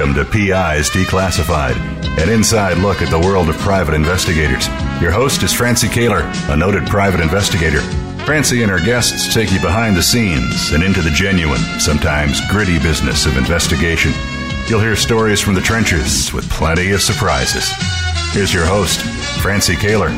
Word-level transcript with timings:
Welcome 0.00 0.24
to 0.24 0.30
PI's 0.30 0.88
Declassified, 0.88 1.76
an 2.16 2.30
inside 2.30 2.78
look 2.78 3.02
at 3.02 3.10
the 3.10 3.18
world 3.18 3.50
of 3.50 3.58
private 3.58 3.92
investigators. 3.92 4.66
Your 4.98 5.10
host 5.10 5.42
is 5.42 5.52
Francie 5.52 5.88
Koehler, 5.88 6.22
a 6.48 6.56
noted 6.56 6.86
private 6.86 7.20
investigator. 7.20 7.82
Francie 8.24 8.62
and 8.62 8.70
her 8.70 8.82
guests 8.82 9.34
take 9.34 9.52
you 9.52 9.60
behind 9.60 9.94
the 9.94 10.02
scenes 10.02 10.72
and 10.72 10.82
into 10.82 11.02
the 11.02 11.10
genuine, 11.10 11.60
sometimes 11.78 12.40
gritty 12.48 12.78
business 12.78 13.26
of 13.26 13.36
investigation. 13.36 14.12
You'll 14.68 14.80
hear 14.80 14.96
stories 14.96 15.38
from 15.38 15.52
the 15.52 15.60
trenches 15.60 16.32
with 16.32 16.48
plenty 16.48 16.92
of 16.92 17.02
surprises. 17.02 17.70
Here's 18.32 18.54
your 18.54 18.64
host, 18.64 19.02
Francie 19.42 19.74
Koehler. 19.74 20.08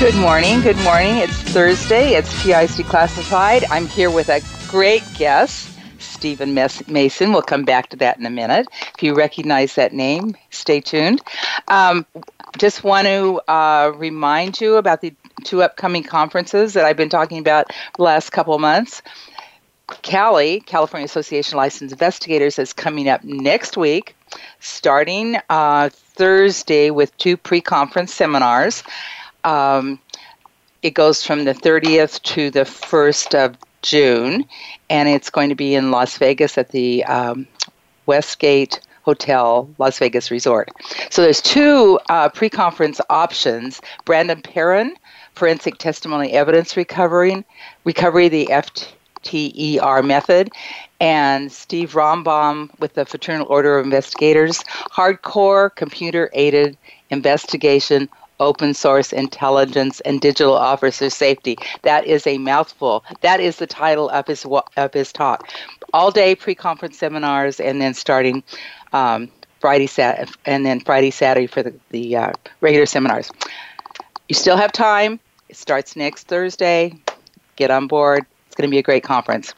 Good 0.00 0.16
morning. 0.16 0.62
Good 0.62 0.78
morning. 0.78 1.18
It's 1.18 1.40
Thursday. 1.42 2.14
It's 2.14 2.42
PI's 2.42 2.76
Declassified. 2.76 3.62
I'm 3.70 3.86
here 3.86 4.10
with 4.10 4.30
a 4.30 4.42
great 4.68 5.04
guest. 5.14 5.75
Stephen 6.16 6.54
Mason. 6.54 7.32
We'll 7.32 7.42
come 7.42 7.64
back 7.64 7.90
to 7.90 7.96
that 7.98 8.18
in 8.18 8.24
a 8.24 8.30
minute. 8.30 8.66
If 8.96 9.02
you 9.02 9.14
recognize 9.14 9.74
that 9.74 9.92
name, 9.92 10.34
stay 10.50 10.80
tuned. 10.80 11.20
Um, 11.68 12.06
just 12.56 12.82
want 12.82 13.06
to 13.06 13.38
uh, 13.48 13.92
remind 13.94 14.58
you 14.58 14.76
about 14.76 15.02
the 15.02 15.12
two 15.44 15.62
upcoming 15.62 16.02
conferences 16.02 16.72
that 16.72 16.86
I've 16.86 16.96
been 16.96 17.10
talking 17.10 17.38
about 17.38 17.70
the 17.96 18.02
last 18.02 18.30
couple 18.30 18.54
of 18.54 18.62
months. 18.62 19.02
CALI, 20.00 20.60
California 20.60 21.04
Association 21.04 21.54
of 21.54 21.58
Licensed 21.58 21.92
Investigators, 21.92 22.58
is 22.58 22.72
coming 22.72 23.10
up 23.10 23.22
next 23.22 23.76
week, 23.76 24.16
starting 24.60 25.36
uh, 25.50 25.90
Thursday 25.92 26.90
with 26.90 27.14
two 27.18 27.36
pre 27.36 27.60
conference 27.60 28.14
seminars. 28.14 28.82
Um, 29.44 30.00
it 30.82 30.94
goes 30.94 31.22
from 31.22 31.44
the 31.44 31.52
30th 31.52 32.22
to 32.22 32.50
the 32.50 32.60
1st 32.60 33.34
of 33.34 33.56
June, 33.86 34.44
and 34.90 35.08
it's 35.08 35.30
going 35.30 35.48
to 35.48 35.54
be 35.54 35.74
in 35.74 35.90
Las 35.90 36.18
Vegas 36.18 36.58
at 36.58 36.70
the 36.70 37.04
um, 37.04 37.46
Westgate 38.06 38.80
Hotel, 39.02 39.70
Las 39.78 39.98
Vegas 40.00 40.30
Resort. 40.30 40.68
So 41.10 41.22
there's 41.22 41.40
two 41.40 42.00
uh, 42.08 42.28
pre-conference 42.28 43.00
options. 43.08 43.80
Brandon 44.04 44.42
Perron, 44.42 44.96
forensic 45.34 45.78
testimony 45.78 46.32
evidence 46.32 46.76
recovery, 46.76 47.44
recovery 47.84 48.28
the 48.28 48.46
FTER 48.46 50.04
method, 50.04 50.50
and 51.00 51.52
Steve 51.52 51.92
Rambam 51.92 52.70
with 52.80 52.94
the 52.94 53.04
Fraternal 53.04 53.46
Order 53.48 53.78
of 53.78 53.84
Investigators, 53.84 54.64
hardcore 54.90 55.74
computer 55.76 56.30
aided 56.32 56.76
investigation 57.10 58.08
open 58.40 58.74
source 58.74 59.12
intelligence 59.12 60.00
and 60.00 60.20
digital 60.20 60.54
officer 60.54 61.10
safety. 61.10 61.56
That 61.82 62.06
is 62.06 62.26
a 62.26 62.38
mouthful. 62.38 63.04
That 63.20 63.40
is 63.40 63.56
the 63.56 63.66
title 63.66 64.08
of 64.10 64.26
his 64.26 64.46
of 64.76 64.92
his 64.92 65.12
talk. 65.12 65.48
All 65.92 66.10
day 66.10 66.34
pre-conference 66.34 66.98
seminars, 66.98 67.60
and 67.60 67.80
then 67.80 67.94
starting 67.94 68.42
um, 68.92 69.28
Friday, 69.60 69.86
Sat, 69.86 70.30
and 70.44 70.66
then 70.66 70.80
Friday, 70.80 71.10
Saturday 71.10 71.46
for 71.46 71.62
the 71.62 71.74
the 71.90 72.16
uh, 72.16 72.32
regular 72.60 72.86
seminars. 72.86 73.30
You 74.28 74.34
still 74.34 74.56
have 74.56 74.72
time. 74.72 75.20
It 75.48 75.56
starts 75.56 75.96
next 75.96 76.26
Thursday. 76.26 76.92
Get 77.56 77.70
on 77.70 77.86
board 77.86 78.26
going 78.56 78.68
to 78.68 78.74
be 78.74 78.78
a 78.78 78.82
great 78.82 79.04
conference. 79.04 79.54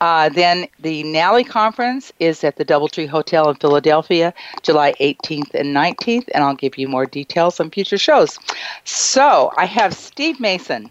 Uh, 0.00 0.28
then 0.28 0.66
the 0.80 1.02
NALI 1.04 1.44
conference 1.44 2.12
is 2.20 2.44
at 2.44 2.56
the 2.56 2.64
Doubletree 2.64 3.08
Hotel 3.08 3.48
in 3.48 3.56
Philadelphia, 3.56 4.34
July 4.62 4.92
18th 5.00 5.54
and 5.54 5.74
19th, 5.74 6.28
and 6.34 6.44
I'll 6.44 6.54
give 6.54 6.76
you 6.76 6.88
more 6.88 7.06
details 7.06 7.60
on 7.60 7.70
future 7.70 7.98
shows. 7.98 8.38
So 8.84 9.52
I 9.56 9.66
have 9.66 9.94
Steve 9.94 10.40
Mason 10.40 10.90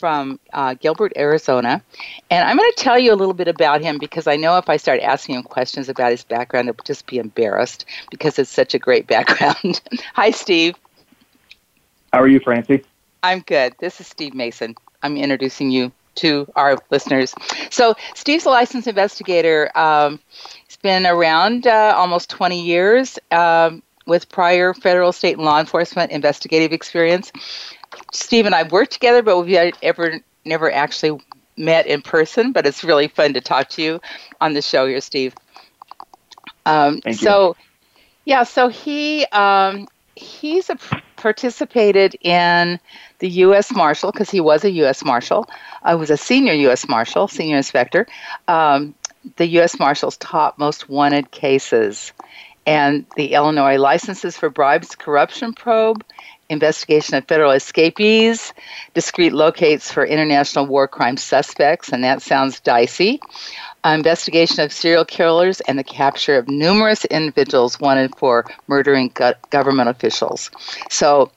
from 0.00 0.40
uh, 0.54 0.74
Gilbert, 0.74 1.12
Arizona. 1.14 1.82
And 2.30 2.48
I'm 2.48 2.56
going 2.56 2.72
to 2.74 2.82
tell 2.82 2.98
you 2.98 3.12
a 3.12 3.14
little 3.14 3.34
bit 3.34 3.48
about 3.48 3.82
him 3.82 3.98
because 3.98 4.26
I 4.26 4.36
know 4.36 4.56
if 4.56 4.70
I 4.70 4.78
start 4.78 5.00
asking 5.00 5.34
him 5.36 5.42
questions 5.42 5.90
about 5.90 6.10
his 6.10 6.24
background, 6.24 6.70
it'll 6.70 6.82
just 6.84 7.06
be 7.06 7.18
embarrassed 7.18 7.84
because 8.10 8.38
it's 8.38 8.50
such 8.50 8.74
a 8.74 8.78
great 8.78 9.06
background. 9.14 9.82
Hi, 10.14 10.30
Steve. 10.30 10.74
How 12.12 12.22
are 12.22 12.28
you, 12.28 12.40
Francie? 12.40 12.82
I'm 13.22 13.40
good. 13.40 13.74
This 13.78 14.00
is 14.00 14.06
Steve 14.06 14.34
Mason. 14.34 14.74
I'm 15.02 15.16
introducing 15.18 15.70
you 15.70 15.92
to 16.16 16.46
our 16.56 16.76
listeners. 16.90 17.34
So, 17.70 17.94
Steve's 18.14 18.44
a 18.46 18.50
licensed 18.50 18.88
investigator. 18.88 19.70
Um, 19.76 20.20
he's 20.66 20.76
been 20.76 21.06
around 21.06 21.66
uh, 21.66 21.94
almost 21.96 22.30
20 22.30 22.60
years 22.62 23.18
um, 23.30 23.82
with 24.06 24.28
prior 24.28 24.74
federal, 24.74 25.12
state, 25.12 25.36
and 25.36 25.44
law 25.44 25.60
enforcement 25.60 26.10
investigative 26.12 26.72
experience. 26.72 27.32
Steve 28.12 28.46
and 28.46 28.54
I 28.54 28.64
worked 28.64 28.92
together, 28.92 29.22
but 29.22 29.38
we've 29.40 29.72
ever 29.82 30.20
never 30.44 30.70
actually 30.70 31.20
met 31.56 31.86
in 31.86 32.02
person. 32.02 32.52
But 32.52 32.66
it's 32.66 32.82
really 32.84 33.08
fun 33.08 33.34
to 33.34 33.40
talk 33.40 33.68
to 33.70 33.82
you 33.82 34.00
on 34.40 34.54
the 34.54 34.62
show 34.62 34.86
here, 34.86 35.00
Steve. 35.00 35.34
Um, 36.66 37.00
Thank 37.00 37.18
so, 37.18 37.48
you. 37.48 37.54
yeah, 38.24 38.42
so 38.44 38.68
he 38.68 39.26
um, 39.26 39.86
he's 40.20 40.70
a, 40.70 40.78
participated 41.16 42.16
in 42.20 42.78
the 43.18 43.28
U.S. 43.28 43.72
Marshal 43.72 44.12
because 44.12 44.30
he 44.30 44.40
was 44.40 44.64
a 44.64 44.70
U.S. 44.70 45.04
Marshal. 45.04 45.48
I 45.82 45.94
was 45.94 46.10
a 46.10 46.16
senior 46.16 46.52
U.S. 46.52 46.88
Marshal, 46.88 47.28
senior 47.28 47.56
inspector. 47.56 48.06
Um, 48.48 48.94
the 49.36 49.46
U.S. 49.46 49.78
Marshal's 49.78 50.16
top 50.16 50.58
most 50.58 50.88
wanted 50.88 51.30
cases, 51.30 52.12
and 52.66 53.04
the 53.16 53.34
Illinois 53.34 53.76
licenses 53.76 54.36
for 54.36 54.48
bribes 54.48 54.94
corruption 54.94 55.52
probe, 55.52 56.04
investigation 56.48 57.14
of 57.16 57.26
federal 57.26 57.52
escapees, 57.52 58.52
discreet 58.94 59.32
locates 59.32 59.92
for 59.92 60.04
international 60.04 60.66
war 60.66 60.88
crime 60.88 61.16
suspects, 61.16 61.90
and 61.92 62.02
that 62.04 62.22
sounds 62.22 62.60
dicey. 62.60 63.20
Uh, 63.84 63.90
investigation 63.90 64.60
of 64.60 64.72
serial 64.72 65.04
killers 65.04 65.60
and 65.62 65.78
the 65.78 65.84
capture 65.84 66.36
of 66.36 66.48
numerous 66.48 67.04
individuals 67.06 67.80
wanted 67.80 68.14
for 68.16 68.44
murdering 68.66 69.10
go- 69.14 69.32
government 69.50 69.88
officials. 69.88 70.50
So 70.90 71.30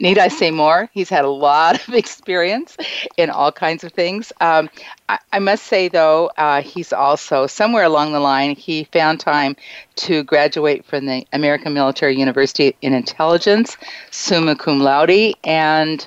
Need 0.00 0.18
I 0.18 0.28
say 0.28 0.50
more? 0.50 0.90
He's 0.92 1.08
had 1.08 1.24
a 1.24 1.30
lot 1.30 1.76
of 1.88 1.94
experience 1.94 2.76
in 3.16 3.30
all 3.30 3.52
kinds 3.52 3.84
of 3.84 3.92
things. 3.92 4.32
Um, 4.40 4.68
I, 5.08 5.18
I, 5.32 5.38
must 5.38 5.64
say, 5.64 5.88
though, 5.88 6.30
uh, 6.36 6.62
he's 6.62 6.92
also 6.92 7.46
somewhere 7.46 7.84
along 7.84 8.12
the 8.12 8.20
line, 8.20 8.56
he 8.56 8.84
found 8.84 9.20
time 9.20 9.56
to 9.96 10.24
graduate 10.24 10.84
from 10.84 11.06
the 11.06 11.24
American 11.32 11.74
Military 11.74 12.18
University 12.18 12.76
in 12.82 12.92
Intelligence, 12.92 13.76
summa 14.10 14.56
cum 14.56 14.80
laude, 14.80 15.34
and 15.44 16.06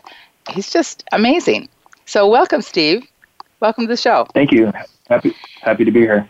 he's 0.50 0.70
just 0.70 1.04
amazing. 1.14 1.70
So, 2.06 2.28
welcome, 2.28 2.62
Steve. 2.62 3.08
Welcome 3.62 3.86
to 3.86 3.90
the 3.90 3.98
show. 3.98 4.28
Thank 4.34 4.52
you. 4.52 4.72
Happy 5.10 5.34
happy 5.62 5.86
to 5.86 5.92
be 5.92 6.02
here. 6.02 6.28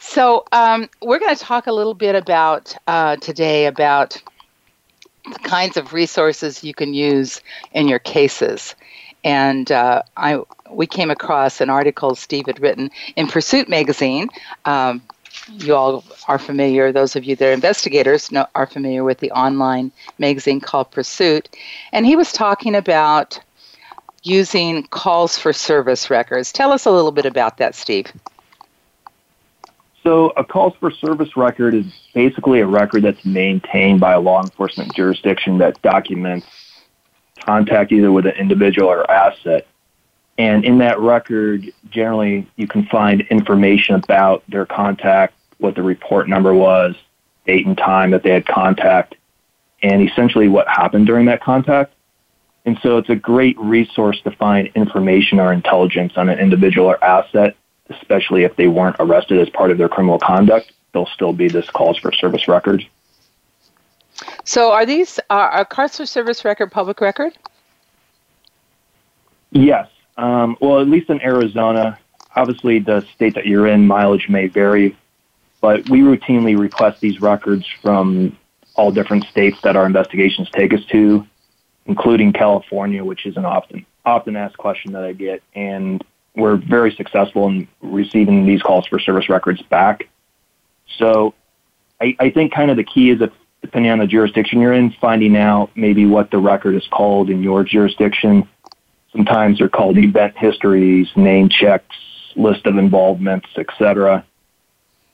So, 0.00 0.44
um, 0.52 0.88
we're 1.02 1.18
going 1.18 1.34
to 1.34 1.42
talk 1.42 1.66
a 1.66 1.72
little 1.72 1.94
bit 1.94 2.14
about 2.14 2.74
uh, 2.86 3.16
today 3.16 3.66
about 3.66 4.20
the 5.24 5.38
kinds 5.40 5.76
of 5.76 5.92
resources 5.92 6.62
you 6.62 6.72
can 6.72 6.94
use 6.94 7.40
in 7.72 7.88
your 7.88 7.98
cases. 7.98 8.74
And 9.24 9.70
uh, 9.72 10.02
I, 10.16 10.40
we 10.70 10.86
came 10.86 11.10
across 11.10 11.60
an 11.60 11.68
article 11.68 12.14
Steve 12.14 12.46
had 12.46 12.60
written 12.60 12.90
in 13.16 13.26
Pursuit 13.26 13.68
magazine. 13.68 14.28
Um, 14.64 15.02
you 15.48 15.74
all 15.74 16.04
are 16.28 16.38
familiar, 16.38 16.92
those 16.92 17.16
of 17.16 17.24
you 17.24 17.36
that 17.36 17.48
are 17.48 17.52
investigators 17.52 18.32
know, 18.32 18.46
are 18.54 18.66
familiar 18.66 19.04
with 19.04 19.18
the 19.18 19.30
online 19.32 19.92
magazine 20.18 20.60
called 20.60 20.90
Pursuit. 20.90 21.48
And 21.92 22.06
he 22.06 22.16
was 22.16 22.32
talking 22.32 22.74
about 22.74 23.38
using 24.26 24.82
calls 24.88 25.38
for 25.38 25.52
service 25.52 26.10
records. 26.10 26.52
Tell 26.52 26.72
us 26.72 26.84
a 26.84 26.90
little 26.90 27.12
bit 27.12 27.26
about 27.26 27.58
that, 27.58 27.74
Steve. 27.74 28.12
So 30.02 30.30
a 30.36 30.44
calls 30.44 30.74
for 30.78 30.90
service 30.90 31.36
record 31.36 31.74
is 31.74 31.86
basically 32.14 32.60
a 32.60 32.66
record 32.66 33.04
that's 33.04 33.24
maintained 33.24 34.00
by 34.00 34.12
a 34.12 34.20
law 34.20 34.42
enforcement 34.42 34.94
jurisdiction 34.94 35.58
that 35.58 35.80
documents 35.82 36.46
contact 37.40 37.92
either 37.92 38.10
with 38.10 38.26
an 38.26 38.34
individual 38.34 38.88
or 38.88 39.08
asset. 39.10 39.66
And 40.38 40.64
in 40.64 40.78
that 40.78 41.00
record, 41.00 41.72
generally 41.90 42.48
you 42.56 42.66
can 42.66 42.86
find 42.86 43.22
information 43.22 43.94
about 43.94 44.42
their 44.48 44.66
contact, 44.66 45.34
what 45.58 45.74
the 45.74 45.82
report 45.82 46.28
number 46.28 46.52
was, 46.52 46.94
date 47.46 47.66
and 47.66 47.78
time 47.78 48.10
that 48.10 48.22
they 48.22 48.30
had 48.30 48.46
contact, 48.46 49.14
and 49.82 50.08
essentially 50.08 50.48
what 50.48 50.68
happened 50.68 51.06
during 51.06 51.26
that 51.26 51.42
contact. 51.42 51.92
And 52.66 52.78
so 52.82 52.98
it's 52.98 53.08
a 53.08 53.16
great 53.16 53.58
resource 53.58 54.20
to 54.22 54.30
find 54.32 54.68
information 54.74 55.40
or 55.40 55.52
intelligence 55.52 56.12
on 56.16 56.28
an 56.28 56.38
individual 56.38 56.88
or 56.88 57.02
asset 57.02 57.56
especially 57.90 58.44
if 58.44 58.56
they 58.56 58.66
weren't 58.66 58.96
arrested 58.98 59.38
as 59.38 59.48
part 59.50 59.70
of 59.70 59.78
their 59.78 59.88
criminal 59.88 60.18
conduct, 60.18 60.72
there'll 60.92 61.08
still 61.08 61.32
be 61.32 61.48
this 61.48 61.68
calls 61.70 61.98
for 61.98 62.12
service 62.12 62.48
record. 62.48 62.86
So, 64.44 64.72
are 64.72 64.86
these 64.86 65.20
are, 65.30 65.50
are 65.50 65.64
calls 65.64 65.96
for 65.96 66.06
service 66.06 66.44
record 66.44 66.72
public 66.72 67.00
record? 67.00 67.36
Yes. 69.50 69.88
Um, 70.16 70.56
well, 70.60 70.80
at 70.80 70.88
least 70.88 71.10
in 71.10 71.20
Arizona, 71.20 71.98
obviously 72.34 72.78
the 72.78 73.06
state 73.14 73.34
that 73.34 73.46
you're 73.46 73.66
in, 73.66 73.86
mileage 73.86 74.28
may 74.28 74.46
vary, 74.46 74.96
but 75.60 75.88
we 75.90 76.00
routinely 76.00 76.58
request 76.58 77.00
these 77.00 77.20
records 77.20 77.66
from 77.82 78.36
all 78.74 78.90
different 78.90 79.24
states 79.24 79.58
that 79.62 79.76
our 79.76 79.86
investigations 79.86 80.48
take 80.50 80.72
us 80.72 80.84
to, 80.86 81.26
including 81.86 82.32
California, 82.32 83.04
which 83.04 83.26
is 83.26 83.36
an 83.36 83.44
often 83.44 83.86
often 84.04 84.36
asked 84.36 84.56
question 84.56 84.92
that 84.92 85.04
I 85.04 85.12
get. 85.12 85.42
And 85.54 86.02
we're 86.34 86.56
very 86.56 86.92
successful 86.92 87.48
in 87.48 87.66
receiving 87.80 88.46
these 88.46 88.62
calls 88.62 88.86
for 88.86 88.98
service 88.98 89.28
records 89.28 89.62
back. 89.62 90.08
So 90.98 91.34
I, 92.00 92.16
I 92.20 92.30
think 92.30 92.52
kind 92.52 92.70
of 92.70 92.76
the 92.76 92.84
key 92.84 93.10
is 93.10 93.20
if, 93.20 93.32
depending 93.62 93.90
on 93.90 93.98
the 93.98 94.06
jurisdiction 94.06 94.60
you're 94.60 94.72
in, 94.72 94.94
finding 95.00 95.36
out 95.36 95.70
maybe 95.74 96.06
what 96.06 96.30
the 96.30 96.38
record 96.38 96.74
is 96.74 96.86
called 96.90 97.30
in 97.30 97.42
your 97.42 97.64
jurisdiction. 97.64 98.48
Sometimes 99.12 99.58
they're 99.58 99.68
called 99.68 99.96
event 99.98 100.36
histories, 100.36 101.08
name 101.16 101.48
checks, 101.48 101.96
list 102.36 102.66
of 102.66 102.76
involvements, 102.76 103.48
etc. 103.56 104.24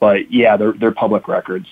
But 0.00 0.32
yeah, 0.32 0.56
they're 0.56 0.72
they're 0.72 0.92
public 0.92 1.28
records. 1.28 1.66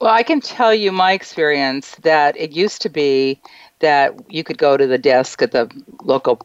Well, 0.00 0.12
I 0.12 0.22
can 0.22 0.40
tell 0.40 0.74
you 0.74 0.92
my 0.92 1.12
experience 1.12 1.94
that 2.02 2.36
it 2.36 2.52
used 2.52 2.82
to 2.82 2.88
be 2.88 3.40
that 3.80 4.14
you 4.30 4.44
could 4.44 4.58
go 4.58 4.76
to 4.76 4.86
the 4.86 4.98
desk 4.98 5.42
at 5.42 5.52
the 5.52 5.70
local 6.02 6.40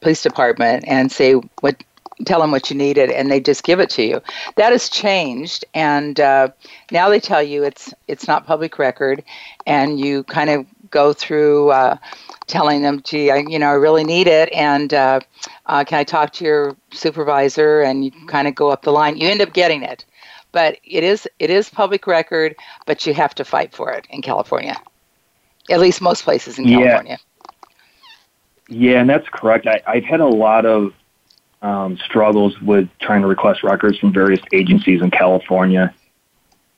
police 0.00 0.22
department 0.22 0.84
and 0.86 1.10
say 1.10 1.34
what 1.60 1.82
tell 2.26 2.40
them 2.40 2.52
what 2.52 2.70
you 2.70 2.76
needed 2.76 3.10
and 3.10 3.30
they 3.30 3.40
just 3.40 3.64
give 3.64 3.80
it 3.80 3.90
to 3.90 4.02
you. 4.02 4.20
That 4.56 4.72
has 4.72 4.88
changed 4.88 5.64
and 5.74 6.20
uh, 6.20 6.48
now 6.92 7.08
they 7.08 7.20
tell 7.20 7.42
you 7.42 7.64
it's 7.64 7.92
it's 8.06 8.28
not 8.28 8.46
public 8.46 8.78
record 8.78 9.24
and 9.66 9.98
you 9.98 10.22
kind 10.24 10.50
of 10.50 10.66
go 10.90 11.12
through 11.12 11.70
uh, 11.70 11.96
telling 12.46 12.82
them 12.82 13.00
gee 13.02 13.30
I, 13.30 13.38
you 13.38 13.58
know 13.58 13.68
i 13.68 13.72
really 13.72 14.04
need 14.04 14.26
it 14.26 14.52
and 14.52 14.92
uh, 14.92 15.20
uh 15.66 15.82
can 15.82 15.98
i 15.98 16.04
talk 16.04 16.32
to 16.34 16.44
your 16.44 16.76
supervisor? 16.92 17.80
And 17.80 18.04
you 18.04 18.12
kind 18.26 18.46
of 18.48 18.54
go 18.54 18.70
up 18.70 18.82
the 18.82 18.92
line. 18.92 19.16
You 19.16 19.28
end 19.28 19.40
up 19.40 19.52
getting 19.52 19.82
it 19.82 20.04
but 20.54 20.78
it 20.84 21.04
is 21.04 21.28
it 21.38 21.50
is 21.50 21.68
public 21.68 22.06
record 22.06 22.56
but 22.86 23.04
you 23.04 23.12
have 23.12 23.34
to 23.34 23.44
fight 23.44 23.74
for 23.74 23.92
it 23.92 24.06
in 24.08 24.22
california 24.22 24.76
at 25.68 25.80
least 25.80 26.00
most 26.00 26.24
places 26.24 26.58
in 26.58 26.64
california 26.64 27.18
yeah. 27.20 27.34
Yeah, 28.68 29.00
and 29.00 29.10
that's 29.10 29.28
correct. 29.28 29.66
I, 29.66 29.82
I've 29.86 30.04
had 30.04 30.20
a 30.20 30.26
lot 30.26 30.64
of 30.64 30.92
um, 31.62 31.98
struggles 31.98 32.58
with 32.60 32.88
trying 33.00 33.22
to 33.22 33.26
request 33.26 33.62
records 33.62 33.98
from 33.98 34.12
various 34.12 34.40
agencies 34.52 35.02
in 35.02 35.10
California. 35.10 35.94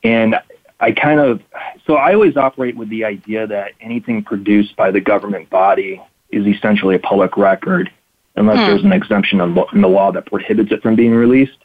And 0.03 0.35
I 0.79 0.91
kind 0.91 1.19
of, 1.19 1.41
so 1.85 1.95
I 1.95 2.13
always 2.13 2.37
operate 2.37 2.75
with 2.75 2.89
the 2.89 3.05
idea 3.05 3.47
that 3.47 3.73
anything 3.81 4.23
produced 4.23 4.75
by 4.75 4.91
the 4.91 5.01
government 5.01 5.49
body 5.49 6.01
is 6.29 6.45
essentially 6.45 6.95
a 6.95 6.99
public 6.99 7.37
record 7.37 7.91
unless 8.35 8.59
hmm. 8.59 8.65
there's 8.65 8.83
an 8.83 8.93
exemption 8.93 9.41
in 9.41 9.81
the 9.81 9.87
law 9.87 10.11
that 10.11 10.25
prohibits 10.27 10.71
it 10.71 10.81
from 10.81 10.95
being 10.95 11.13
released. 11.13 11.57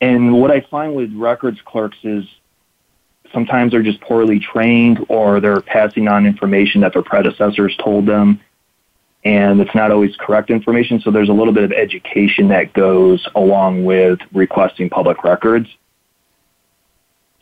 And 0.00 0.40
what 0.40 0.50
I 0.50 0.60
find 0.60 0.94
with 0.94 1.12
records 1.14 1.58
clerks 1.64 1.98
is 2.02 2.24
sometimes 3.32 3.72
they're 3.72 3.82
just 3.82 4.00
poorly 4.00 4.38
trained 4.38 5.04
or 5.08 5.40
they're 5.40 5.60
passing 5.60 6.08
on 6.08 6.26
information 6.26 6.80
that 6.82 6.92
their 6.92 7.02
predecessors 7.02 7.76
told 7.76 8.06
them 8.06 8.40
and 9.24 9.60
it's 9.60 9.74
not 9.74 9.90
always 9.90 10.14
correct 10.16 10.50
information. 10.50 11.00
So 11.00 11.10
there's 11.10 11.28
a 11.28 11.32
little 11.32 11.52
bit 11.52 11.64
of 11.64 11.72
education 11.72 12.48
that 12.48 12.72
goes 12.72 13.26
along 13.34 13.84
with 13.84 14.20
requesting 14.32 14.88
public 14.88 15.24
records. 15.24 15.68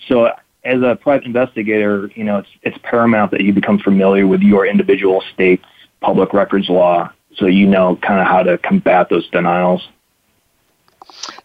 So 0.09 0.33
as 0.65 0.83
a 0.83 0.97
private 0.97 1.27
investigator, 1.27 2.11
you 2.15 2.25
know, 2.25 2.39
it's, 2.39 2.49
it's 2.63 2.79
paramount 2.83 3.31
that 3.33 3.43
you 3.43 3.53
become 3.53 3.79
familiar 3.79 4.27
with 4.27 4.41
your 4.41 4.67
individual 4.67 5.23
state's 5.35 5.65
public 6.01 6.33
records 6.33 6.69
law 6.69 7.11
so 7.37 7.47
you 7.47 7.67
know 7.67 7.97
kind 7.97 8.21
of 8.21 8.27
how 8.27 8.43
to 8.43 8.59
combat 8.59 9.09
those 9.11 9.29
denials. 9.31 9.87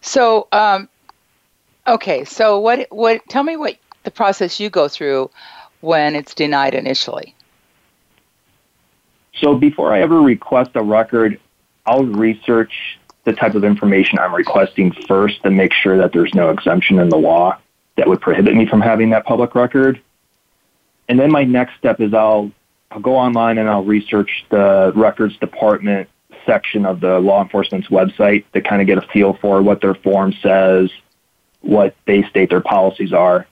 So, 0.00 0.48
um, 0.52 0.88
okay, 1.86 2.24
so 2.24 2.58
what, 2.58 2.86
what, 2.90 3.22
tell 3.28 3.42
me 3.42 3.56
what 3.56 3.76
the 4.04 4.10
process 4.10 4.58
you 4.60 4.70
go 4.70 4.88
through 4.88 5.30
when 5.80 6.14
it's 6.14 6.34
denied 6.34 6.74
initially. 6.74 7.34
So 9.34 9.54
before 9.56 9.92
I 9.92 10.00
ever 10.00 10.20
request 10.20 10.70
a 10.74 10.82
record, 10.82 11.40
I'll 11.86 12.04
research 12.04 12.98
the 13.24 13.32
type 13.32 13.54
of 13.54 13.64
information 13.64 14.18
I'm 14.18 14.34
requesting 14.34 14.92
first 15.06 15.42
to 15.42 15.50
make 15.50 15.72
sure 15.72 15.96
that 15.98 16.12
there's 16.12 16.34
no 16.34 16.50
exemption 16.50 16.98
in 16.98 17.08
the 17.08 17.16
law 17.16 17.58
that 17.96 18.08
would 18.08 18.20
prohibit 18.20 18.54
me 18.54 18.66
from 18.66 18.80
having 18.80 19.10
that 19.10 19.24
public 19.24 19.54
record. 19.54 20.00
And 21.08 21.18
then 21.18 21.30
my 21.30 21.44
next 21.44 21.76
step 21.78 22.00
is 22.00 22.14
I'll 22.14 22.50
I'll 22.90 23.00
go 23.00 23.16
online 23.16 23.58
and 23.58 23.68
I'll 23.68 23.84
research 23.84 24.44
the 24.50 24.92
records 24.94 25.36
department 25.38 26.08
section 26.44 26.84
of 26.84 27.00
the 27.00 27.20
law 27.20 27.42
enforcement's 27.42 27.88
website 27.88 28.44
to 28.52 28.60
kind 28.60 28.82
of 28.82 28.86
get 28.86 28.98
a 28.98 29.06
feel 29.12 29.34
for 29.34 29.62
what 29.62 29.80
their 29.80 29.94
form 29.94 30.34
says, 30.42 30.90
what 31.62 31.94
they 32.06 32.22
state 32.24 32.50
their 32.50 32.60
policies 32.60 33.12
are 33.12 33.46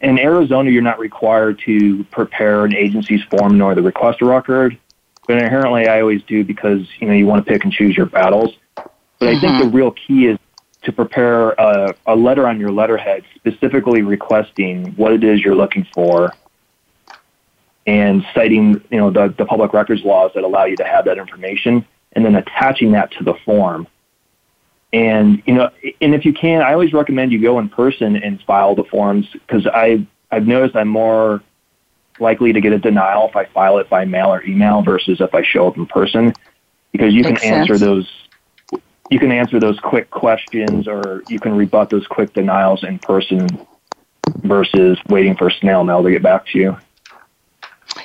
in 0.00 0.18
Arizona, 0.18 0.70
you're 0.70 0.82
not 0.82 0.98
required 0.98 1.60
to 1.66 2.04
prepare 2.04 2.64
an 2.64 2.74
agency's 2.74 3.22
form 3.24 3.58
nor 3.58 3.74
the 3.74 3.82
request 3.82 4.22
record. 4.22 4.78
But 5.26 5.42
inherently, 5.42 5.86
I 5.86 6.00
always 6.00 6.22
do 6.22 6.42
because 6.44 6.80
you 6.98 7.06
know 7.06 7.12
you 7.12 7.26
want 7.26 7.44
to 7.44 7.50
pick 7.50 7.64
and 7.64 7.72
choose 7.72 7.96
your 7.96 8.06
battles. 8.06 8.54
But 8.74 8.90
mm-hmm. 9.20 9.26
I 9.26 9.40
think 9.40 9.58
the 9.58 9.66
mm-hmm. 9.66 9.76
real 9.76 9.90
key 9.92 10.26
is 10.26 10.38
to 10.82 10.92
prepare 10.92 11.50
a, 11.50 11.94
a 12.06 12.16
letter 12.16 12.48
on 12.48 12.58
your 12.58 12.72
letterhead 12.72 13.24
specifically 13.34 14.00
requesting 14.00 14.92
what 14.96 15.12
it 15.12 15.22
is 15.22 15.40
you're 15.40 15.54
looking 15.54 15.86
for 15.92 16.32
and 17.86 18.24
citing 18.34 18.82
you 18.90 18.98
know 18.98 19.10
the, 19.10 19.34
the 19.36 19.44
public 19.44 19.74
records 19.74 20.02
laws 20.04 20.30
that 20.34 20.42
allow 20.42 20.64
you 20.64 20.76
to 20.76 20.84
have 20.84 21.04
that 21.04 21.18
information 21.18 21.84
and 22.12 22.24
then 22.24 22.34
attaching 22.34 22.92
that 22.92 23.12
to 23.12 23.24
the 23.24 23.34
form 23.44 23.86
and 24.92 25.42
you 25.46 25.54
know, 25.54 25.70
and 26.00 26.14
if 26.14 26.24
you 26.24 26.32
can, 26.32 26.62
I 26.62 26.72
always 26.72 26.92
recommend 26.92 27.32
you 27.32 27.40
go 27.40 27.58
in 27.58 27.68
person 27.68 28.16
and 28.16 28.42
file 28.42 28.74
the 28.74 28.84
forms 28.84 29.26
because 29.32 29.66
I 29.66 30.06
I've 30.30 30.46
noticed 30.46 30.76
I'm 30.76 30.88
more 30.88 31.42
likely 32.18 32.52
to 32.52 32.60
get 32.60 32.72
a 32.72 32.78
denial 32.78 33.28
if 33.28 33.36
I 33.36 33.46
file 33.46 33.78
it 33.78 33.88
by 33.88 34.04
mail 34.04 34.32
or 34.32 34.44
email 34.44 34.82
versus 34.82 35.20
if 35.20 35.34
I 35.34 35.42
show 35.42 35.68
up 35.68 35.76
in 35.76 35.86
person 35.86 36.34
because 36.92 37.14
you 37.14 37.22
Makes 37.22 37.42
can 37.42 37.54
answer 37.54 37.78
sense. 37.78 37.80
those 37.80 38.82
you 39.10 39.18
can 39.18 39.32
answer 39.32 39.58
those 39.58 39.78
quick 39.80 40.10
questions 40.10 40.86
or 40.86 41.22
you 41.28 41.40
can 41.40 41.56
rebut 41.56 41.90
those 41.90 42.06
quick 42.06 42.32
denials 42.32 42.84
in 42.84 42.98
person 42.98 43.48
versus 44.42 44.98
waiting 45.08 45.36
for 45.36 45.50
snail 45.50 45.82
mail 45.82 46.02
to 46.02 46.10
get 46.10 46.22
back 46.22 46.46
to 46.46 46.58
you. 46.58 46.76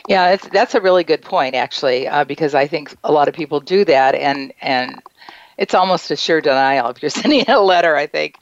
Yeah, 0.07 0.35
that's 0.35 0.73
a 0.73 0.81
really 0.81 1.03
good 1.03 1.21
point, 1.21 1.55
actually, 1.55 2.07
uh, 2.07 2.23
because 2.23 2.55
I 2.55 2.67
think 2.67 2.95
a 3.03 3.11
lot 3.11 3.27
of 3.27 3.35
people 3.35 3.59
do 3.59 3.85
that, 3.85 4.15
and 4.15 4.51
and 4.61 5.01
it's 5.57 5.73
almost 5.73 6.11
a 6.11 6.15
sure 6.15 6.41
denial 6.41 6.89
if 6.89 7.01
you're 7.01 7.09
sending 7.21 7.49
a 7.49 7.59
letter. 7.59 7.95
I 7.95 8.07
think. 8.07 8.37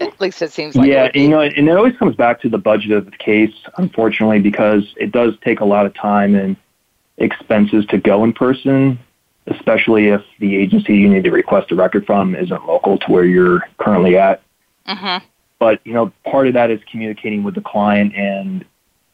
At 0.00 0.20
least 0.20 0.40
it 0.42 0.52
seems 0.52 0.76
like. 0.76 0.88
Yeah, 0.88 1.10
you 1.12 1.28
know, 1.28 1.40
and 1.40 1.68
it 1.68 1.76
always 1.76 1.96
comes 1.96 2.14
back 2.14 2.40
to 2.42 2.48
the 2.48 2.58
budget 2.58 2.92
of 2.92 3.06
the 3.06 3.16
case, 3.16 3.54
unfortunately, 3.78 4.38
because 4.38 4.84
it 4.96 5.10
does 5.10 5.34
take 5.44 5.58
a 5.58 5.64
lot 5.64 5.86
of 5.86 5.94
time 5.94 6.36
and 6.36 6.56
expenses 7.16 7.84
to 7.86 7.98
go 7.98 8.22
in 8.22 8.32
person, 8.32 8.98
especially 9.48 10.08
if 10.08 10.22
the 10.38 10.56
agency 10.56 10.96
you 10.96 11.08
need 11.08 11.24
to 11.24 11.32
request 11.32 11.72
a 11.72 11.74
record 11.74 12.06
from 12.06 12.36
isn't 12.36 12.66
local 12.66 12.96
to 12.98 13.10
where 13.10 13.24
you're 13.24 13.62
currently 13.78 14.16
at. 14.16 14.40
Mm-hmm. 14.86 15.26
But 15.58 15.84
you 15.84 15.94
know, 15.94 16.12
part 16.24 16.46
of 16.46 16.54
that 16.54 16.70
is 16.70 16.80
communicating 16.90 17.42
with 17.42 17.56
the 17.56 17.60
client, 17.60 18.14
and 18.14 18.64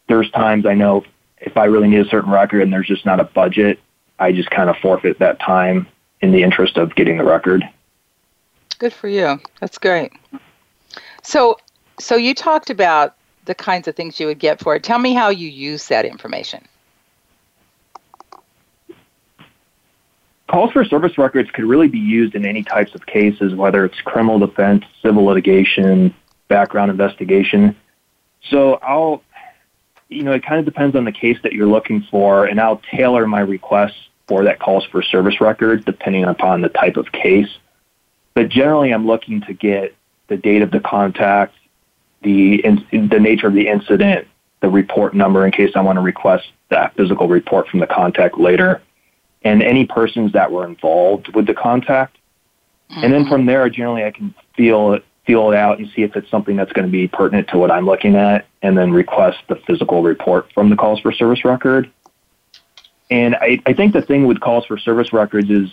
there's 0.06 0.30
times 0.32 0.66
I 0.66 0.74
know 0.74 1.04
if 1.38 1.56
I 1.56 1.64
really 1.64 1.88
need 1.88 2.06
a 2.06 2.08
certain 2.08 2.30
record 2.30 2.62
and 2.62 2.72
there's 2.72 2.86
just 2.86 3.06
not 3.06 3.20
a 3.20 3.24
budget, 3.24 3.80
I 4.18 4.32
just 4.32 4.50
kind 4.50 4.68
of 4.68 4.76
forfeit 4.76 5.18
that 5.18 5.40
time 5.40 5.86
in 6.24 6.32
the 6.32 6.42
interest 6.42 6.78
of 6.78 6.94
getting 6.94 7.18
the 7.18 7.24
record. 7.24 7.62
Good 8.78 8.94
for 8.94 9.08
you. 9.08 9.38
That's 9.60 9.78
great. 9.78 10.12
So, 11.22 11.58
so 12.00 12.16
you 12.16 12.34
talked 12.34 12.70
about 12.70 13.14
the 13.44 13.54
kinds 13.54 13.86
of 13.86 13.94
things 13.94 14.18
you 14.18 14.26
would 14.26 14.38
get 14.38 14.58
for 14.58 14.74
it. 14.74 14.82
Tell 14.82 14.98
me 14.98 15.12
how 15.12 15.28
you 15.28 15.48
use 15.48 15.86
that 15.88 16.06
information. 16.06 16.66
Calls 20.48 20.72
for 20.72 20.84
service 20.84 21.18
records 21.18 21.50
could 21.50 21.64
really 21.64 21.88
be 21.88 21.98
used 21.98 22.34
in 22.34 22.46
any 22.46 22.62
types 22.62 22.94
of 22.94 23.04
cases, 23.06 23.54
whether 23.54 23.84
it's 23.84 24.00
criminal 24.00 24.38
defense, 24.38 24.84
civil 25.02 25.24
litigation, 25.24 26.14
background 26.48 26.90
investigation. 26.90 27.76
So 28.48 28.74
I'll, 28.74 29.22
you 30.08 30.22
know, 30.22 30.32
it 30.32 30.44
kind 30.44 30.58
of 30.58 30.64
depends 30.64 30.96
on 30.96 31.04
the 31.04 31.12
case 31.12 31.38
that 31.42 31.52
you're 31.52 31.66
looking 31.66 32.06
for, 32.10 32.46
and 32.46 32.60
I'll 32.60 32.80
tailor 32.90 33.26
my 33.26 33.40
requests 33.40 34.08
for 34.26 34.44
that 34.44 34.58
calls 34.58 34.84
for 34.86 35.02
service 35.02 35.40
record, 35.40 35.84
depending 35.84 36.24
upon 36.24 36.60
the 36.60 36.68
type 36.68 36.96
of 36.96 37.12
case. 37.12 37.48
But 38.34 38.48
generally, 38.48 38.92
I'm 38.92 39.06
looking 39.06 39.42
to 39.42 39.54
get 39.54 39.94
the 40.28 40.36
date 40.36 40.62
of 40.62 40.70
the 40.70 40.80
contact, 40.80 41.54
the 42.22 42.64
in, 42.64 42.86
the 42.90 43.20
nature 43.20 43.46
of 43.46 43.54
the 43.54 43.68
incident, 43.68 44.26
the 44.60 44.68
report 44.68 45.14
number 45.14 45.44
in 45.44 45.52
case 45.52 45.72
I 45.74 45.82
want 45.82 45.96
to 45.96 46.00
request 46.00 46.46
that 46.70 46.94
physical 46.96 47.28
report 47.28 47.68
from 47.68 47.80
the 47.80 47.86
contact 47.86 48.38
later, 48.38 48.82
and 49.42 49.62
any 49.62 49.86
persons 49.86 50.32
that 50.32 50.50
were 50.50 50.66
involved 50.66 51.34
with 51.34 51.46
the 51.46 51.54
contact. 51.54 52.16
Mm-hmm. 52.90 53.04
And 53.04 53.12
then 53.12 53.28
from 53.28 53.46
there, 53.46 53.68
generally, 53.68 54.04
I 54.04 54.10
can 54.10 54.34
feel 54.56 54.94
it, 54.94 55.04
feel 55.26 55.52
it 55.52 55.56
out 55.56 55.78
and 55.78 55.88
see 55.94 56.02
if 56.02 56.16
it's 56.16 56.30
something 56.30 56.56
that's 56.56 56.72
going 56.72 56.86
to 56.86 56.90
be 56.90 57.08
pertinent 57.08 57.48
to 57.48 57.58
what 57.58 57.70
I'm 57.70 57.86
looking 57.86 58.16
at, 58.16 58.46
and 58.62 58.76
then 58.76 58.90
request 58.90 59.38
the 59.48 59.56
physical 59.66 60.02
report 60.02 60.50
from 60.52 60.70
the 60.70 60.76
calls 60.76 61.00
for 61.00 61.12
service 61.12 61.44
record. 61.44 61.90
And 63.10 63.34
I, 63.36 63.60
I 63.66 63.72
think 63.72 63.92
the 63.92 64.02
thing 64.02 64.26
with 64.26 64.40
calls 64.40 64.64
for 64.66 64.78
service 64.78 65.12
records 65.12 65.50
is 65.50 65.68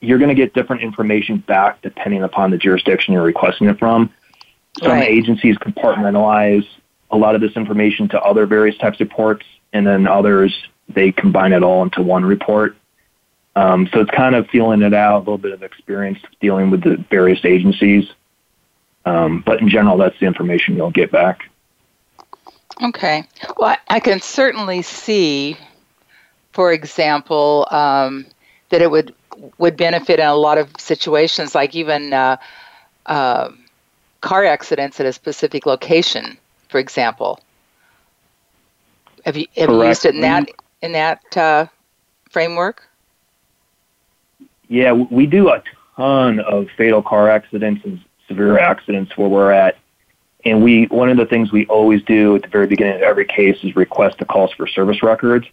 you're 0.00 0.18
going 0.18 0.30
to 0.30 0.34
get 0.34 0.54
different 0.54 0.82
information 0.82 1.38
back 1.38 1.82
depending 1.82 2.22
upon 2.22 2.50
the 2.50 2.58
jurisdiction 2.58 3.12
you're 3.12 3.22
requesting 3.22 3.68
it 3.68 3.78
from. 3.78 4.12
Some 4.80 4.92
right. 4.92 5.08
agencies 5.08 5.56
compartmentalize 5.56 6.66
a 7.10 7.16
lot 7.16 7.34
of 7.34 7.40
this 7.40 7.52
information 7.56 8.08
to 8.08 8.20
other 8.22 8.46
various 8.46 8.78
types 8.78 9.00
of 9.00 9.08
reports, 9.08 9.44
and 9.72 9.86
then 9.86 10.06
others 10.06 10.56
they 10.88 11.12
combine 11.12 11.52
it 11.52 11.62
all 11.62 11.82
into 11.82 12.02
one 12.02 12.24
report. 12.24 12.76
Um, 13.56 13.88
so 13.92 14.00
it's 14.00 14.10
kind 14.10 14.34
of 14.34 14.48
feeling 14.48 14.82
it 14.82 14.94
out, 14.94 15.16
a 15.16 15.18
little 15.18 15.38
bit 15.38 15.52
of 15.52 15.62
experience 15.62 16.18
dealing 16.40 16.70
with 16.70 16.82
the 16.82 17.04
various 17.10 17.44
agencies. 17.44 18.08
Um, 19.04 19.42
but 19.44 19.60
in 19.60 19.68
general, 19.68 19.96
that's 19.96 20.18
the 20.20 20.26
information 20.26 20.76
you'll 20.76 20.90
get 20.90 21.10
back. 21.10 21.50
Okay. 22.82 23.24
Well, 23.56 23.76
I 23.88 24.00
can 24.00 24.20
certainly 24.20 24.82
see, 24.82 25.56
for 26.52 26.72
example, 26.72 27.66
um, 27.70 28.26
that 28.70 28.82
it 28.82 28.90
would 28.90 29.14
would 29.58 29.76
benefit 29.76 30.20
in 30.20 30.26
a 30.26 30.34
lot 30.34 30.58
of 30.58 30.68
situations, 30.78 31.54
like 31.54 31.74
even 31.74 32.12
uh, 32.12 32.36
uh, 33.06 33.50
car 34.20 34.44
accidents 34.44 35.00
at 35.00 35.06
a 35.06 35.12
specific 35.12 35.66
location, 35.66 36.36
for 36.68 36.78
example. 36.78 37.40
Have 39.24 39.36
you 39.36 39.46
have 39.56 39.70
you 39.70 39.84
used 39.84 40.04
it 40.04 40.14
in 40.14 40.20
that 40.22 40.48
in 40.82 40.92
that 40.92 41.36
uh, 41.36 41.66
framework? 42.30 42.82
Yeah, 44.68 44.92
we 44.92 45.26
do 45.26 45.48
a 45.48 45.62
ton 45.96 46.40
of 46.40 46.68
fatal 46.76 47.02
car 47.02 47.28
accidents 47.28 47.84
and 47.84 48.00
severe 48.28 48.58
accidents 48.58 49.16
where 49.16 49.28
we're 49.28 49.50
at. 49.50 49.76
And 50.44 50.62
we 50.62 50.84
one 50.86 51.10
of 51.10 51.18
the 51.18 51.26
things 51.26 51.52
we 51.52 51.66
always 51.66 52.02
do 52.02 52.36
at 52.36 52.42
the 52.42 52.48
very 52.48 52.66
beginning 52.66 52.94
of 52.94 53.02
every 53.02 53.26
case 53.26 53.58
is 53.62 53.76
request 53.76 54.18
the 54.18 54.24
calls 54.24 54.52
for 54.52 54.66
service 54.66 55.02
records. 55.02 55.46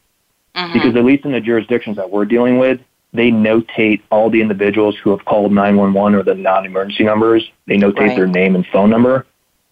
Mm-hmm. 0.58 0.74
Because 0.74 0.96
at 0.96 1.06
least 1.06 1.24
in 1.24 1.32
the 1.32 1.40
jurisdictions 1.40 1.98
that 1.98 2.10
we're 2.10 2.26
dealing 2.26 2.58
with, 2.58 2.82
they 3.14 3.32
notate 3.32 4.02
all 4.12 4.30
the 4.30 4.42
individuals 4.42 4.98
who 4.98 5.12
have 5.12 5.24
called 5.24 5.54
911 5.54 6.20
or 6.20 6.24
the 6.24 6.36
non-emergency 6.36 7.04
numbers. 7.04 7.50
They 7.68 7.78
notate 7.78 8.00
right. 8.00 8.16
their 8.18 8.28
name 8.28 8.56
and 8.56 8.66
phone 8.68 8.90
number. 8.90 9.26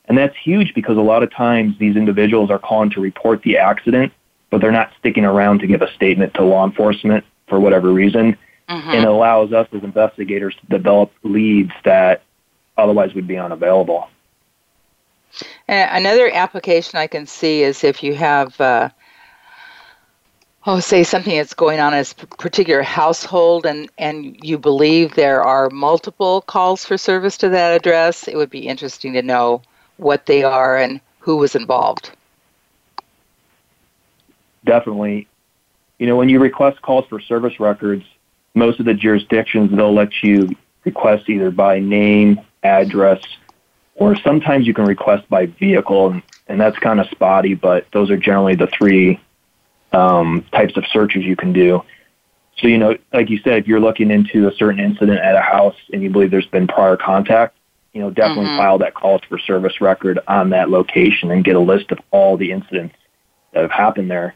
And 0.06 0.18
that's 0.18 0.36
huge 0.38 0.74
because 0.74 0.98
a 0.98 1.02
lot 1.02 1.24
of 1.24 1.32
times 1.34 1.78
these 1.80 1.96
individuals 1.96 2.52
are 2.52 2.60
calling 2.60 2.92
to 2.92 3.02
report 3.02 3.42
the 3.42 3.58
accident, 3.58 4.14
but 4.52 4.62
they're 4.62 4.72
not 4.72 4.92
sticking 5.00 5.26
around 5.26 5.60
to 5.60 5.68
give 5.68 5.82
a 5.82 5.92
statement 5.94 6.36
to 6.36 6.44
law 6.44 6.64
enforcement 6.64 7.26
for 7.48 7.60
whatever 7.60 7.92
reason. 7.92 8.38
Mm-hmm. 8.70 8.90
And 8.90 9.00
it 9.00 9.08
allows 9.08 9.54
us 9.54 9.68
as 9.74 9.84
investigators 9.84 10.56
to 10.56 10.66
develop 10.68 11.12
leads 11.24 11.72
that 11.84 12.22
otherwise 12.78 13.14
would 13.16 13.28
be 13.28 13.38
unavailable. 13.38 14.10
another 15.68 16.30
application 16.32 17.00
I 17.00 17.08
can 17.08 17.26
see 17.26 17.64
is 17.64 17.84
if 17.84 18.04
you 18.04 18.16
have, 18.16 18.60
uh, 18.62 18.90
oh, 20.68 20.80
say 20.80 21.04
something 21.04 21.38
that's 21.38 21.54
going 21.54 21.80
on 21.80 21.94
in 21.94 22.00
a 22.00 22.26
particular 22.38 22.82
household 22.82 23.66
and, 23.66 23.90
and 23.98 24.38
you 24.44 24.58
believe 24.58 25.14
there 25.14 25.44
are 25.44 25.70
multiple 25.70 26.42
calls 26.42 26.84
for 26.84 26.98
service 26.98 27.38
to 27.38 27.50
that 27.50 27.76
address, 27.76 28.28
it 28.28 28.36
would 28.36 28.50
be 28.50 28.68
interesting 28.68 29.14
to 29.14 29.22
know 29.22 29.62
what 29.98 30.26
they 30.26 30.44
are 30.44 30.78
and 30.78 31.00
who 31.20 31.38
was 31.38 31.56
involved. 31.56 32.12
Definitely. 34.66 35.28
You 36.00 36.08
know, 36.08 36.16
when 36.16 36.30
you 36.30 36.40
request 36.40 36.82
calls 36.82 37.06
for 37.08 37.20
service 37.20 37.60
records, 37.60 38.04
most 38.56 38.80
of 38.80 38.86
the 38.86 38.94
jurisdictions 38.94 39.72
they'll 39.72 39.94
let 39.94 40.24
you 40.24 40.50
request 40.84 41.30
either 41.30 41.52
by 41.52 41.80
name, 41.80 42.42
address, 42.64 43.22
or 43.96 44.16
sometimes 44.16 44.68
you 44.68 44.74
can 44.74 44.86
request 44.86 45.28
by 45.30 45.46
vehicle, 45.46 46.12
and, 46.12 46.24
and 46.48 46.60
that's 46.60 46.78
kind 46.80 47.00
of 47.00 47.08
spotty, 47.10 47.54
but 47.54 47.86
those 47.94 48.10
are 48.10 48.18
generally 48.18 48.56
the 48.56 48.68
three 48.68 49.20
um, 49.96 50.46
types 50.52 50.76
of 50.78 50.86
searches 50.92 51.24
you 51.24 51.36
can 51.36 51.54
do. 51.54 51.82
So, 52.58 52.68
you 52.68 52.78
know, 52.78 52.98
like 53.14 53.30
you 53.30 53.40
said, 53.44 53.60
if 53.60 53.68
you're 53.68 53.80
looking 53.80 54.12
into 54.12 54.48
a 54.48 54.56
certain 54.56 54.80
incident 54.80 55.20
at 55.20 55.36
a 55.36 55.42
house 55.42 55.76
and 55.92 56.02
you 56.02 56.10
believe 56.10 56.32
there's 56.32 56.46
been 56.48 56.68
prior 56.68 56.98
contact, 56.98 57.58
you 57.94 58.02
know, 58.02 58.10
definitely 58.10 58.46
mm-hmm. 58.46 58.58
file 58.58 58.78
that 58.80 58.94
calls 58.94 59.22
for 59.28 59.40
service 59.40 59.80
record 59.82 60.20
on 60.28 60.50
that 60.50 60.70
location 60.70 61.32
and 61.32 61.44
get 61.44 61.56
a 61.56 61.60
list 61.60 61.92
of 61.92 62.00
all 62.12 62.38
the 62.38 62.52
incidents 62.52 62.96
that 63.54 63.62
have 63.62 63.72
happened 63.72 64.12
there. 64.12 64.36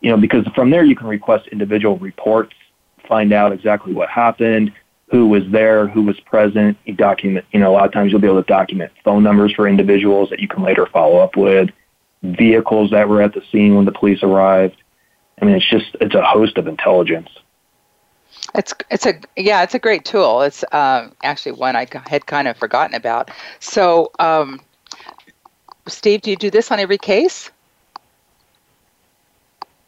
You 0.00 0.10
know, 0.10 0.16
because 0.16 0.46
from 0.54 0.70
there 0.70 0.84
you 0.84 0.96
can 0.96 1.06
request 1.06 1.48
individual 1.48 1.98
reports, 1.98 2.54
find 3.08 3.32
out 3.32 3.52
exactly 3.52 3.92
what 3.92 4.08
happened, 4.08 4.72
who 5.10 5.26
was 5.26 5.42
there, 5.50 5.88
who 5.88 6.02
was 6.02 6.18
present. 6.20 6.78
You 6.84 6.94
document, 6.94 7.44
you 7.52 7.60
know, 7.60 7.70
a 7.70 7.74
lot 7.74 7.86
of 7.86 7.92
times 7.92 8.10
you'll 8.12 8.20
be 8.20 8.26
able 8.26 8.42
to 8.42 8.46
document 8.46 8.92
phone 9.04 9.22
numbers 9.22 9.52
for 9.52 9.66
individuals 9.66 10.30
that 10.30 10.40
you 10.40 10.48
can 10.48 10.62
later 10.62 10.86
follow 10.86 11.18
up 11.18 11.36
with, 11.36 11.70
vehicles 12.22 12.90
that 12.90 13.08
were 13.08 13.20
at 13.22 13.34
the 13.34 13.42
scene 13.50 13.74
when 13.74 13.84
the 13.84 13.92
police 13.92 14.22
arrived. 14.22 14.76
I 15.40 15.44
mean, 15.44 15.56
it's 15.56 15.68
just, 15.68 15.96
it's 16.00 16.14
a 16.14 16.22
host 16.22 16.58
of 16.58 16.66
intelligence. 16.66 17.28
It's 18.54 18.74
it's 18.90 19.06
a 19.06 19.14
yeah 19.36 19.62
it's 19.62 19.74
a 19.74 19.78
great 19.78 20.04
tool. 20.04 20.42
It's 20.42 20.64
um, 20.72 21.12
actually 21.22 21.52
one 21.52 21.76
I 21.76 21.86
had 22.06 22.26
kind 22.26 22.48
of 22.48 22.56
forgotten 22.56 22.94
about. 22.94 23.30
So, 23.60 24.10
um, 24.18 24.60
Steve, 25.86 26.22
do 26.22 26.30
you 26.30 26.36
do 26.36 26.50
this 26.50 26.70
on 26.70 26.80
every 26.80 26.98
case? 26.98 27.50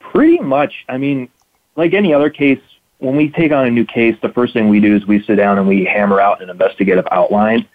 Pretty 0.00 0.38
much. 0.38 0.85
I 0.88 0.99
mean, 0.99 1.28
like 1.76 1.94
any 1.94 2.12
other 2.12 2.30
case, 2.30 2.61
when 2.99 3.16
we 3.16 3.30
take 3.30 3.52
on 3.52 3.66
a 3.66 3.71
new 3.71 3.85
case, 3.85 4.16
the 4.23 4.28
first 4.28 4.52
thing 4.52 4.68
we 4.68 4.80
do 4.80 4.94
is 4.94 5.06
we 5.06 5.23
sit 5.23 5.37
down 5.37 5.59
and 5.59 5.66
we 5.66 5.85
hammer 5.85 6.21
out 6.21 6.42
an 6.42 6.50
investigative 6.50 7.06
outline. 7.11 7.66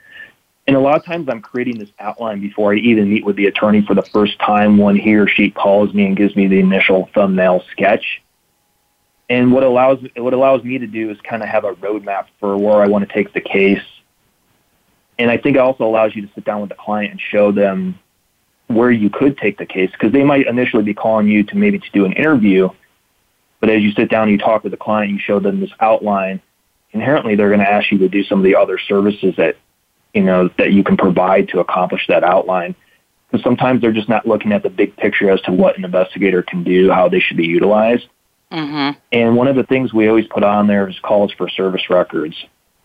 And 0.67 0.75
a 0.75 0.79
lot 0.79 0.97
of 0.97 1.05
times 1.05 1.27
I'm 1.29 1.41
creating 1.41 1.79
this 1.79 1.89
outline 2.00 2.41
before 2.41 2.74
I 2.74 2.77
even 2.77 3.09
meet 3.09 3.25
with 3.25 3.38
the 3.38 3.45
attorney 3.45 3.83
for 3.88 3.95
the 3.95 4.01
first 4.01 4.38
time 4.39 4.77
when 4.77 4.97
he 4.97 5.15
or 5.15 5.27
she 5.27 5.50
calls 5.50 5.93
me 5.93 6.05
and 6.05 6.17
gives 6.17 6.36
me 6.36 6.47
the 6.47 6.59
initial 6.59 7.09
thumbnail 7.13 7.63
sketch. 7.71 8.21
And 9.29 9.53
what 9.53 9.63
allows 9.63 10.00
what 10.15 10.33
allows 10.33 10.63
me 10.63 10.77
to 10.77 10.88
do 10.88 11.09
is 11.09 11.17
kind 11.21 11.41
of 11.41 11.50
have 11.50 11.63
a 11.63 11.74
roadmap 11.74 12.25
for 12.39 12.57
where 12.57 12.81
I 12.81 12.88
want 12.88 13.07
to 13.07 13.13
take 13.13 13.33
the 13.33 13.41
case. 13.41 13.83
And 15.17 15.31
I 15.31 15.38
think 15.38 15.55
it 15.55 15.59
also 15.59 15.86
allows 15.86 16.15
you 16.15 16.21
to 16.21 16.33
sit 16.36 16.45
down 16.45 16.62
with 16.62 16.69
the 16.69 16.75
client 16.75 17.12
and 17.12 17.21
show 17.21 17.51
them 17.51 17.97
where 18.67 18.91
you 18.91 19.09
could 19.09 19.38
take 19.38 19.57
the 19.57 19.65
case 19.65 19.89
because 19.91 20.12
they 20.12 20.24
might 20.24 20.47
initially 20.47 20.83
be 20.83 20.93
calling 20.93 21.27
you 21.27 21.43
to 21.43 21.55
maybe 21.55 21.79
to 21.79 21.89
do 21.91 22.05
an 22.05 22.12
interview 22.13 22.69
but 23.59 23.69
as 23.69 23.81
you 23.81 23.91
sit 23.91 24.09
down 24.09 24.24
and 24.24 24.31
you 24.31 24.38
talk 24.38 24.63
with 24.63 24.71
the 24.71 24.77
client, 24.77 25.12
you 25.12 25.19
show 25.19 25.39
them 25.39 25.59
this 25.59 25.71
outline. 25.79 26.41
Inherently, 26.91 27.36
they're 27.36 27.50
going 27.50 27.59
to 27.59 27.69
ask 27.69 27.91
you 27.91 27.97
to 28.00 28.09
do 28.09 28.24
some 28.24 28.39
of 28.39 28.45
the 28.45 28.55
other 28.55 28.77
services 28.77 29.36
that 29.38 29.57
you 30.17 30.24
know 30.24 30.50
that 30.57 30.74
you 30.74 30.83
can 30.83 30.97
provide 30.97 31.47
to 31.50 31.59
accomplish 31.59 32.07
that 32.07 32.24
outline. 32.24 32.75
Because 33.29 33.43
sometimes 33.43 33.81
they're 33.81 33.91
just 33.91 34.09
not 34.09 34.25
looking 34.25 34.51
at 34.51 34.63
the 34.63 34.69
big 34.69 34.95
picture 34.97 35.29
as 35.29 35.39
to 35.41 35.51
what 35.51 35.77
an 35.77 35.86
investigator 35.86 36.41
can 36.41 36.63
do, 36.63 36.89
how 36.89 37.07
they 37.07 37.19
should 37.19 37.38
be 37.38 37.45
utilized. 37.45 38.07
Mm-hmm. 38.51 38.97
And 39.12 39.36
one 39.36 39.47
of 39.47 39.55
the 39.55 39.63
things 39.63 39.93
we 39.93 40.07
always 40.07 40.25
put 40.27 40.43
on 40.43 40.65
there 40.67 40.88
is 40.88 40.97
calls 41.00 41.31
for 41.33 41.50
service 41.50 41.89
records. 41.89 42.36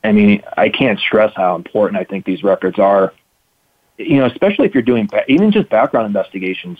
I 0.05 0.13
mean, 0.13 0.43
I 0.57 0.69
can't 0.69 0.99
stress 0.99 1.33
how 1.37 1.55
important 1.55 2.01
I 2.01 2.05
think 2.05 2.25
these 2.25 2.43
records 2.43 2.79
are. 2.79 3.15
You 3.99 4.19
know, 4.19 4.27
especially 4.27 4.67
if 4.67 4.75
you're 4.75 4.83
doing 4.83 5.09
even 5.29 5.53
just 5.53 5.71
background 5.71 6.09
investigations. 6.09 6.79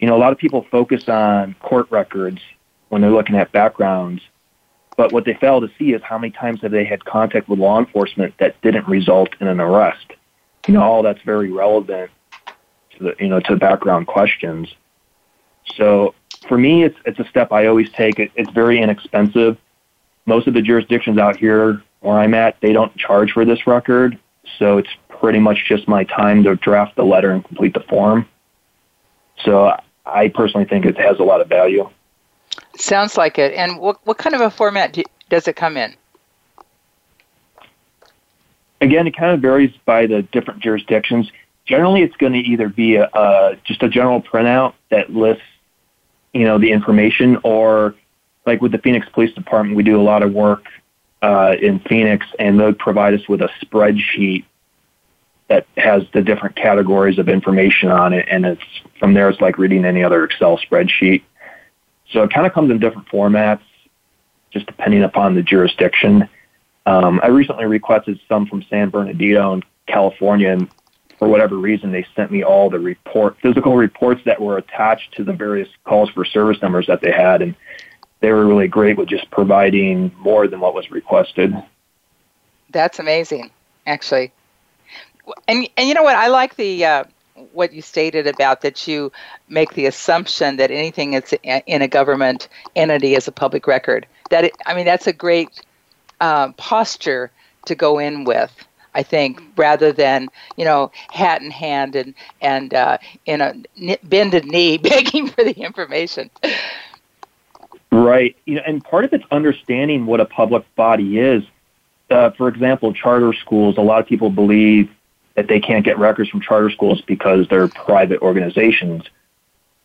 You 0.00 0.08
know, 0.08 0.16
a 0.16 0.18
lot 0.18 0.32
of 0.32 0.38
people 0.38 0.66
focus 0.70 1.08
on 1.08 1.54
court 1.60 1.86
records 1.90 2.40
when 2.88 3.00
they're 3.00 3.12
looking 3.12 3.36
at 3.36 3.52
backgrounds. 3.52 4.22
But 4.96 5.12
what 5.12 5.24
they 5.24 5.34
fail 5.34 5.60
to 5.60 5.70
see 5.78 5.92
is 5.92 6.02
how 6.02 6.18
many 6.18 6.30
times 6.30 6.60
have 6.62 6.70
they 6.70 6.84
had 6.84 7.04
contact 7.04 7.48
with 7.48 7.58
law 7.58 7.78
enforcement 7.78 8.34
that 8.38 8.60
didn't 8.62 8.86
result 8.86 9.30
in 9.40 9.48
an 9.48 9.60
arrest. 9.60 10.12
You 10.66 10.74
know, 10.74 10.82
all 10.82 11.02
that's 11.02 11.20
very 11.22 11.50
relevant 11.50 12.10
to 12.96 13.04
the 13.04 13.16
you 13.18 13.28
know 13.28 13.40
to 13.40 13.56
background 13.56 14.06
questions. 14.06 14.72
So 15.76 16.14
for 16.48 16.56
me, 16.56 16.84
it's 16.84 16.96
it's 17.04 17.18
a 17.18 17.24
step 17.28 17.52
I 17.52 17.66
always 17.66 17.90
take. 17.90 18.18
It, 18.18 18.30
it's 18.36 18.50
very 18.50 18.80
inexpensive. 18.80 19.58
Most 20.26 20.46
of 20.46 20.54
the 20.54 20.62
jurisdictions 20.62 21.18
out 21.18 21.36
here 21.36 21.82
where 22.00 22.18
I'm 22.18 22.34
at, 22.34 22.60
they 22.60 22.72
don't 22.72 22.94
charge 22.96 23.32
for 23.32 23.44
this 23.44 23.66
record, 23.66 24.18
so 24.58 24.78
it's 24.78 24.90
pretty 25.08 25.38
much 25.38 25.64
just 25.66 25.88
my 25.88 26.04
time 26.04 26.44
to 26.44 26.54
draft 26.56 26.96
the 26.96 27.04
letter 27.04 27.30
and 27.30 27.44
complete 27.44 27.74
the 27.74 27.80
form. 27.80 28.28
So 29.42 29.76
I 30.06 30.28
personally 30.28 30.66
think 30.66 30.84
it 30.84 30.98
has 30.98 31.18
a 31.18 31.22
lot 31.22 31.40
of 31.40 31.48
value. 31.48 31.88
Sounds 32.76 33.16
like 33.16 33.38
it. 33.38 33.54
And 33.54 33.78
what 33.78 34.04
what 34.06 34.18
kind 34.18 34.34
of 34.34 34.40
a 34.40 34.50
format 34.50 34.92
do, 34.92 35.02
does 35.30 35.48
it 35.48 35.56
come 35.56 35.76
in? 35.76 35.94
Again, 38.80 39.06
it 39.06 39.16
kind 39.16 39.32
of 39.32 39.40
varies 39.40 39.72
by 39.84 40.06
the 40.06 40.22
different 40.22 40.60
jurisdictions. 40.60 41.30
Generally, 41.64 42.02
it's 42.02 42.16
going 42.16 42.34
to 42.34 42.40
either 42.40 42.68
be 42.68 42.96
a, 42.96 43.58
just 43.64 43.82
a 43.82 43.88
general 43.88 44.20
printout 44.20 44.74
that 44.90 45.10
lists, 45.10 45.42
you 46.34 46.44
know, 46.44 46.58
the 46.58 46.70
information, 46.70 47.38
or 47.42 47.94
like 48.44 48.60
with 48.60 48.72
the 48.72 48.78
Phoenix 48.78 49.08
Police 49.08 49.32
Department, 49.34 49.76
we 49.76 49.82
do 49.82 49.98
a 49.98 50.02
lot 50.02 50.22
of 50.22 50.34
work 50.34 50.64
uh, 51.22 51.54
in 51.60 51.78
Phoenix, 51.80 52.26
and 52.38 52.60
they'll 52.60 52.74
provide 52.74 53.14
us 53.14 53.26
with 53.26 53.40
a 53.40 53.48
spreadsheet 53.64 54.44
that 55.48 55.66
has 55.76 56.02
the 56.12 56.20
different 56.20 56.56
categories 56.56 57.18
of 57.18 57.28
information 57.28 57.90
on 57.90 58.12
it, 58.12 58.26
and 58.30 58.44
it's 58.44 58.62
from 58.98 59.14
there 59.14 59.30
it's 59.30 59.40
like 59.40 59.56
reading 59.56 59.84
any 59.84 60.04
other 60.04 60.24
Excel 60.24 60.58
spreadsheet. 60.58 61.22
So 62.14 62.22
it 62.22 62.32
kind 62.32 62.46
of 62.46 62.52
comes 62.52 62.70
in 62.70 62.78
different 62.78 63.08
formats, 63.08 63.60
just 64.52 64.66
depending 64.66 65.02
upon 65.02 65.34
the 65.34 65.42
jurisdiction. 65.42 66.28
Um, 66.86 67.20
I 67.22 67.26
recently 67.26 67.64
requested 67.64 68.20
some 68.28 68.46
from 68.46 68.62
San 68.70 68.90
Bernardino 68.90 69.54
in 69.54 69.64
California, 69.88 70.50
and 70.50 70.68
for 71.18 71.26
whatever 71.26 71.56
reason, 71.56 71.90
they 71.90 72.06
sent 72.14 72.30
me 72.30 72.44
all 72.44 72.70
the 72.70 72.78
report, 72.78 73.36
physical 73.42 73.76
reports 73.76 74.20
that 74.26 74.40
were 74.40 74.58
attached 74.58 75.12
to 75.16 75.24
the 75.24 75.32
various 75.32 75.68
calls 75.82 76.08
for 76.10 76.24
service 76.24 76.62
numbers 76.62 76.86
that 76.86 77.00
they 77.00 77.10
had, 77.10 77.42
and 77.42 77.56
they 78.20 78.30
were 78.30 78.46
really 78.46 78.68
great 78.68 78.96
with 78.96 79.08
just 79.08 79.28
providing 79.32 80.12
more 80.18 80.46
than 80.46 80.60
what 80.60 80.72
was 80.72 80.90
requested. 80.92 81.52
That's 82.70 83.00
amazing, 83.00 83.50
actually. 83.86 84.30
And 85.48 85.68
and 85.76 85.88
you 85.88 85.94
know 85.94 86.02
what? 86.04 86.16
I 86.16 86.28
like 86.28 86.54
the 86.56 86.84
uh, 86.84 87.04
what 87.54 87.72
you 87.72 87.82
stated 87.82 88.26
about 88.26 88.60
that 88.62 88.86
you 88.86 89.12
make 89.48 89.74
the 89.74 89.86
assumption 89.86 90.56
that 90.56 90.70
anything 90.70 91.12
that's 91.12 91.32
in 91.42 91.82
a 91.82 91.88
government 91.88 92.48
entity 92.76 93.14
is 93.14 93.28
a 93.28 93.32
public 93.32 93.66
record. 93.66 94.06
that 94.30 94.44
it, 94.44 94.56
I 94.66 94.74
mean 94.74 94.84
that's 94.84 95.06
a 95.06 95.12
great 95.12 95.60
uh, 96.20 96.52
posture 96.52 97.30
to 97.66 97.74
go 97.74 97.98
in 97.98 98.24
with. 98.24 98.52
I 98.94 99.02
think 99.02 99.42
rather 99.56 99.92
than 99.92 100.28
you 100.56 100.64
know 100.64 100.92
hat 101.10 101.42
in 101.42 101.50
hand 101.50 101.96
and 101.96 102.14
and 102.40 102.72
uh, 102.72 102.98
in 103.26 103.40
a 103.40 103.54
bended 104.04 104.44
knee 104.44 104.78
begging 104.90 105.28
for 105.28 105.44
the 105.44 105.52
information. 105.52 106.30
Right, 107.90 108.36
you 108.44 108.56
know, 108.56 108.62
and 108.66 108.82
part 108.82 109.04
of 109.04 109.12
it's 109.12 109.24
understanding 109.30 110.06
what 110.06 110.20
a 110.20 110.24
public 110.24 110.64
body 110.74 111.18
is. 111.18 111.44
Uh, 112.10 112.30
for 112.30 112.48
example, 112.48 112.92
charter 112.92 113.32
schools. 113.32 113.76
A 113.78 113.80
lot 113.80 114.00
of 114.00 114.06
people 114.06 114.30
believe 114.30 114.90
that 115.34 115.48
they 115.48 115.60
can't 115.60 115.84
get 115.84 115.98
records 115.98 116.30
from 116.30 116.40
charter 116.40 116.70
schools 116.70 117.02
because 117.06 117.46
they're 117.48 117.68
private 117.68 118.20
organizations. 118.22 119.02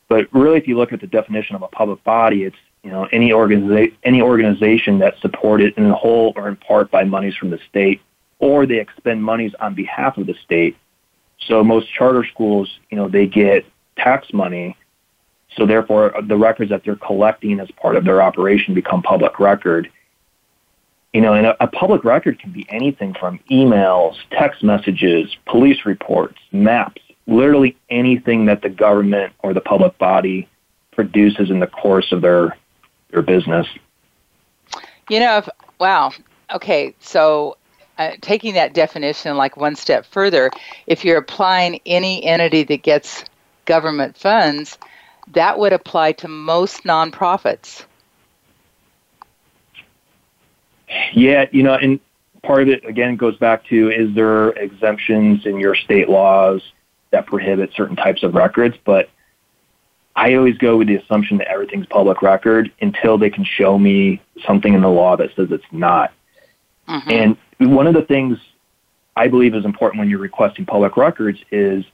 But 0.08 0.28
really, 0.32 0.58
if 0.58 0.68
you 0.68 0.76
look 0.76 0.92
at 0.92 1.00
the 1.00 1.06
definition 1.06 1.56
of 1.56 1.62
a 1.62 1.68
public 1.68 2.02
body, 2.04 2.44
it's 2.44 2.56
you 2.82 2.90
know 2.90 3.08
any 3.12 3.30
organiza- 3.30 3.92
any 4.02 4.22
organization 4.22 4.98
that's 4.98 5.20
supported 5.20 5.74
in 5.76 5.90
whole 5.90 6.32
or 6.36 6.48
in 6.48 6.56
part 6.56 6.90
by 6.90 7.04
monies 7.04 7.36
from 7.36 7.50
the 7.50 7.58
state, 7.68 8.00
or 8.38 8.66
they 8.66 8.78
expend 8.78 9.22
monies 9.22 9.52
on 9.60 9.74
behalf 9.74 10.18
of 10.18 10.26
the 10.26 10.34
state. 10.44 10.76
So 11.46 11.64
most 11.64 11.92
charter 11.92 12.24
schools, 12.24 12.68
you 12.90 12.96
know, 12.96 13.08
they 13.08 13.26
get 13.26 13.64
tax 13.96 14.32
money. 14.32 14.76
So 15.56 15.66
therefore, 15.66 16.14
the 16.22 16.36
records 16.36 16.70
that 16.70 16.84
they're 16.84 16.96
collecting 16.96 17.60
as 17.60 17.70
part 17.72 17.96
of 17.96 18.04
their 18.04 18.22
operation 18.22 18.74
become 18.74 19.02
public 19.02 19.40
record. 19.40 19.90
You 21.12 21.20
know, 21.20 21.34
and 21.34 21.46
a, 21.46 21.64
a 21.64 21.66
public 21.66 22.04
record 22.04 22.38
can 22.38 22.52
be 22.52 22.66
anything 22.68 23.14
from 23.14 23.40
emails, 23.50 24.16
text 24.30 24.62
messages, 24.62 25.36
police 25.46 25.84
reports, 25.84 26.38
maps, 26.52 27.02
literally 27.26 27.76
anything 27.88 28.46
that 28.46 28.62
the 28.62 28.68
government 28.68 29.32
or 29.40 29.52
the 29.52 29.60
public 29.60 29.98
body 29.98 30.48
produces 30.92 31.50
in 31.50 31.60
the 31.60 31.66
course 31.66 32.12
of 32.12 32.20
their 32.20 32.56
their 33.10 33.22
business. 33.22 33.66
You 35.08 35.20
know, 35.20 35.38
if, 35.38 35.48
wow. 35.80 36.12
Okay, 36.52 36.94
so 37.00 37.56
uh, 37.98 38.12
taking 38.20 38.54
that 38.54 38.72
definition 38.72 39.36
like 39.36 39.56
one 39.56 39.76
step 39.76 40.06
further, 40.06 40.50
if 40.86 41.04
you're 41.04 41.18
applying 41.18 41.80
any 41.86 42.24
entity 42.24 42.62
that 42.64 42.82
gets 42.82 43.24
government 43.64 44.16
funds, 44.16 44.78
that 45.32 45.58
would 45.58 45.72
apply 45.72 46.12
to 46.12 46.28
most 46.28 46.84
nonprofits. 46.84 47.84
Yeah, 51.12 51.46
you 51.52 51.62
know, 51.62 51.74
and 51.74 52.00
part 52.42 52.62
of 52.62 52.68
it 52.68 52.84
again 52.84 53.16
goes 53.16 53.36
back 53.36 53.64
to 53.66 53.90
is 53.90 54.14
there 54.14 54.50
exemptions 54.50 55.46
in 55.46 55.60
your 55.60 55.74
state 55.74 56.08
laws 56.08 56.62
that 57.10 57.26
prohibit 57.26 57.72
certain 57.74 57.96
types 57.96 58.22
of 58.22 58.34
records? 58.34 58.76
But 58.84 59.10
I 60.16 60.34
always 60.34 60.58
go 60.58 60.76
with 60.76 60.88
the 60.88 60.96
assumption 60.96 61.38
that 61.38 61.48
everything's 61.48 61.86
public 61.86 62.22
record 62.22 62.72
until 62.80 63.18
they 63.18 63.30
can 63.30 63.44
show 63.44 63.78
me 63.78 64.20
something 64.46 64.74
in 64.74 64.82
the 64.82 64.88
law 64.88 65.16
that 65.16 65.30
says 65.36 65.48
it's 65.50 65.64
not. 65.70 66.12
Mm-hmm. 66.88 67.36
And 67.58 67.72
one 67.74 67.86
of 67.86 67.94
the 67.94 68.02
things 68.02 68.38
I 69.16 69.28
believe 69.28 69.54
is 69.54 69.64
important 69.64 70.00
when 70.00 70.10
you're 70.10 70.18
requesting 70.18 70.66
public 70.66 70.96
records 70.96 71.38
is 71.50 71.84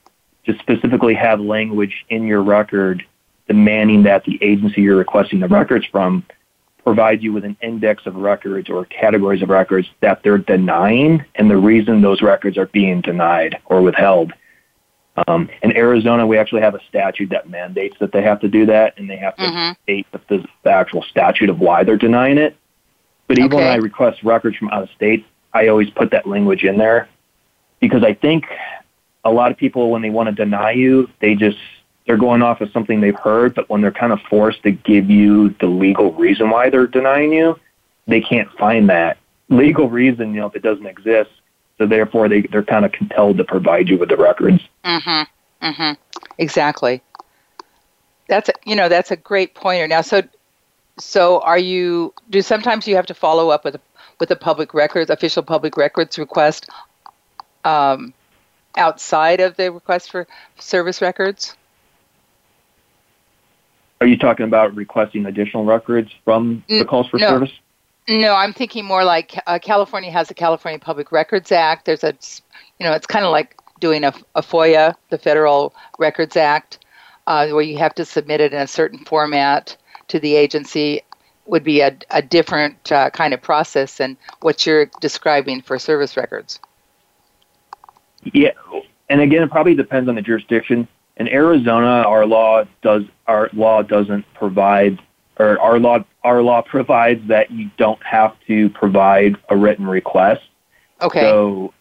to 0.45 0.57
specifically 0.59 1.13
have 1.13 1.39
language 1.39 2.05
in 2.09 2.25
your 2.25 2.41
record 2.41 3.05
demanding 3.47 4.03
that 4.03 4.23
the 4.23 4.37
agency 4.41 4.81
you're 4.81 4.97
requesting 4.97 5.39
the 5.39 5.47
records 5.47 5.85
from 5.85 6.23
provide 6.87 7.21
you 7.21 7.33
with 7.33 7.43
an 7.43 7.57
index 7.61 8.05
of 8.05 8.15
records 8.15 8.69
or 8.69 8.85
categories 8.85 9.41
of 9.41 9.49
records 9.49 9.89
that 9.99 10.23
they're 10.23 10.37
denying 10.37 11.21
and 11.35 11.51
the 11.51 11.57
reason 11.57 12.01
those 12.01 12.21
records 12.21 12.57
are 12.57 12.67
being 12.67 13.01
denied 13.01 13.59
or 13.65 13.81
withheld. 13.81 14.31
Um, 15.27 15.49
in 15.61 15.75
Arizona, 15.75 16.25
we 16.25 16.37
actually 16.37 16.61
have 16.61 16.75
a 16.75 16.79
statute 16.87 17.31
that 17.31 17.49
mandates 17.49 17.97
that 17.99 18.13
they 18.13 18.21
have 18.21 18.39
to 18.39 18.47
do 18.47 18.67
that, 18.67 18.97
and 18.97 19.09
they 19.09 19.17
have 19.17 19.35
to 19.35 19.43
mm-hmm. 19.43 19.73
state 19.83 20.07
the, 20.13 20.45
the, 20.63 20.71
actual 20.71 21.03
statute 21.03 21.49
of 21.49 21.59
why 21.59 21.83
they're 21.83 21.97
denying 21.97 22.37
it. 22.37 22.55
But 23.27 23.37
even 23.37 23.51
okay. 23.51 23.57
when 23.57 23.67
I 23.67 23.75
request 23.75 24.23
records 24.23 24.55
from 24.55 24.69
out 24.69 24.83
of 24.83 24.89
state, 24.95 25.25
I 25.53 25.67
always 25.67 25.89
put 25.89 26.11
that 26.11 26.25
language 26.25 26.63
in 26.63 26.77
there 26.77 27.09
because 27.81 28.03
I 28.03 28.13
think 28.13 28.45
a 29.25 29.31
lot 29.31 29.51
of 29.51 29.57
people, 29.57 29.91
when 29.91 30.03
they 30.03 30.09
want 30.09 30.29
to 30.29 30.35
deny 30.35 30.71
you, 30.71 31.09
they 31.19 31.35
just 31.35 31.57
they're 32.07 32.17
going 32.17 32.41
off 32.41 32.61
of 32.61 32.71
something 32.71 33.01
they've 33.01 33.19
heard, 33.19 33.53
but 33.53 33.69
when 33.69 33.81
they're 33.81 33.91
kind 33.91 34.13
of 34.13 34.21
forced 34.21 34.63
to 34.63 34.71
give 34.71 35.09
you 35.09 35.49
the 35.59 35.67
legal 35.67 36.13
reason 36.13 36.49
why 36.49 36.69
they're 36.69 36.87
denying 36.87 37.33
you, 37.33 37.59
they 38.07 38.21
can't 38.21 38.49
find 38.53 38.89
that 38.89 39.17
legal 39.49 39.89
reason, 39.89 40.33
you 40.33 40.39
know, 40.39 40.47
if 40.47 40.55
it 40.55 40.63
doesn't 40.63 40.85
exist. 40.85 41.29
So 41.77 41.85
therefore, 41.85 42.27
they 42.27 42.41
they're 42.41 42.63
kind 42.63 42.85
of 42.85 42.91
compelled 42.91 43.37
to 43.37 43.43
provide 43.43 43.87
you 43.87 43.97
with 43.97 44.09
the 44.09 44.17
records. 44.17 44.63
Mm-hmm. 44.83 45.65
Mm-hmm. 45.67 46.21
Exactly. 46.39 47.03
That's 48.27 48.49
a, 48.49 48.53
you 48.65 48.75
know 48.75 48.89
that's 48.89 49.11
a 49.11 49.15
great 49.15 49.53
pointer. 49.53 49.87
Now, 49.87 50.01
so 50.01 50.23
so 50.97 51.39
are 51.41 51.59
you? 51.59 52.13
Do 52.29 52.41
sometimes 52.41 52.87
you 52.87 52.95
have 52.95 53.05
to 53.07 53.13
follow 53.13 53.49
up 53.49 53.63
with 53.63 53.75
a, 53.75 53.81
with 54.19 54.31
a 54.31 54.35
public 54.35 54.73
records 54.73 55.11
official 55.11 55.43
public 55.43 55.77
records 55.77 56.17
request 56.17 56.67
um, 57.63 58.13
outside 58.75 59.39
of 59.39 59.55
the 59.57 59.71
request 59.71 60.09
for 60.09 60.25
service 60.57 60.99
records? 61.01 61.55
Are 63.99 64.07
you 64.07 64.17
talking 64.17 64.45
about 64.45 64.75
requesting 64.75 65.25
additional 65.25 65.65
records 65.65 66.11
from 66.23 66.63
the 66.67 66.85
calls 66.85 67.07
for 67.07 67.17
no. 67.17 67.29
service? 67.29 67.51
No, 68.07 68.35
I'm 68.35 68.53
thinking 68.53 68.85
more 68.85 69.03
like 69.03 69.37
uh, 69.47 69.59
California 69.59 70.11
has 70.11 70.29
the 70.29 70.33
California 70.33 70.79
Public 70.79 71.11
Records 71.11 71.51
Act. 71.51 71.85
There's 71.85 72.03
a, 72.03 72.13
you 72.79 72.85
know, 72.85 72.93
it's 72.93 73.07
kind 73.07 73.25
of 73.25 73.31
like 73.31 73.57
doing 73.79 74.03
a, 74.03 74.13
a, 74.35 74.41
FOIA, 74.41 74.95
the 75.09 75.17
Federal 75.17 75.73
Records 75.99 76.37
Act, 76.37 76.85
uh, 77.25 77.49
where 77.49 77.63
you 77.63 77.77
have 77.77 77.93
to 77.95 78.05
submit 78.05 78.39
it 78.39 78.53
in 78.53 78.61
a 78.61 78.67
certain 78.67 78.99
format 78.99 79.75
to 80.07 80.19
the 80.19 80.35
agency. 80.35 81.01
Would 81.47 81.63
be 81.63 81.79
a, 81.79 81.97
a 82.11 82.21
different 82.21 82.91
uh, 82.91 83.09
kind 83.09 83.33
of 83.33 83.41
process 83.41 83.97
than 83.97 84.17
what 84.41 84.65
you're 84.65 84.87
describing 84.99 85.61
for 85.61 85.79
service 85.79 86.17
records. 86.17 86.59
Yeah, 88.33 88.51
and 89.09 89.21
again, 89.21 89.43
it 89.43 89.49
probably 89.49 89.73
depends 89.73 90.09
on 90.09 90.15
the 90.15 90.21
jurisdiction. 90.21 90.89
In 91.17 91.27
Arizona, 91.27 92.03
our 92.07 92.25
law 92.25 92.63
does 92.81 93.03
our 93.27 93.49
law 93.53 93.81
doesn't 93.81 94.25
provide 94.35 94.99
or 95.39 95.59
our 95.59 95.79
law 95.79 96.05
our 96.23 96.41
law 96.41 96.61
provides 96.61 97.27
that 97.27 97.51
you 97.51 97.69
don't 97.77 98.01
have 98.03 98.35
to 98.47 98.69
provide 98.69 99.35
a 99.49 99.57
written 99.57 99.87
request. 99.87 100.41
Okay. 101.01 101.21
So, 101.21 101.73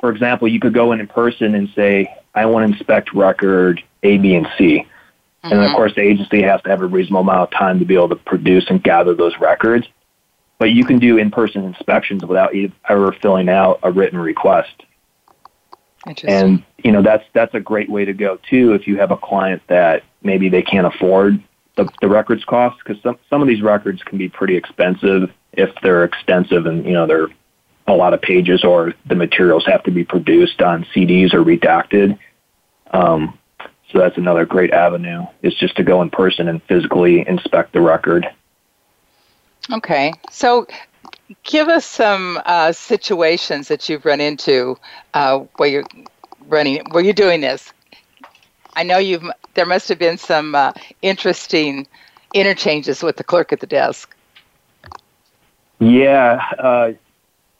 for 0.00 0.10
example, 0.10 0.48
you 0.48 0.60
could 0.60 0.74
go 0.74 0.92
in 0.92 1.00
in 1.00 1.06
person 1.06 1.54
and 1.54 1.68
say, 1.74 2.14
"I 2.34 2.46
want 2.46 2.66
to 2.66 2.72
inspect 2.72 3.12
record 3.12 3.82
A, 4.02 4.18
B, 4.18 4.34
and 4.34 4.48
C," 4.56 4.78
mm-hmm. 4.78 5.52
and 5.52 5.60
of 5.60 5.66
mm-hmm. 5.66 5.76
course, 5.76 5.94
the 5.94 6.02
agency 6.02 6.42
has 6.42 6.62
to 6.62 6.70
have 6.70 6.82
a 6.82 6.86
reasonable 6.86 7.20
amount 7.20 7.52
of 7.52 7.58
time 7.58 7.78
to 7.80 7.84
be 7.84 7.94
able 7.94 8.10
to 8.10 8.16
produce 8.16 8.66
and 8.70 8.82
gather 8.82 9.14
those 9.14 9.36
records. 9.40 9.86
But 10.58 10.70
you 10.70 10.84
can 10.84 10.98
do 10.98 11.18
in-person 11.18 11.64
inspections 11.64 12.24
without 12.24 12.54
ever 12.88 13.12
filling 13.12 13.48
out 13.50 13.78
a 13.82 13.92
written 13.92 14.18
request. 14.18 14.85
And 16.28 16.64
you 16.78 16.92
know 16.92 17.02
that's 17.02 17.24
that's 17.32 17.54
a 17.54 17.60
great 17.60 17.90
way 17.90 18.04
to 18.04 18.12
go 18.12 18.38
too 18.48 18.74
if 18.74 18.86
you 18.86 18.98
have 18.98 19.10
a 19.10 19.16
client 19.16 19.62
that 19.68 20.04
maybe 20.22 20.48
they 20.48 20.62
can't 20.62 20.86
afford 20.86 21.42
the, 21.76 21.88
the 22.00 22.08
records 22.08 22.44
cost 22.44 22.78
because 22.78 23.02
some 23.02 23.18
some 23.28 23.42
of 23.42 23.48
these 23.48 23.62
records 23.62 24.02
can 24.02 24.18
be 24.18 24.28
pretty 24.28 24.56
expensive 24.56 25.30
if 25.52 25.70
they're 25.82 26.04
extensive 26.04 26.66
and 26.66 26.84
you 26.84 26.92
know 26.92 27.06
they're 27.06 27.28
a 27.86 27.94
lot 27.94 28.14
of 28.14 28.20
pages 28.20 28.64
or 28.64 28.94
the 29.06 29.14
materials 29.14 29.64
have 29.66 29.82
to 29.84 29.90
be 29.90 30.04
produced 30.04 30.60
on 30.60 30.84
CDs 30.94 31.32
or 31.32 31.42
redacted. 31.44 32.18
Um, 32.90 33.38
so 33.92 33.98
that's 33.98 34.16
another 34.16 34.44
great 34.44 34.72
avenue 34.72 35.26
is 35.42 35.54
just 35.54 35.76
to 35.76 35.84
go 35.84 36.02
in 36.02 36.10
person 36.10 36.48
and 36.48 36.60
physically 36.64 37.26
inspect 37.26 37.72
the 37.72 37.80
record. 37.80 38.26
Okay, 39.72 40.12
so 40.30 40.66
give 41.42 41.68
us 41.68 41.84
some 41.84 42.40
uh, 42.46 42.72
situations 42.72 43.68
that 43.68 43.88
you've 43.88 44.04
run 44.04 44.20
into 44.20 44.76
uh, 45.14 45.40
where 45.56 45.68
you're 45.68 45.84
running, 46.48 46.84
where 46.90 47.02
you're 47.02 47.12
doing 47.12 47.40
this. 47.40 47.72
I 48.74 48.82
know 48.82 48.98
you've. 48.98 49.24
There 49.54 49.66
must 49.66 49.88
have 49.88 49.98
been 49.98 50.18
some 50.18 50.54
uh, 50.54 50.72
interesting 51.00 51.86
interchanges 52.34 53.02
with 53.02 53.16
the 53.16 53.24
clerk 53.24 53.52
at 53.52 53.60
the 53.60 53.66
desk. 53.66 54.14
Yeah, 55.78 56.44
uh, 56.58 56.92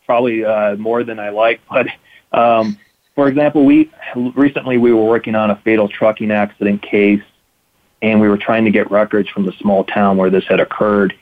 probably 0.05 0.45
uh, 0.45 0.77
more 0.77 1.05
than 1.05 1.19
I 1.19 1.31
like. 1.31 1.61
But 1.71 1.87
um, 2.33 2.79
for 3.15 3.29
example, 3.29 3.65
we 3.65 3.91
recently 4.15 4.77
we 4.77 4.93
were 4.93 5.05
working 5.05 5.35
on 5.35 5.51
a 5.51 5.57
fatal 5.57 5.89
trucking 5.89 6.31
accident 6.31 6.83
case, 6.83 7.23
and 8.03 8.21
we 8.21 8.29
were 8.29 8.39
trying 8.39 8.67
to 8.67 8.71
get 8.71 8.91
records 8.91 9.29
from 9.31 9.47
the 9.47 9.53
small 9.53 9.85
town 9.85 10.19
where 10.19 10.31
this 10.31 10.45
had 10.47 10.61
occurred 10.61 11.15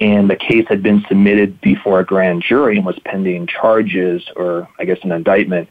and 0.00 0.28
the 0.28 0.36
case 0.36 0.66
had 0.68 0.82
been 0.82 1.04
submitted 1.08 1.60
before 1.60 2.00
a 2.00 2.04
grand 2.04 2.42
jury 2.42 2.76
and 2.76 2.84
was 2.84 2.98
pending 3.04 3.46
charges 3.46 4.22
or 4.36 4.68
I 4.78 4.84
guess 4.84 4.98
an 5.02 5.12
indictment. 5.12 5.68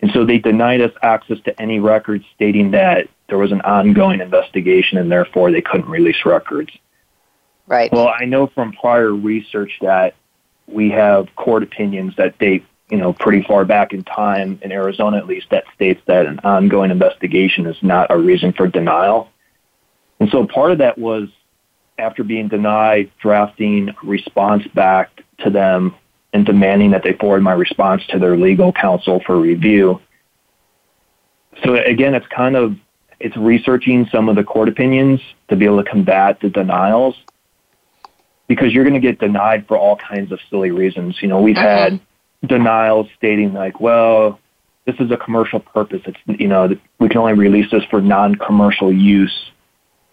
And 0.00 0.10
so 0.12 0.24
they 0.24 0.38
denied 0.38 0.80
us 0.80 0.92
access 1.02 1.38
to 1.44 1.60
any 1.60 1.78
records 1.78 2.24
stating 2.34 2.72
that 2.72 3.08
there 3.28 3.38
was 3.38 3.52
an 3.52 3.60
ongoing 3.60 4.20
investigation 4.20 4.98
and 4.98 5.10
therefore 5.10 5.52
they 5.52 5.62
couldn't 5.62 5.88
release 5.88 6.24
records. 6.24 6.70
Right. 7.66 7.92
Well, 7.92 8.08
I 8.08 8.24
know 8.24 8.48
from 8.48 8.72
prior 8.72 9.12
research 9.12 9.72
that 9.80 10.14
we 10.66 10.90
have 10.90 11.28
court 11.36 11.62
opinions 11.62 12.14
that 12.16 12.38
date, 12.38 12.64
you 12.90 12.98
know, 12.98 13.12
pretty 13.12 13.42
far 13.42 13.64
back 13.64 13.92
in 13.92 14.02
time 14.02 14.58
in 14.62 14.72
Arizona 14.72 15.18
at 15.18 15.26
least 15.26 15.48
that 15.50 15.64
states 15.74 16.00
that 16.06 16.26
an 16.26 16.40
ongoing 16.40 16.90
investigation 16.90 17.66
is 17.66 17.76
not 17.82 18.10
a 18.10 18.18
reason 18.18 18.52
for 18.52 18.66
denial. 18.66 19.30
And 20.18 20.30
so 20.30 20.46
part 20.46 20.72
of 20.72 20.78
that 20.78 20.98
was 20.98 21.28
after 21.98 22.24
being 22.24 22.48
denied 22.48 23.10
drafting 23.20 23.90
a 23.90 24.06
response 24.06 24.66
back 24.74 25.22
to 25.38 25.50
them 25.50 25.94
and 26.32 26.46
demanding 26.46 26.90
that 26.92 27.02
they 27.02 27.12
forward 27.12 27.42
my 27.42 27.52
response 27.52 28.02
to 28.08 28.18
their 28.18 28.36
legal 28.36 28.72
counsel 28.72 29.22
for 29.26 29.38
review. 29.38 30.00
So 31.64 31.74
again, 31.74 32.14
it's 32.14 32.26
kind 32.28 32.56
of 32.56 32.76
it's 33.20 33.36
researching 33.36 34.08
some 34.10 34.28
of 34.28 34.36
the 34.36 34.42
court 34.42 34.68
opinions 34.68 35.20
to 35.48 35.56
be 35.56 35.64
able 35.64 35.82
to 35.82 35.88
combat 35.88 36.40
the 36.40 36.48
denials 36.48 37.14
because 38.48 38.72
you're 38.72 38.84
going 38.84 39.00
to 39.00 39.00
get 39.00 39.20
denied 39.20 39.68
for 39.68 39.76
all 39.78 39.96
kinds 39.96 40.32
of 40.32 40.40
silly 40.50 40.70
reasons. 40.70 41.18
You 41.22 41.28
know, 41.28 41.40
we've 41.40 41.56
uh-huh. 41.56 41.90
had 41.90 42.00
denials 42.46 43.06
stating 43.16 43.52
like, 43.52 43.80
well, 43.80 44.40
this 44.86 44.96
is 44.98 45.10
a 45.10 45.16
commercial 45.16 45.60
purpose. 45.60 46.02
It's 46.06 46.18
you 46.40 46.48
know 46.48 46.68
we 46.98 47.08
can 47.08 47.18
only 47.18 47.34
release 47.34 47.70
this 47.70 47.84
for 47.90 48.00
non-commercial 48.00 48.92
use. 48.92 49.50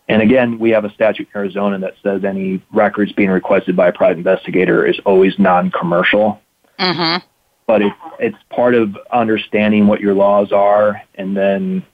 And 0.10 0.24
again, 0.24 0.58
we 0.58 0.72
have 0.72 0.86
a 0.86 0.90
statute 0.90 1.28
in 1.34 1.40
Arizona 1.40 1.78
that 1.80 1.94
says 2.02 2.26
any 2.26 2.62
records 2.74 3.12
being 3.12 3.30
requested 3.30 3.76
by 3.76 3.90
a 3.90 3.94
private 3.94 4.18
investigator 4.18 4.84
is 4.86 5.00
always 5.06 5.38
non-commercial. 5.38 6.42
Mm-hmm. 6.80 7.26
But 7.68 7.84
it, 7.84 7.94
it's 8.20 8.38
part 8.50 8.74
of 8.74 8.98
understanding 9.12 9.86
what 9.86 10.02
your 10.02 10.16
laws 10.16 10.52
are, 10.52 11.00
and 11.14 11.38
then 11.38 11.86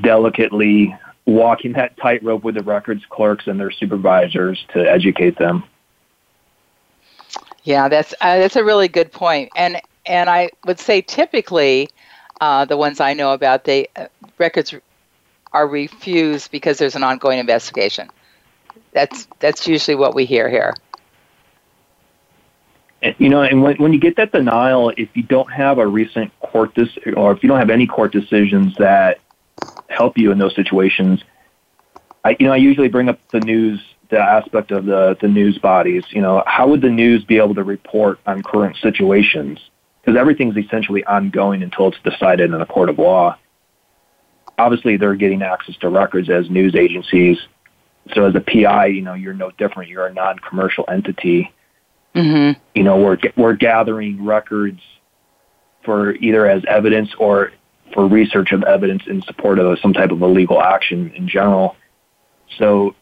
delicately 0.00 0.96
walking 1.26 1.74
that 1.74 1.98
tightrope 1.98 2.42
with 2.42 2.54
the 2.54 2.62
records 2.62 3.04
clerks 3.10 3.46
and 3.46 3.60
their 3.60 3.70
supervisors 3.70 4.64
to 4.72 4.80
educate 4.80 5.36
them. 5.36 5.62
Yeah, 7.64 7.88
that's 7.88 8.14
uh, 8.22 8.38
that's 8.38 8.56
a 8.56 8.64
really 8.64 8.88
good 8.88 9.12
point, 9.12 9.50
and 9.54 9.82
and 10.06 10.30
I 10.30 10.48
would 10.64 10.80
say 10.80 11.02
typically 11.02 11.90
uh, 12.40 12.64
the 12.64 12.78
ones 12.78 13.00
I 13.00 13.12
know 13.12 13.34
about, 13.34 13.64
they 13.64 13.88
uh, 13.96 14.06
records 14.38 14.74
are 15.52 15.66
refused 15.66 16.50
because 16.50 16.78
there's 16.78 16.96
an 16.96 17.02
ongoing 17.02 17.38
investigation. 17.38 18.08
That's 18.92 19.28
that's 19.38 19.66
usually 19.66 19.94
what 19.94 20.14
we 20.14 20.24
hear 20.24 20.48
here. 20.48 20.74
You 23.18 23.30
know, 23.30 23.42
and 23.42 23.62
when, 23.62 23.76
when 23.76 23.92
you 23.94 24.00
get 24.00 24.16
that 24.16 24.30
denial, 24.30 24.90
if 24.90 25.08
you 25.14 25.22
don't 25.22 25.50
have 25.50 25.78
a 25.78 25.86
recent 25.86 26.38
court 26.40 26.74
dis- 26.74 26.98
or 27.16 27.32
if 27.32 27.42
you 27.42 27.48
don't 27.48 27.58
have 27.58 27.70
any 27.70 27.86
court 27.86 28.12
decisions 28.12 28.74
that 28.76 29.20
help 29.88 30.18
you 30.18 30.30
in 30.32 30.38
those 30.38 30.54
situations, 30.54 31.22
I 32.24 32.36
you 32.38 32.46
know 32.46 32.52
I 32.52 32.56
usually 32.56 32.88
bring 32.88 33.08
up 33.08 33.18
the 33.30 33.40
news 33.40 33.80
the 34.10 34.18
aspect 34.18 34.70
of 34.70 34.84
the 34.84 35.16
the 35.20 35.28
news 35.28 35.58
bodies. 35.58 36.04
You 36.10 36.20
know, 36.20 36.42
how 36.46 36.68
would 36.68 36.82
the 36.82 36.90
news 36.90 37.24
be 37.24 37.38
able 37.38 37.54
to 37.54 37.64
report 37.64 38.20
on 38.26 38.42
current 38.42 38.76
situations? 38.82 39.58
Because 40.02 40.18
everything's 40.18 40.56
essentially 40.56 41.04
ongoing 41.04 41.62
until 41.62 41.88
it's 41.88 41.98
decided 42.02 42.52
in 42.52 42.60
a 42.60 42.66
court 42.66 42.88
of 42.88 42.98
law 42.98 43.36
obviously 44.60 44.96
they're 44.96 45.14
getting 45.14 45.42
access 45.42 45.76
to 45.78 45.88
records 45.88 46.28
as 46.28 46.50
news 46.50 46.74
agencies. 46.74 47.38
So 48.14 48.26
as 48.26 48.34
a 48.34 48.40
PI, 48.40 48.86
you 48.86 49.02
know, 49.02 49.14
you're 49.14 49.34
no 49.34 49.50
different. 49.52 49.88
You're 49.88 50.06
a 50.06 50.12
non-commercial 50.12 50.84
entity. 50.88 51.52
Mm-hmm. 52.14 52.60
You 52.74 52.82
know, 52.82 52.98
we're 52.98 53.18
we're 53.36 53.54
gathering 53.54 54.24
records 54.24 54.80
for 55.84 56.12
either 56.14 56.46
as 56.46 56.62
evidence 56.66 57.10
or 57.18 57.52
for 57.94 58.06
research 58.06 58.52
of 58.52 58.62
evidence 58.64 59.02
in 59.06 59.22
support 59.22 59.58
of 59.58 59.78
some 59.80 59.92
type 59.92 60.10
of 60.10 60.22
illegal 60.22 60.60
action 60.60 61.12
in 61.14 61.28
general. 61.28 61.76
So, 62.58 62.94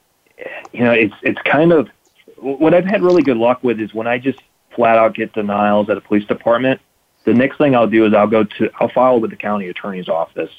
you 0.72 0.84
know, 0.84 0.92
it's 0.92 1.14
it's 1.22 1.40
kind 1.42 1.72
of 1.72 1.88
what 2.36 2.74
I've 2.74 2.84
had 2.84 3.02
really 3.02 3.22
good 3.22 3.36
luck 3.36 3.64
with 3.64 3.80
is 3.80 3.92
when 3.94 4.06
I 4.06 4.18
just 4.18 4.38
flat 4.74 4.98
out 4.98 5.14
get 5.14 5.32
denials 5.32 5.88
at 5.90 5.96
a 5.96 6.00
police 6.00 6.26
department. 6.26 6.80
The 7.24 7.34
next 7.34 7.58
thing 7.58 7.74
I'll 7.74 7.88
do 7.88 8.06
is 8.06 8.14
I'll 8.14 8.28
go 8.28 8.44
to 8.44 8.70
I'll 8.78 8.90
file 8.90 9.20
with 9.20 9.30
the 9.30 9.36
county 9.36 9.68
attorney's 9.68 10.08
office 10.08 10.52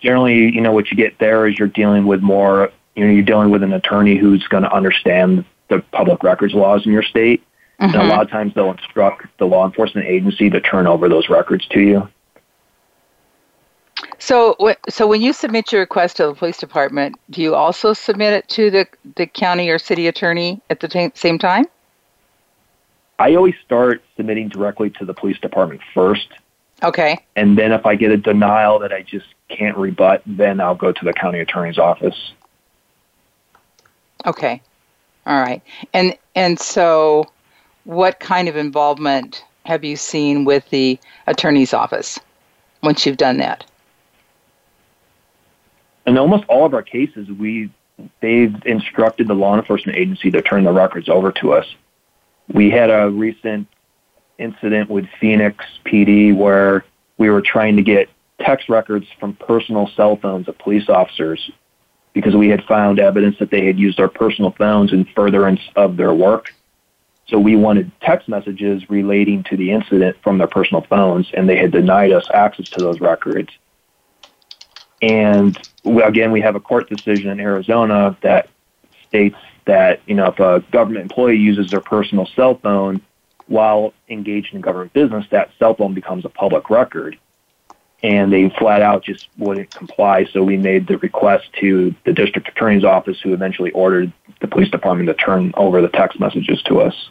generally, 0.00 0.54
you 0.54 0.60
know, 0.60 0.72
what 0.72 0.90
you 0.90 0.96
get 0.96 1.18
there 1.18 1.46
is 1.46 1.58
you're 1.58 1.68
dealing 1.68 2.06
with 2.06 2.20
more, 2.20 2.70
you 2.94 3.04
know, 3.04 3.12
you're 3.12 3.22
dealing 3.22 3.50
with 3.50 3.62
an 3.62 3.72
attorney 3.72 4.16
who's 4.16 4.46
going 4.48 4.62
to 4.62 4.72
understand 4.72 5.44
the 5.68 5.80
public 5.92 6.22
records 6.22 6.54
laws 6.54 6.86
in 6.86 6.92
your 6.92 7.02
state. 7.02 7.42
Mm-hmm. 7.80 7.84
And 7.84 7.94
a 7.94 7.98
mm-hmm. 7.98 8.10
lot 8.10 8.22
of 8.22 8.30
times 8.30 8.54
they'll 8.54 8.70
instruct 8.70 9.26
the 9.38 9.46
law 9.46 9.66
enforcement 9.66 10.06
agency 10.06 10.48
to 10.50 10.60
turn 10.60 10.86
over 10.86 11.08
those 11.08 11.28
records 11.28 11.66
to 11.68 11.80
you. 11.80 12.08
So, 14.18 14.56
so 14.88 15.06
when 15.06 15.20
you 15.20 15.32
submit 15.32 15.72
your 15.72 15.82
request 15.82 16.16
to 16.18 16.26
the 16.26 16.34
police 16.34 16.56
department, 16.58 17.16
do 17.30 17.42
you 17.42 17.54
also 17.54 17.92
submit 17.92 18.32
it 18.32 18.48
to 18.50 18.70
the, 18.70 18.86
the 19.16 19.26
county 19.26 19.68
or 19.68 19.78
city 19.78 20.06
attorney 20.06 20.60
at 20.70 20.80
the 20.80 20.88
t- 20.88 21.12
same 21.14 21.38
time? 21.38 21.66
I 23.18 23.34
always 23.34 23.54
start 23.64 24.02
submitting 24.16 24.48
directly 24.48 24.90
to 24.90 25.04
the 25.04 25.14
police 25.14 25.38
department 25.38 25.80
first. 25.94 26.28
Okay. 26.82 27.18
And 27.36 27.56
then 27.56 27.72
if 27.72 27.86
I 27.86 27.94
get 27.94 28.10
a 28.10 28.16
denial 28.16 28.78
that 28.80 28.92
I 28.92 29.02
just 29.02 29.26
can't 29.48 29.76
rebut, 29.76 30.22
then 30.26 30.60
I'll 30.60 30.74
go 30.74 30.92
to 30.92 31.04
the 31.04 31.12
county 31.12 31.40
attorney's 31.40 31.78
office. 31.78 32.32
Okay. 34.24 34.60
All 35.26 35.40
right. 35.40 35.62
And 35.92 36.16
and 36.34 36.58
so 36.58 37.26
what 37.84 38.20
kind 38.20 38.48
of 38.48 38.56
involvement 38.56 39.44
have 39.64 39.84
you 39.84 39.96
seen 39.96 40.44
with 40.44 40.68
the 40.70 40.98
attorney's 41.26 41.74
office 41.74 42.18
once 42.82 43.06
you've 43.06 43.16
done 43.16 43.38
that? 43.38 43.64
In 46.06 46.18
almost 46.18 46.44
all 46.48 46.66
of 46.66 46.74
our 46.74 46.82
cases, 46.82 47.28
we 47.28 47.70
they've 48.20 48.54
instructed 48.66 49.26
the 49.28 49.34
law 49.34 49.56
enforcement 49.56 49.98
agency 49.98 50.30
to 50.30 50.42
turn 50.42 50.64
the 50.64 50.72
records 50.72 51.08
over 51.08 51.32
to 51.32 51.52
us. 51.52 51.66
We 52.52 52.70
had 52.70 52.90
a 52.90 53.10
recent 53.10 53.66
incident 54.38 54.90
with 54.90 55.06
Phoenix 55.20 55.64
PD 55.84 56.36
where 56.36 56.84
we 57.18 57.30
were 57.30 57.40
trying 57.40 57.76
to 57.76 57.82
get 57.82 58.08
text 58.40 58.68
records 58.68 59.06
from 59.18 59.34
personal 59.34 59.88
cell 59.96 60.16
phones 60.16 60.48
of 60.48 60.58
police 60.58 60.88
officers 60.88 61.50
because 62.12 62.34
we 62.34 62.48
had 62.48 62.64
found 62.64 62.98
evidence 62.98 63.36
that 63.38 63.50
they 63.50 63.66
had 63.66 63.78
used 63.78 64.00
our 64.00 64.08
personal 64.08 64.50
phones 64.52 64.92
in 64.92 65.04
furtherance 65.14 65.60
of 65.76 65.96
their 65.96 66.14
work. 66.14 66.52
So 67.28 67.38
we 67.38 67.56
wanted 67.56 67.90
text 68.00 68.28
messages 68.28 68.88
relating 68.88 69.42
to 69.44 69.56
the 69.56 69.72
incident 69.72 70.16
from 70.22 70.38
their 70.38 70.46
personal 70.46 70.82
phones, 70.82 71.28
and 71.34 71.48
they 71.48 71.56
had 71.56 71.72
denied 71.72 72.12
us 72.12 72.26
access 72.32 72.68
to 72.70 72.80
those 72.80 73.00
records. 73.00 73.50
And 75.02 75.58
again, 75.84 76.32
we 76.32 76.40
have 76.40 76.54
a 76.54 76.60
court 76.60 76.88
decision 76.88 77.30
in 77.30 77.40
Arizona 77.40 78.16
that 78.22 78.48
states 79.08 79.36
that 79.66 80.00
you 80.06 80.14
know 80.14 80.26
if 80.26 80.38
a 80.38 80.64
government 80.70 81.02
employee 81.02 81.36
uses 81.36 81.70
their 81.70 81.80
personal 81.80 82.26
cell 82.34 82.58
phone 82.62 83.02
while 83.46 83.92
engaged 84.08 84.54
in 84.54 84.60
government 84.60 84.92
business, 84.92 85.26
that 85.30 85.50
cell 85.58 85.74
phone 85.74 85.94
becomes 85.94 86.24
a 86.24 86.28
public 86.28 86.70
record 86.70 87.18
and 88.02 88.32
they 88.32 88.50
flat 88.58 88.82
out 88.82 89.04
just 89.04 89.28
wouldn't 89.38 89.70
comply. 89.70 90.26
So 90.32 90.42
we 90.42 90.56
made 90.56 90.86
the 90.86 90.98
request 90.98 91.46
to 91.60 91.94
the 92.04 92.12
district 92.12 92.48
attorney's 92.48 92.84
office, 92.84 93.20
who 93.20 93.32
eventually 93.32 93.70
ordered 93.72 94.12
the 94.40 94.48
police 94.48 94.70
department 94.70 95.08
to 95.08 95.14
turn 95.14 95.52
over 95.56 95.80
the 95.80 95.88
text 95.88 96.20
messages 96.20 96.62
to 96.64 96.80
us. 96.80 97.10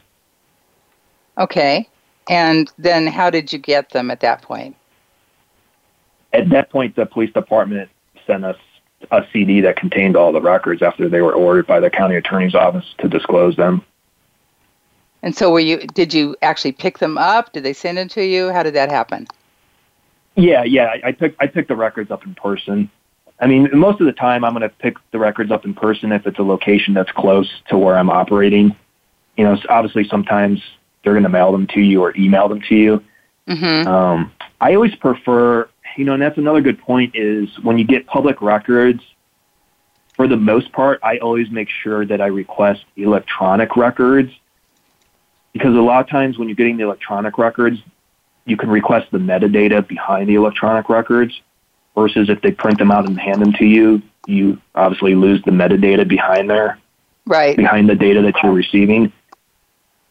Okay. 1.37 1.89
And 2.29 2.71
then 2.77 3.07
how 3.07 3.29
did 3.29 3.51
you 3.51 3.59
get 3.59 3.89
them 3.91 4.09
at 4.09 4.21
that 4.21 4.41
point? 4.41 4.75
At 6.33 6.49
that 6.49 6.69
point, 6.69 6.95
the 6.95 7.05
police 7.05 7.31
department 7.33 7.89
sent 8.27 8.45
us 8.45 8.57
a 9.11 9.23
CD 9.31 9.61
that 9.61 9.75
contained 9.75 10.15
all 10.15 10.31
the 10.31 10.41
records 10.41 10.81
after 10.81 11.07
they 11.07 11.21
were 11.21 11.33
ordered 11.33 11.67
by 11.67 11.79
the 11.79 11.89
county 11.89 12.15
attorney's 12.15 12.55
office 12.55 12.85
to 12.99 13.07
disclose 13.07 13.55
them. 13.55 13.83
And 15.21 15.35
so, 15.35 15.51
were 15.51 15.59
you? 15.59 15.77
Did 15.77 16.13
you 16.13 16.35
actually 16.41 16.73
pick 16.73 16.99
them 16.99 17.17
up? 17.17 17.51
Did 17.53 17.63
they 17.63 17.73
send 17.73 17.97
them 17.97 18.07
to 18.09 18.23
you? 18.23 18.51
How 18.51 18.63
did 18.63 18.75
that 18.75 18.89
happen? 18.89 19.27
Yeah, 20.35 20.63
yeah. 20.63 20.95
I 21.03 21.11
pick 21.11 21.35
I 21.39 21.47
pick 21.47 21.67
the 21.67 21.75
records 21.75 22.11
up 22.11 22.25
in 22.25 22.35
person. 22.35 22.89
I 23.39 23.47
mean, 23.47 23.69
most 23.73 23.99
of 23.99 24.05
the 24.05 24.13
time, 24.13 24.45
I'm 24.45 24.53
going 24.53 24.61
to 24.61 24.69
pick 24.69 24.95
the 25.11 25.19
records 25.19 25.51
up 25.51 25.65
in 25.65 25.73
person 25.73 26.11
if 26.11 26.25
it's 26.25 26.39
a 26.39 26.43
location 26.43 26.93
that's 26.93 27.11
close 27.11 27.49
to 27.69 27.77
where 27.77 27.97
I'm 27.97 28.09
operating. 28.09 28.75
You 29.37 29.43
know, 29.43 29.57
obviously, 29.67 30.07
sometimes 30.07 30.61
they're 31.03 31.13
going 31.13 31.23
to 31.23 31.29
mail 31.29 31.51
them 31.51 31.67
to 31.67 31.81
you 31.81 32.01
or 32.01 32.15
email 32.15 32.47
them 32.47 32.61
to 32.69 32.75
you. 32.75 33.03
Mm-hmm. 33.47 33.87
Um, 33.87 34.31
I 34.61 34.73
always 34.73 34.95
prefer, 34.95 35.69
you 35.97 36.05
know, 36.05 36.13
and 36.13 36.21
that's 36.21 36.37
another 36.37 36.61
good 36.61 36.79
point 36.79 37.15
is 37.15 37.49
when 37.61 37.77
you 37.77 37.85
get 37.85 38.07
public 38.07 38.41
records. 38.41 39.01
For 40.15 40.29
the 40.29 40.37
most 40.37 40.71
part, 40.71 41.01
I 41.03 41.17
always 41.17 41.51
make 41.51 41.67
sure 41.69 42.05
that 42.05 42.21
I 42.21 42.27
request 42.27 42.85
electronic 42.95 43.75
records 43.75 44.31
because 45.51 45.75
a 45.75 45.81
lot 45.81 45.99
of 45.99 46.09
times 46.09 46.37
when 46.37 46.47
you're 46.47 46.55
getting 46.55 46.77
the 46.77 46.83
electronic 46.83 47.37
records, 47.37 47.79
you 48.45 48.57
can 48.57 48.69
request 48.69 49.07
the 49.11 49.17
metadata 49.17 49.85
behind 49.87 50.29
the 50.29 50.35
electronic 50.35 50.89
records 50.89 51.41
versus 51.95 52.29
if 52.29 52.41
they 52.41 52.51
print 52.51 52.77
them 52.77 52.91
out 52.91 53.07
and 53.07 53.19
hand 53.19 53.41
them 53.41 53.53
to 53.53 53.65
you, 53.65 54.01
you 54.27 54.61
obviously 54.75 55.15
lose 55.15 55.41
the 55.43 55.51
metadata 55.51 56.07
behind 56.07 56.49
there. 56.49 56.79
Right. 57.25 57.57
Behind 57.57 57.89
the 57.89 57.95
data 57.95 58.21
that 58.21 58.35
you're 58.43 58.53
receiving. 58.53 59.11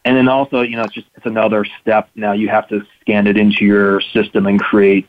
And 0.04 0.16
then 0.16 0.28
also, 0.28 0.62
you 0.62 0.76
know, 0.76 0.82
it's 0.82 0.94
just 0.94 1.06
it's 1.14 1.26
another 1.26 1.64
step. 1.80 2.10
Now 2.14 2.32
you 2.32 2.48
have 2.48 2.68
to 2.68 2.84
scan 3.00 3.26
it 3.26 3.36
into 3.36 3.64
your 3.64 4.00
system 4.00 4.46
and 4.46 4.60
create, 4.60 5.08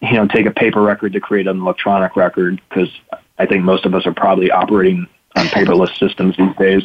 you 0.00 0.12
know, 0.12 0.28
take 0.28 0.46
a 0.46 0.50
paper 0.50 0.82
record 0.82 1.14
to 1.14 1.20
create 1.20 1.46
an 1.46 1.58
electronic 1.60 2.16
record 2.16 2.60
because 2.68 2.90
I 3.38 3.46
think 3.46 3.64
most 3.64 3.86
of 3.86 3.94
us 3.94 4.06
are 4.06 4.12
probably 4.12 4.50
operating 4.50 5.06
on 5.36 5.46
paperless 5.46 5.98
systems 5.98 6.36
these 6.36 6.54
days. 6.56 6.82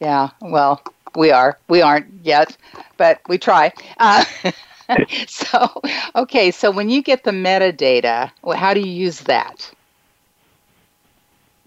Yeah, 0.00 0.30
well, 0.40 0.82
we 1.16 1.30
are. 1.30 1.58
We 1.68 1.82
aren't 1.82 2.06
yet, 2.22 2.56
but 2.96 3.20
we 3.28 3.38
try. 3.38 3.72
Uh, 3.98 4.24
so, 5.28 5.82
okay, 6.16 6.50
so 6.50 6.70
when 6.70 6.88
you 6.88 7.02
get 7.02 7.22
the 7.24 7.30
metadata, 7.30 8.30
how 8.56 8.72
do 8.72 8.80
you 8.80 8.90
use 8.90 9.20
that? 9.20 9.70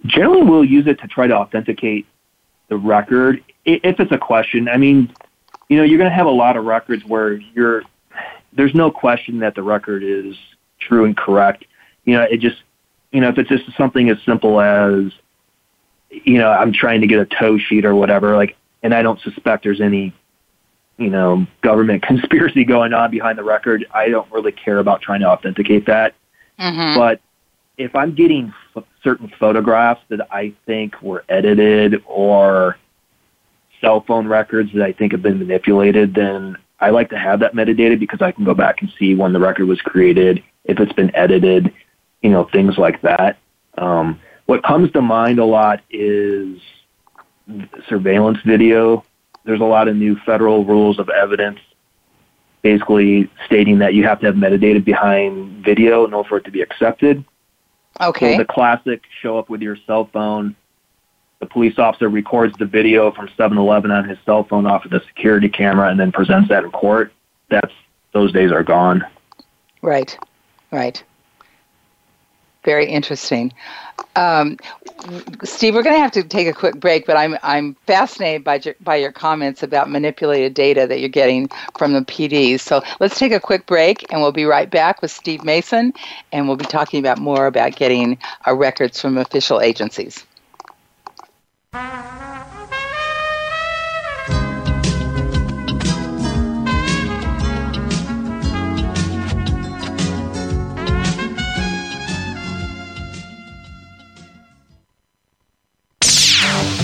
generally 0.06 0.44
we'll 0.44 0.66
use 0.66 0.88
it 0.88 1.00
to 1.00 1.08
try 1.08 1.28
to 1.28 1.36
authenticate 1.36 2.06
the 2.70 2.78
record 2.78 3.44
if 3.66 4.00
it's 4.00 4.12
a 4.12 4.18
question. 4.18 4.68
I 4.68 4.78
mean, 4.78 5.14
you 5.70 5.78
know, 5.78 5.84
you're 5.84 5.98
going 5.98 6.10
to 6.10 6.16
have 6.16 6.26
a 6.26 6.32
lot 6.32 6.58
of 6.58 6.66
records 6.66 7.04
where 7.06 7.34
you're 7.34 7.84
there's 8.54 8.76
no 8.76 8.92
question 8.92 9.40
that 9.40 9.56
the 9.56 9.64
record 9.64 10.04
is 10.04 10.36
true 10.80 11.06
and 11.06 11.16
correct. 11.16 11.66
You 12.06 12.16
know, 12.16 12.24
it 12.24 12.38
just 12.38 12.62
you 13.12 13.22
know 13.22 13.30
if 13.30 13.38
it's 13.38 13.50
just 13.50 13.66
something 13.78 14.10
as 14.10 14.18
simple 14.24 14.60
as 14.60 15.12
you 16.10 16.38
know 16.38 16.52
I'm 16.52 16.74
trying 16.74 17.02
to 17.02 17.08
get 17.08 17.20
a 17.20 17.26
tow 17.26 17.58
sheet 17.58 17.86
or 17.86 17.96
whatever, 17.96 18.36
like, 18.36 18.58
and 18.84 18.94
I 18.94 19.02
don't 19.02 19.20
suspect 19.22 19.63
there's 19.63 19.82
any 19.82 20.13
you 20.98 21.10
know 21.10 21.46
government 21.62 22.04
conspiracy 22.08 22.63
going 22.63 22.94
on 22.94 23.12
behind 23.12 23.38
the 23.38 23.44
record. 23.44 23.86
I 23.94 24.10
don't 24.10 24.32
really 24.32 24.52
care 24.52 24.80
about 24.80 25.02
trying 25.02 25.22
to 25.22 25.28
authenticate 25.28 25.86
that. 25.88 26.15
Mm-hmm. 26.60 27.00
But 27.00 27.22
if 27.78 27.96
I'm 27.96 28.13
getting 28.13 28.54
f- 28.76 28.84
certain 29.04 29.32
photographs 29.39 30.02
that 30.10 30.32
I 30.32 30.54
think 30.65 31.02
were 31.02 31.24
edited 31.30 32.04
or 32.06 32.78
cell 33.80 34.04
phone 34.08 34.28
records 34.28 34.72
that 34.74 34.84
I 34.84 34.94
think 34.94 35.12
have 35.12 35.24
been 35.24 35.39
manipulated, 35.39 36.13
then 36.13 36.58
I 36.80 36.91
like 36.91 37.10
to 37.10 37.17
have 37.17 37.39
that 37.39 37.54
metadata 37.54 38.00
because 38.00 38.22
I 38.22 38.32
can 38.32 38.46
go 38.46 38.54
back 38.54 38.82
and 38.82 38.91
see 38.98 39.15
when 39.15 39.34
the 39.34 39.39
record 39.39 39.67
was 39.67 39.82
created, 39.82 40.44
if 40.65 40.80
it's 40.80 40.94
been 40.94 41.15
edited, 41.15 41.74
you 42.22 42.30
know, 42.30 42.48
things 42.52 42.78
like 42.78 43.02
that. 43.02 43.38
Um, 43.78 44.20
what 44.46 44.63
comes 44.63 44.91
to 44.91 45.02
mind 45.02 45.39
a 45.39 45.46
lot 45.46 45.82
is 45.89 46.60
surveillance 47.88 48.40
video. 48.46 49.04
There's 49.44 49.62
a 49.62 49.66
lot 49.66 49.88
of 49.88 49.96
new 49.96 50.18
federal 50.26 50.66
rules 50.66 51.00
of 51.00 51.10
evidence 51.10 51.60
basically 52.62 53.30
stating 53.46 53.80
that 53.80 53.94
you 53.94 54.04
have 54.04 54.20
to 54.20 54.28
have 54.28 54.36
metadata 54.36 54.84
behind 54.84 55.64
video 55.64 56.06
in 56.06 56.14
order 56.14 56.30
for 56.30 56.38
it 56.38 56.46
to 56.46 56.52
be 56.52 56.62
accepted. 56.62 57.24
Okay. 58.00 58.34
So 58.34 58.38
the 58.38 58.46
classic 58.46 59.02
show 59.22 59.38
up 59.38 59.50
with 59.50 59.62
your 59.62 59.78
cell 59.88 60.10
phone. 60.14 60.56
The 61.40 61.48
police 61.48 61.80
officer 61.80 62.08
records 62.08 62.56
the 62.60 62.66
video 62.66 63.12
from 63.12 63.28
7-Eleven 63.30 63.90
on 63.90 64.08
his 64.08 64.20
cell 64.26 64.44
phone 64.44 64.68
off 64.68 64.86
of 64.86 64.92
the 64.92 65.02
security 65.08 65.50
camera 65.50 65.90
and 65.90 66.00
then 66.00 66.12
presents 66.12 66.50
that 66.50 66.64
in 66.64 66.72
court. 66.72 67.12
That's 67.50 67.74
those 68.14 68.32
days 68.32 68.52
are 68.52 68.64
gone. 68.64 69.04
Right. 69.82 70.16
Right. 70.70 71.04
Very 72.63 72.86
interesting. 72.88 73.54
Um, 74.15 74.58
Steve, 75.43 75.74
we're 75.74 75.84
going 75.84 75.95
to 75.95 76.02
have 76.02 76.12
to 76.12 76.24
take 76.24 76.47
a 76.47 76.54
quick 76.54 76.76
break, 76.80 77.08
but 77.08 77.17
I'm 77.17 77.38
I'm 77.41 77.76
fascinated 77.88 78.43
by 78.43 78.56
your, 78.56 78.76
by 78.82 78.97
your 78.97 79.12
comments 79.12 79.63
about 79.63 79.89
manipulated 79.89 80.54
data 80.54 80.86
that 80.86 81.00
you're 81.00 81.10
getting 81.10 81.50
from 81.78 81.93
the 81.93 82.02
PDs. 82.02 82.60
So 82.60 82.84
let's 83.00 83.17
take 83.17 83.32
a 83.32 83.39
quick 83.39 83.65
break, 83.65 84.12
and 84.12 84.21
we'll 84.21 84.32
be 84.32 84.45
right 84.45 84.69
back 84.69 85.02
with 85.02 85.12
Steve 85.12 85.43
Mason, 85.43 85.93
and 86.32 86.47
we'll 86.47 86.58
be 86.58 86.65
talking 86.65 87.00
about 87.00 87.17
more 87.17 87.47
about 87.47 87.76
getting 87.76 88.19
our 88.45 88.56
records 88.56 89.02
from 89.02 89.17
official 89.17 89.60
agencies. 89.60 90.24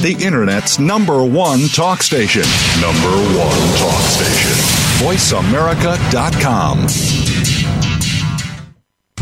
The 0.01 0.13
Internet's 0.23 0.79
number 0.79 1.23
one 1.23 1.67
talk 1.69 2.01
station. 2.01 2.43
Number 2.81 3.09
one 3.37 3.77
talk 3.77 4.01
station. 4.03 4.51
VoiceAmerica.com. 4.99 6.87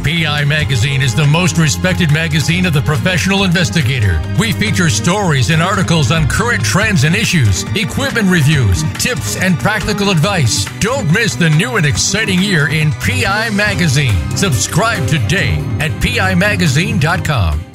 PI 0.06 0.46
Magazine 0.46 1.02
is 1.02 1.16
the 1.16 1.26
most 1.26 1.58
respected 1.58 2.14
magazine 2.14 2.68
of 2.68 2.74
the 2.74 2.82
professional 2.84 3.44
investigator. 3.44 4.22
We 4.40 4.52
feature 4.52 4.90
stories 4.90 5.50
and 5.50 5.64
articles 5.64 6.12
on 6.12 6.28
current 6.28 6.64
trends 6.64 7.06
and 7.06 7.16
issues, 7.16 7.64
equipment 7.76 8.30
reviews, 8.30 8.84
tips, 9.00 9.36
and 9.36 9.58
practical 9.58 10.12
advice. 10.12 10.66
Don't 10.80 11.12
miss 11.12 11.36
the 11.36 11.50
new 11.50 11.78
and 11.78 11.88
exciting 11.88 12.40
year 12.40 12.70
in 12.70 12.92
PI 12.92 13.50
Magazine. 13.50 14.16
Subscribe 14.38 15.08
today 15.08 15.56
at 15.80 15.90
PIMagazine.com. 16.02 17.75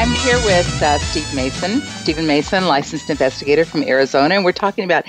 I'm 0.00 0.14
here 0.14 0.40
with 0.40 0.82
uh, 0.82 0.98
Steve 0.98 1.30
Mason, 1.34 1.82
Stephen 1.82 2.26
Mason, 2.26 2.64
licensed 2.64 3.10
investigator 3.10 3.66
from 3.66 3.82
Arizona, 3.82 4.34
and 4.34 4.46
we're 4.46 4.52
talking 4.52 4.82
about 4.82 5.04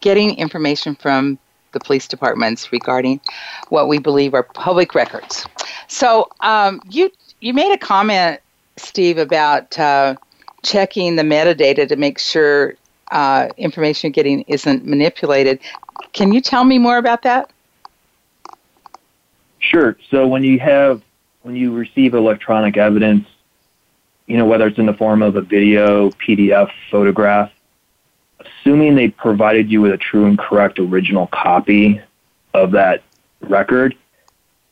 getting 0.00 0.34
information 0.38 0.94
from 0.94 1.38
the 1.72 1.80
police 1.80 2.08
departments 2.08 2.72
regarding 2.72 3.20
what 3.68 3.88
we 3.88 3.98
believe 3.98 4.32
are 4.32 4.42
public 4.42 4.94
records. 4.94 5.44
So 5.86 6.30
um, 6.40 6.80
you 6.88 7.10
you 7.42 7.52
made 7.52 7.74
a 7.74 7.76
comment, 7.76 8.40
Steve, 8.78 9.18
about 9.18 9.78
uh, 9.78 10.16
checking 10.62 11.16
the 11.16 11.24
metadata 11.24 11.86
to 11.86 11.96
make 11.96 12.18
sure 12.18 12.74
uh, 13.10 13.50
information 13.58 14.08
you're 14.08 14.14
getting 14.14 14.46
isn't 14.48 14.86
manipulated. 14.86 15.60
Can 16.14 16.32
you 16.32 16.40
tell 16.40 16.64
me 16.64 16.78
more 16.78 16.96
about 16.96 17.20
that? 17.24 17.52
Sure. 19.58 19.98
So 20.10 20.26
when 20.26 20.42
you 20.42 20.58
have 20.60 21.02
when 21.42 21.54
you 21.54 21.74
receive 21.74 22.14
electronic 22.14 22.78
evidence, 22.78 23.26
you 24.26 24.36
know 24.36 24.46
whether 24.46 24.66
it's 24.66 24.78
in 24.78 24.86
the 24.86 24.94
form 24.94 25.22
of 25.22 25.36
a 25.36 25.42
video, 25.42 26.10
PDF, 26.10 26.70
photograph, 26.90 27.50
assuming 28.40 28.94
they 28.94 29.08
provided 29.08 29.70
you 29.70 29.80
with 29.80 29.92
a 29.92 29.98
true 29.98 30.26
and 30.26 30.38
correct 30.38 30.78
original 30.78 31.26
copy 31.28 32.00
of 32.54 32.72
that 32.72 33.02
record, 33.40 33.94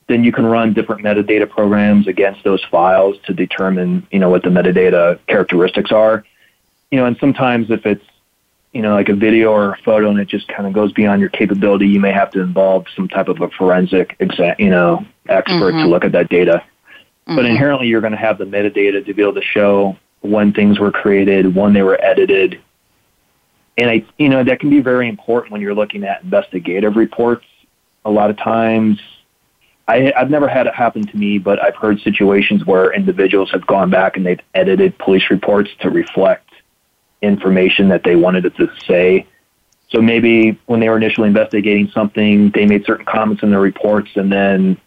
then 0.09 0.25
you 0.25 0.33
can 0.33 0.45
run 0.45 0.73
different 0.73 1.03
metadata 1.03 1.49
programs 1.49 2.07
against 2.07 2.43
those 2.45 2.63
files 2.65 3.17
to 3.27 3.33
determine, 3.33 4.07
you 4.11 4.19
know, 4.19 4.29
what 4.29 4.43
the 4.43 4.49
metadata 4.49 5.19
characteristics 5.27 5.93
are. 5.93 6.25
You 6.91 6.99
know, 6.99 7.07
and 7.07 7.17
sometimes 7.19 7.71
if 7.71 7.87
it's, 7.87 8.05
you 8.73 8.83
know, 8.83 8.95
like 8.95 9.09
a 9.09 9.15
video 9.15 9.53
or 9.53 9.73
a 9.73 9.77
photo 9.79 10.11
and 10.11 10.19
it 10.19 10.29
just 10.29 10.49
kind 10.49 10.67
of 10.67 10.73
goes 10.73 10.93
beyond 10.93 11.21
your 11.21 11.31
capability, 11.31 11.87
you 11.87 12.01
may 12.01 12.13
have 12.13 12.31
to 12.33 12.41
involve 12.41 12.87
some 12.95 13.09
type 13.09 13.29
of 13.29 13.41
a 13.41 13.49
forensic 13.51 14.17
exam, 14.19 14.55
you 14.59 14.71
know, 14.71 15.05
expert 15.29 15.75
mm-hmm. 15.75 15.85
to 15.85 15.89
look 15.89 16.05
at 16.05 16.13
that 16.13 16.29
data. 16.29 16.63
Mm-hmm. 17.27 17.37
but 17.37 17.45
inherently 17.45 17.89
you're 17.89 18.01
going 18.01 18.13
to 18.13 18.19
have 18.19 18.39
the 18.39 18.45
metadata 18.45 19.05
to 19.05 19.15
be 19.15 19.23
able 19.23 19.35
to 19.35 19.43
show 19.43 19.97
when 20.21 20.53
things 20.53 20.79
were 20.79 20.91
created, 20.91 21.55
when 21.55 21.73
they 21.73 21.83
were 21.83 22.03
edited. 22.03 22.61
And 23.79 23.91
I, 23.91 24.05
you 24.19 24.29
know, 24.29 24.45
that 24.45 24.61
can 24.61 24.71
be 24.71 24.81
very 24.81 25.09
important 25.09 25.53
when 25.53 25.61
you're 25.61 25.75
looking 25.75 26.05
at 26.05 26.23
investigative 26.23 26.97
reports. 26.97 27.47
A 28.05 28.11
lot 28.11 28.31
of 28.31 28.37
times, 28.37 29.01
I, 29.89 30.13
I've 30.17 30.31
never 30.31 30.47
had 30.47 30.67
it 30.67 30.75
happen 30.75 31.07
to 31.07 31.17
me, 31.17 31.39
but 31.39 31.63
I've 31.63 31.77
heard 31.77 32.01
situations 32.01 32.65
where 32.65 32.93
individuals 32.93 33.51
have 33.51 33.67
gone 33.67 33.91
back 33.91 34.17
and 34.17 34.25
they've 34.25 34.41
edited 34.55 34.99
police 34.99 35.25
reports 35.31 35.71
to 35.81 35.91
reflect 35.91 36.49
information 37.23 37.89
that 37.89 38.05
they 38.05 38.17
wanted 38.17 38.45
it 38.47 38.57
to 38.57 38.71
say. 38.87 39.27
So 39.91 40.01
maybe 40.01 40.59
when 40.67 40.81
they 40.81 40.89
were 40.89 40.97
initially 40.97 41.29
investigating 41.29 41.91
something, 41.93 42.51
they 42.51 42.67
made 42.67 42.85
certain 42.85 43.05
comments 43.05 43.43
in 43.43 43.51
their 43.51 43.61
reports, 43.61 44.11
and 44.15 44.31
then 44.31 44.81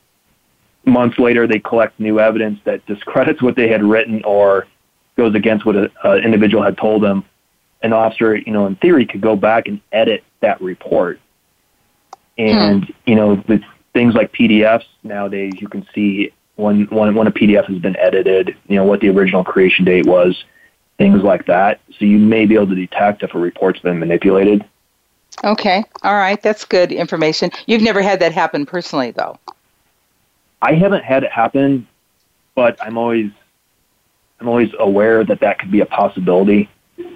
months 0.86 1.18
later 1.18 1.48
they 1.48 1.60
collect 1.60 2.00
new 2.00 2.20
evidence 2.20 2.60
that 2.66 2.86
discredits 2.86 3.42
what 3.42 3.56
they 3.56 3.68
had 3.68 3.84
written 3.84 4.24
or 4.24 4.68
goes 5.16 5.36
against 5.36 5.66
what 5.66 5.76
an 5.76 6.24
individual 6.24 6.64
had 6.64 6.78
told 6.78 7.04
them. 7.04 7.24
An 7.82 7.94
officer, 7.94 8.36
you 8.36 8.52
know, 8.52 8.66
in 8.66 8.76
theory, 8.78 9.06
could 9.06 9.22
go 9.22 9.36
back 9.36 9.68
and 9.68 9.82
edit 9.92 10.24
that 10.40 10.62
report. 10.62 11.20
And 12.38 12.86
hmm. 12.86 12.92
you 13.06 13.16
know, 13.16 13.44
with 13.48 13.62
things 13.94 14.14
like 14.16 14.32
PDFs 14.34 14.86
nowadays, 15.04 15.54
you 15.60 15.68
can 15.68 15.86
see 15.94 16.32
when, 16.56 16.86
when 16.86 17.16
when 17.16 17.28
a 17.28 17.32
PDF 17.32 17.66
has 17.66 17.80
been 17.80 17.98
edited, 17.98 18.56
you 18.68 18.76
know, 18.76 18.86
what 18.86 19.02
the 19.02 19.10
original 19.10 19.44
creation 19.44 19.86
date 19.86 20.06
was, 20.06 20.44
things 20.98 21.22
like 21.24 21.46
that. 21.48 21.82
So 22.00 22.06
you 22.06 22.18
may 22.18 22.46
be 22.46 22.56
able 22.56 22.68
to 22.68 22.76
detect 22.76 23.24
if 23.24 23.34
a 23.34 23.40
report's 23.40 23.80
been 23.80 24.00
manipulated. 24.00 24.66
Okay. 25.44 25.84
All 26.04 26.14
right. 26.14 26.42
That's 26.42 26.64
good 26.64 26.92
information. 26.92 27.52
You've 27.66 27.82
never 27.82 28.02
had 28.02 28.20
that 28.20 28.32
happen 28.32 28.66
personally, 28.66 29.12
though. 29.12 29.38
I 30.64 30.76
haven't 30.76 31.04
had 31.04 31.24
it 31.26 31.32
happen, 31.32 31.88
but 32.56 32.82
I'm 32.82 32.98
always 32.98 33.32
I'm 34.40 34.48
always 34.48 34.72
aware 34.80 35.24
that 35.26 35.42
that 35.42 35.60
could 35.60 35.72
be 35.72 35.82
a 35.82 35.86
possibility. 35.86 36.70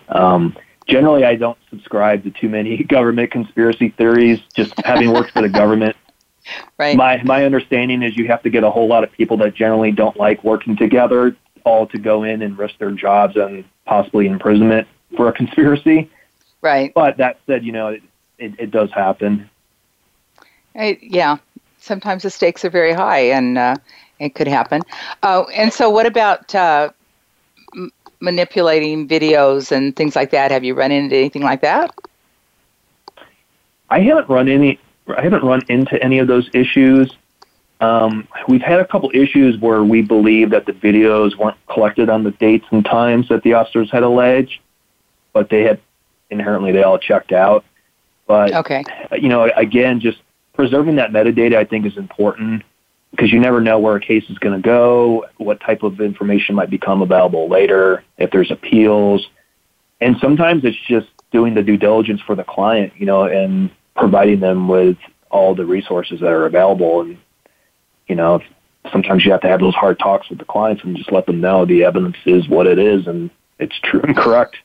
Um, 0.09 0.55
generally, 0.85 1.23
I 1.23 1.35
don't 1.35 1.57
subscribe 1.69 2.23
to 2.25 2.31
too 2.31 2.49
many 2.49 2.83
government 2.95 3.31
conspiracy 3.31 3.89
theories. 3.89 4.41
Just 4.53 4.73
having 4.83 5.13
worked 5.13 5.31
for 5.31 5.41
the 5.41 5.49
government, 5.49 5.95
right. 6.77 6.97
my 6.97 7.23
my 7.23 7.45
understanding 7.45 8.03
is 8.03 8.17
you 8.17 8.27
have 8.27 8.43
to 8.43 8.49
get 8.49 8.65
a 8.65 8.69
whole 8.69 8.87
lot 8.87 9.05
of 9.05 9.13
people 9.13 9.37
that 9.37 9.55
generally 9.55 9.93
don't 9.93 10.17
like 10.17 10.43
working 10.43 10.75
together 10.75 11.35
all 11.63 11.87
to 11.87 11.97
go 11.97 12.23
in 12.23 12.41
and 12.41 12.57
risk 12.57 12.77
their 12.79 12.91
jobs 12.91 13.37
and 13.37 13.63
possibly 13.85 14.27
imprisonment 14.27 14.87
for 15.15 15.29
a 15.29 15.33
conspiracy. 15.33 16.09
Right. 16.61 16.93
But 16.93 17.17
that 17.17 17.39
said, 17.47 17.63
you 17.63 17.71
know, 17.71 17.87
it, 17.87 18.03
it, 18.37 18.59
it 18.59 18.71
does 18.71 18.91
happen. 18.91 19.49
I, 20.75 20.97
yeah. 21.01 21.37
Sometimes 21.87 22.23
the 22.23 22.29
stakes 22.29 22.65
are 22.65 22.69
very 22.69 22.93
high, 22.93 23.19
and 23.19 23.57
uh, 23.57 23.75
it 24.19 24.35
could 24.35 24.47
happen. 24.47 24.81
Uh, 25.23 25.45
and 25.55 25.71
so, 25.71 25.89
what 25.89 26.05
about 26.05 26.53
uh, 26.53 26.89
m- 27.73 27.91
manipulating 28.19 29.07
videos 29.07 29.71
and 29.71 29.95
things 29.95 30.15
like 30.15 30.31
that? 30.31 30.51
Have 30.51 30.65
you 30.65 30.73
run 30.73 30.91
into 30.91 31.15
anything 31.15 31.43
like 31.43 31.61
that? 31.61 31.95
I 33.89 34.01
haven't 34.01 34.27
run 34.29 34.49
any. 34.49 34.79
I 35.07 35.21
haven't 35.21 35.43
run 35.43 35.61
into 35.69 36.01
any 36.03 36.19
of 36.19 36.27
those 36.27 36.49
issues. 36.53 37.15
Um, 37.79 38.27
we've 38.47 38.61
had 38.61 38.79
a 38.79 38.85
couple 38.85 39.09
issues 39.13 39.57
where 39.59 39.83
we 39.83 40.01
believe 40.01 40.49
that 40.49 40.65
the 40.65 40.73
videos 40.73 41.37
weren't 41.37 41.57
collected 41.67 42.09
on 42.09 42.23
the 42.23 42.31
dates 42.31 42.65
and 42.71 42.83
times 42.83 43.29
that 43.29 43.43
the 43.43 43.53
officers 43.53 43.89
had 43.91 44.03
alleged, 44.03 44.59
but 45.31 45.49
they 45.49 45.63
had 45.63 45.79
inherently 46.29 46.71
they 46.71 46.83
all 46.83 46.97
checked 46.97 47.31
out. 47.31 47.63
But 48.25 48.53
okay. 48.53 48.83
you 49.13 49.29
know, 49.29 49.49
again, 49.55 50.01
just 50.01 50.19
preserving 50.57 50.95
that 50.97 51.11
metadata 51.11 51.55
I 51.55 51.63
think 51.63 51.85
is 51.85 51.95
important 51.95 52.63
because 53.11 53.31
you 53.31 53.39
never 53.39 53.61
know 53.61 53.79
where 53.79 53.95
a 53.95 54.01
case 54.01 54.25
is 54.29 54.37
going 54.39 54.61
to 54.61 54.65
go, 54.65 55.25
what 55.37 55.61
type 55.61 55.83
of 55.83 56.01
information 56.01 56.55
might 56.55 56.69
become 56.69 57.01
available 57.01 57.47
later, 57.47 58.03
if 58.17 58.31
there's 58.31 58.51
appeals. 58.51 59.25
And 60.01 60.17
sometimes 60.19 60.65
it's 60.65 60.77
just 60.87 61.07
doing 61.31 61.53
the 61.53 61.63
due 61.63 61.77
diligence 61.77 62.21
for 62.21 62.35
the 62.35 62.43
client, 62.43 62.93
you 62.97 63.05
know, 63.05 63.23
and 63.23 63.71
providing 63.95 64.39
them 64.39 64.67
with 64.67 64.97
all 65.29 65.55
the 65.55 65.65
resources 65.65 66.19
that 66.19 66.29
are 66.29 66.45
available. 66.45 67.01
And, 67.01 67.17
you 68.07 68.15
know, 68.15 68.41
sometimes 68.91 69.25
you 69.25 69.31
have 69.31 69.41
to 69.41 69.47
have 69.47 69.61
those 69.61 69.75
hard 69.75 69.99
talks 69.99 70.29
with 70.29 70.39
the 70.39 70.45
clients 70.45 70.83
and 70.83 70.97
just 70.97 71.11
let 71.11 71.25
them 71.25 71.39
know 71.39 71.65
the 71.65 71.83
evidence 71.83 72.17
is 72.25 72.47
what 72.49 72.67
it 72.67 72.77
is 72.77 73.07
and 73.07 73.29
it's 73.59 73.79
true 73.83 74.01
and 74.01 74.17
correct. 74.17 74.57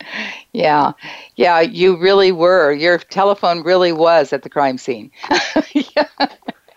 Yeah, 0.56 0.92
yeah, 1.34 1.60
you 1.60 1.98
really 1.98 2.32
were. 2.32 2.72
Your 2.72 2.96
telephone 2.96 3.62
really 3.62 3.92
was 3.92 4.32
at 4.32 4.42
the 4.42 4.48
crime 4.48 4.78
scene. 4.78 5.10
yeah. 5.74 6.06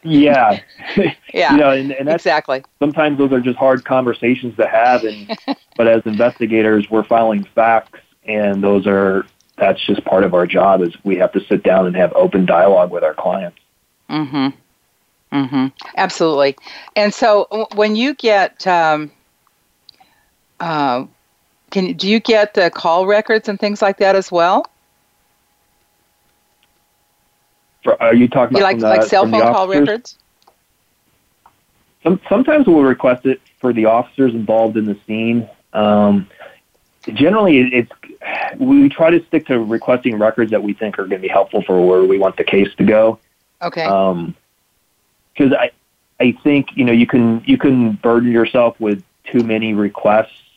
Yeah. 0.03 0.59
yeah. 1.33 1.51
You 1.53 1.57
know, 1.57 1.69
and, 1.69 1.93
and 1.93 2.05
that's, 2.05 2.25
exactly. 2.25 2.61
Sometimes 2.79 3.17
those 3.17 3.31
are 3.31 3.39
just 3.39 3.57
hard 3.57 3.85
conversations 3.85 4.57
to 4.57 4.67
have, 4.67 5.05
and 5.05 5.33
but 5.77 5.87
as 5.87 6.01
investigators, 6.05 6.89
we're 6.89 7.05
filing 7.05 7.45
facts, 7.55 8.01
and 8.25 8.61
those 8.61 8.85
are 8.85 9.25
that's 9.57 9.81
just 9.85 10.03
part 10.03 10.25
of 10.25 10.33
our 10.33 10.45
job. 10.45 10.81
Is 10.81 10.93
we 11.05 11.15
have 11.15 11.31
to 11.31 11.39
sit 11.45 11.63
down 11.63 11.87
and 11.87 11.95
have 11.95 12.11
open 12.17 12.45
dialogue 12.45 12.91
with 12.91 13.05
our 13.05 13.13
clients. 13.13 13.59
Mm-hmm. 14.09 15.37
Mm-hmm. 15.37 15.67
Absolutely. 15.95 16.57
And 16.97 17.13
so 17.13 17.67
when 17.75 17.95
you 17.95 18.13
get 18.13 18.67
um, 18.67 19.09
uh, 20.59 21.05
can 21.69 21.93
do 21.93 22.07
you 22.09 22.19
get 22.19 22.53
the 22.53 22.69
call 22.69 23.05
records 23.05 23.47
and 23.47 23.59
things 23.59 23.81
like 23.81 23.97
that 23.97 24.15
as 24.15 24.31
well? 24.31 24.65
For, 27.83 28.01
are 28.01 28.13
you 28.13 28.27
talking 28.27 28.57
you 28.57 28.63
about 28.63 28.73
like 28.73 28.79
the, 28.79 28.87
like 28.87 29.03
cell 29.03 29.27
phone 29.27 29.41
call 29.41 29.67
records? 29.67 30.17
Some, 32.03 32.19
sometimes 32.29 32.67
we'll 32.67 32.83
request 32.83 33.25
it 33.25 33.41
for 33.59 33.73
the 33.73 33.85
officers 33.85 34.33
involved 34.33 34.77
in 34.77 34.85
the 34.85 34.97
scene. 35.05 35.49
Um, 35.73 36.27
generally, 37.13 37.59
it's 37.59 37.91
we 38.57 38.89
try 38.89 39.09
to 39.09 39.25
stick 39.25 39.47
to 39.47 39.59
requesting 39.59 40.17
records 40.17 40.51
that 40.51 40.63
we 40.63 40.73
think 40.73 40.99
are 40.99 41.03
going 41.05 41.21
to 41.21 41.27
be 41.27 41.27
helpful 41.27 41.61
for 41.61 41.85
where 41.85 42.03
we 42.03 42.17
want 42.17 42.37
the 42.37 42.43
case 42.43 42.73
to 42.75 42.83
go. 42.83 43.19
Okay. 43.61 43.83
Because 43.83 45.51
um, 45.51 45.53
I 45.57 45.71
I 46.19 46.31
think 46.43 46.75
you 46.75 46.85
know 46.85 46.93
you 46.93 47.07
can 47.07 47.43
you 47.45 47.57
can 47.57 47.93
burden 47.93 48.31
yourself 48.31 48.79
with 48.79 49.03
too 49.25 49.43
many 49.43 49.73
requests 49.73 50.48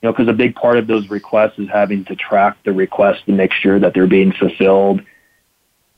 you 0.00 0.08
know, 0.08 0.12
because 0.12 0.28
a 0.28 0.32
big 0.32 0.54
part 0.54 0.78
of 0.78 0.86
those 0.86 1.08
requests 1.10 1.58
is 1.58 1.68
having 1.68 2.04
to 2.04 2.14
track 2.14 2.56
the 2.64 2.72
requests 2.72 3.22
to 3.26 3.32
make 3.32 3.52
sure 3.52 3.80
that 3.80 3.94
they're 3.94 4.06
being 4.06 4.32
fulfilled, 4.32 5.02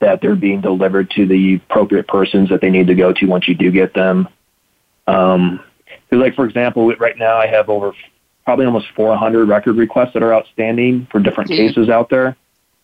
that 0.00 0.22
they're 0.22 0.36
being 0.36 0.62
delivered 0.62 1.10
to 1.10 1.26
the 1.26 1.56
appropriate 1.56 2.08
persons 2.08 2.48
that 2.48 2.62
they 2.62 2.70
need 2.70 2.86
to 2.86 2.94
go 2.94 3.12
to 3.12 3.26
once 3.26 3.46
you 3.46 3.54
do 3.54 3.70
get 3.70 3.92
them. 3.92 4.26
Um, 5.06 5.60
like 6.10 6.34
for 6.34 6.46
example, 6.46 6.94
right 6.96 7.16
now 7.18 7.36
I 7.36 7.46
have 7.46 7.68
over 7.68 7.92
probably 8.46 8.64
almost 8.64 8.86
400 8.96 9.46
record 9.46 9.76
requests 9.76 10.14
that 10.14 10.22
are 10.22 10.32
outstanding 10.32 11.06
for 11.10 11.20
different 11.20 11.50
cases 11.50 11.88
out 11.90 12.08
there. 12.08 12.36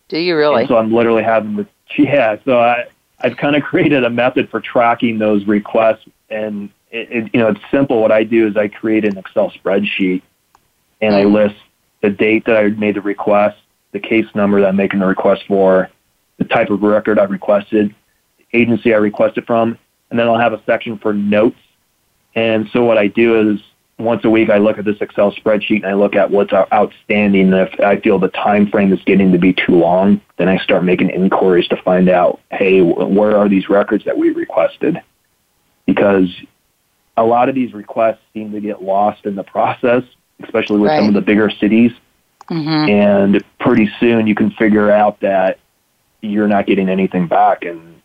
Do 0.07 0.17
you 0.19 0.37
really? 0.37 0.61
And 0.61 0.69
so 0.69 0.77
I'm 0.77 0.93
literally 0.93 1.23
having 1.23 1.57
to, 1.57 1.67
yeah. 1.97 2.37
So 2.45 2.59
I, 2.59 2.85
I've 3.19 3.37
kind 3.37 3.55
of 3.55 3.63
created 3.69 4.03
a 4.03 4.09
method 4.09 4.49
for 4.49 4.61
tracking 4.61 5.17
those 5.17 5.45
requests, 5.47 6.05
and 6.29 6.69
it, 6.91 7.11
it, 7.11 7.31
you 7.33 7.39
know, 7.39 7.49
it's 7.49 7.59
simple. 7.71 8.01
What 8.01 8.11
I 8.11 8.23
do 8.23 8.47
is 8.47 8.55
I 8.55 8.67
create 8.67 9.03
an 9.03 9.17
Excel 9.17 9.51
spreadsheet 9.51 10.21
and 11.01 11.15
I 11.15 11.23
mm-hmm. 11.23 11.35
list 11.35 11.55
the 12.01 12.09
date 12.09 12.45
that 12.45 12.57
I 12.57 12.67
made 12.69 12.95
the 12.95 13.01
request, 13.01 13.57
the 13.91 13.99
case 13.99 14.27
number 14.35 14.61
that 14.61 14.67
I'm 14.67 14.75
making 14.75 14.99
the 14.99 15.05
request 15.05 15.43
for, 15.47 15.89
the 16.37 16.45
type 16.45 16.69
of 16.69 16.81
record 16.81 17.19
I 17.19 17.23
requested, 17.23 17.93
the 18.37 18.59
agency 18.59 18.93
I 18.93 18.97
requested 18.97 19.45
from, 19.45 19.77
and 20.09 20.19
then 20.19 20.27
I'll 20.27 20.39
have 20.39 20.53
a 20.53 20.61
section 20.65 20.97
for 20.97 21.13
notes. 21.13 21.57
And 22.35 22.69
so 22.71 22.83
what 22.83 22.97
I 22.97 23.07
do 23.07 23.51
is 23.51 23.59
once 23.97 24.23
a 24.25 24.29
week 24.29 24.49
I 24.49 24.57
look 24.57 24.77
at 24.77 24.85
this 24.85 24.97
Excel 25.01 25.31
spreadsheet 25.31 25.77
and 25.77 25.87
I 25.87 25.93
look 25.93 26.15
at 26.15 26.29
what's 26.29 26.53
outstanding. 26.53 27.53
And 27.53 27.67
if 27.67 27.79
I 27.79 27.99
feel 27.99 28.19
the 28.19 28.27
time 28.29 28.69
frame 28.69 28.93
is 28.93 28.99
getting 29.05 29.31
to 29.31 29.39
be 29.39 29.53
too 29.53 29.73
long, 29.73 30.21
then 30.37 30.47
I 30.47 30.57
start 30.57 30.83
making 30.83 31.09
inquiries 31.09 31.67
to 31.69 31.81
find 31.81 32.07
out, 32.09 32.39
hey, 32.51 32.81
where 32.81 33.35
are 33.37 33.49
these 33.49 33.69
records 33.69 34.05
that 34.05 34.17
we 34.17 34.29
requested? 34.29 35.01
Because 35.87 36.29
a 37.15 37.23
lot 37.23 37.49
of 37.49 37.55
these 37.55 37.73
requests 37.73 38.19
seem 38.33 38.51
to 38.51 38.61
get 38.61 38.83
lost 38.83 39.25
in 39.25 39.35
the 39.35 39.43
process 39.43 40.03
especially 40.43 40.79
with 40.79 40.89
right. 40.89 40.99
some 40.99 41.07
of 41.09 41.13
the 41.13 41.21
bigger 41.21 41.49
cities. 41.49 41.91
Mm-hmm. 42.49 42.89
And 42.89 43.43
pretty 43.59 43.91
soon 43.99 44.27
you 44.27 44.35
can 44.35 44.51
figure 44.51 44.89
out 44.89 45.19
that 45.19 45.59
you're 46.21 46.47
not 46.47 46.65
getting 46.65 46.89
anything 46.89 47.27
back. 47.27 47.63
And, 47.65 48.01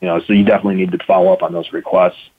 you 0.00 0.08
know, 0.08 0.20
so 0.20 0.32
you 0.32 0.44
definitely 0.44 0.76
need 0.76 0.92
to 0.92 0.98
follow 1.04 1.32
up 1.32 1.42
on 1.42 1.52
those 1.52 1.72
requests. 1.72 2.30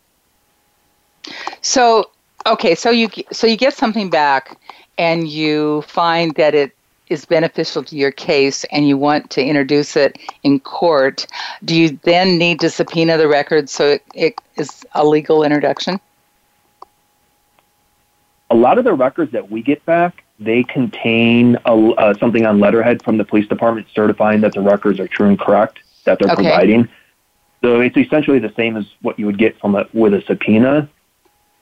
So, 1.61 2.11
okay, 2.45 2.75
so 2.75 2.91
you, 2.91 3.09
so 3.31 3.47
you 3.47 3.57
get 3.57 3.73
something 3.73 4.09
back 4.09 4.59
and 4.97 5.27
you 5.27 5.81
find 5.83 6.35
that 6.35 6.53
it 6.53 6.75
is 7.09 7.25
beneficial 7.25 7.83
to 7.83 7.95
your 7.95 8.11
case 8.11 8.63
and 8.65 8.87
you 8.87 8.97
want 8.97 9.29
to 9.31 9.43
introduce 9.43 9.95
it 9.95 10.17
in 10.43 10.59
court, 10.59 11.27
do 11.63 11.75
you 11.75 11.99
then 12.03 12.37
need 12.37 12.59
to 12.59 12.69
subpoena 12.69 13.17
the 13.17 13.27
record 13.27 13.69
so 13.69 13.91
it, 13.91 14.03
it 14.13 14.35
is 14.57 14.85
a 14.93 15.05
legal 15.05 15.43
introduction? 15.43 15.99
A 18.49 18.55
lot 18.55 18.77
of 18.77 18.83
the 18.83 18.93
records 18.93 19.31
that 19.31 19.49
we 19.49 19.61
get 19.61 19.85
back, 19.85 20.23
they 20.39 20.63
contain 20.63 21.57
a, 21.65 21.71
uh, 21.71 22.13
something 22.15 22.45
on 22.45 22.59
letterhead 22.59 23.03
from 23.03 23.17
the 23.17 23.23
police 23.23 23.47
department 23.47 23.87
certifying 23.93 24.41
that 24.41 24.53
the 24.53 24.61
records 24.61 24.99
are 24.99 25.07
true 25.07 25.27
and 25.27 25.39
correct 25.39 25.79
that 26.03 26.19
they're 26.19 26.31
okay. 26.31 26.43
providing. 26.43 26.89
So 27.63 27.79
it's 27.81 27.97
essentially 27.97 28.39
the 28.39 28.53
same 28.55 28.77
as 28.77 28.85
what 29.01 29.17
you 29.17 29.25
would 29.25 29.37
get 29.37 29.59
from 29.59 29.75
a, 29.75 29.87
with 29.93 30.13
a 30.13 30.21
subpoena. 30.21 30.89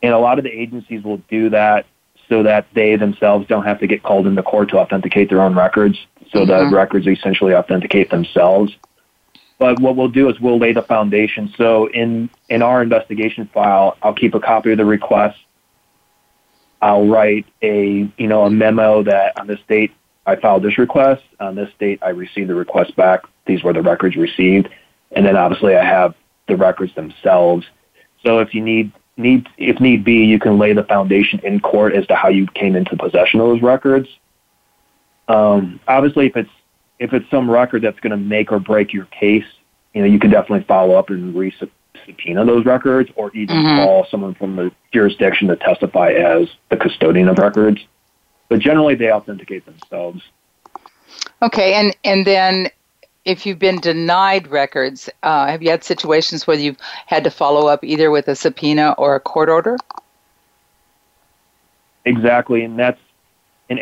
And 0.02 0.14
a 0.14 0.20
lot 0.20 0.38
of 0.38 0.44
the 0.44 0.52
agencies 0.52 1.04
will 1.04 1.22
do 1.30 1.50
that 1.52 1.86
so 2.28 2.44
that 2.44 2.68
they 2.74 2.96
themselves 2.96 3.48
don't 3.48 3.64
have 3.64 3.80
to 3.80 3.88
get 3.88 4.04
called 4.04 4.28
into 4.28 4.44
court 4.44 4.70
to 4.70 4.78
authenticate 4.80 5.30
their 5.30 5.42
own 5.42 5.56
records. 5.56 5.98
So 6.32 6.40
mm-hmm. 6.40 6.70
the 6.70 6.76
records 6.76 7.08
essentially 7.08 7.54
authenticate 7.54 8.10
themselves. 8.10 8.76
But 9.60 9.80
what 9.80 9.96
we'll 9.96 10.10
do 10.10 10.30
is 10.30 10.40
we'll 10.40 10.58
lay 10.58 10.74
the 10.74 10.82
foundation. 10.82 11.54
So 11.58 11.88
in, 11.88 12.30
in 12.50 12.62
our 12.62 12.82
investigation 12.82 13.50
file, 13.54 13.98
I'll 14.02 14.14
keep 14.14 14.34
a 14.34 14.40
copy 14.40 14.72
of 14.72 14.78
the 14.78 14.86
request. 14.86 15.38
I'll 16.84 17.08
write 17.08 17.46
a, 17.62 18.12
you 18.18 18.28
know, 18.28 18.44
a 18.44 18.50
memo 18.50 19.04
that 19.04 19.40
on 19.40 19.48
this 19.48 19.60
date 19.70 19.94
I 20.26 20.36
filed 20.36 20.64
this 20.64 20.78
request. 20.78 21.24
On 21.40 21.56
this 21.56 21.70
date 21.80 22.00
I 22.02 22.10
received 22.10 22.50
the 22.50 22.56
request 22.56 22.94
back. 22.98 23.22
These 23.46 23.64
were 23.64 23.72
the 23.72 23.82
records 23.82 24.18
received. 24.18 24.68
And 25.14 25.26
then 25.26 25.38
obviously 25.38 25.78
I 25.78 25.86
have 25.86 26.14
the 26.50 26.58
records 26.58 26.94
themselves. 26.94 27.66
So 28.22 28.40
if 28.40 28.54
you 28.54 28.62
need 28.62 28.92
need 29.16 29.48
if 29.58 29.80
need 29.80 30.04
be, 30.04 30.26
you 30.26 30.40
can 30.40 30.58
lay 30.58 30.74
the 30.74 30.84
foundation 30.84 31.40
in 31.46 31.62
court 31.62 31.96
as 31.96 32.06
to 32.08 32.16
how 32.16 32.28
you 32.28 32.48
came 32.48 32.76
into 32.76 32.98
possession 32.98 33.40
of 33.40 33.48
those 33.48 33.62
records. 33.62 34.10
Um, 35.30 35.80
obviously, 35.88 36.26
if 36.26 36.36
it's 36.36 36.52
if 37.00 37.14
it's 37.14 37.30
some 37.32 37.50
record 37.50 37.82
that's 37.82 38.00
going 38.02 38.12
to 38.12 38.18
make 38.18 38.52
or 38.52 38.60
break 38.60 38.92
your 38.92 39.06
case, 39.06 39.46
you 39.94 40.02
know, 40.02 40.08
you 40.08 40.20
can 40.20 40.32
definitely 40.32 40.66
follow 40.66 40.96
up 40.96 41.10
and 41.10 41.34
re-subpoena 41.94 42.46
those 42.46 42.66
records, 42.66 43.10
or 43.16 43.32
even 43.36 43.56
mm-hmm. 43.56 43.84
call 43.84 44.06
someone 44.10 44.34
from 44.36 44.56
the 44.56 44.72
jurisdiction 44.92 45.48
to 45.48 45.56
testify 45.56 46.12
as 46.12 46.48
the 46.70 46.78
custodian 46.78 47.28
of 47.30 47.38
records. 47.38 47.82
But 48.50 48.60
generally, 48.60 48.96
they 48.96 49.12
authenticate 49.12 49.66
themselves. 49.66 50.22
Okay, 51.42 51.74
and 51.74 51.96
and 52.04 52.26
then 52.26 52.70
if 53.26 53.46
you've 53.46 53.60
been 53.60 53.80
denied 53.80 54.48
records, 54.48 55.10
uh, 55.24 55.48
have 55.48 55.64
you 55.64 55.70
had 55.70 55.84
situations 55.84 56.46
where 56.46 56.58
you've 56.58 56.78
had 57.06 57.24
to 57.24 57.32
follow 57.32 57.68
up 57.68 57.84
either 57.84 58.12
with 58.12 58.28
a 58.28 58.36
subpoena 58.36 58.96
or 58.98 59.16
a 59.16 59.20
court 59.20 59.50
order? 59.50 59.78
Exactly, 62.06 62.64
and 62.64 62.78
that's 62.78 63.00
in 63.70 63.78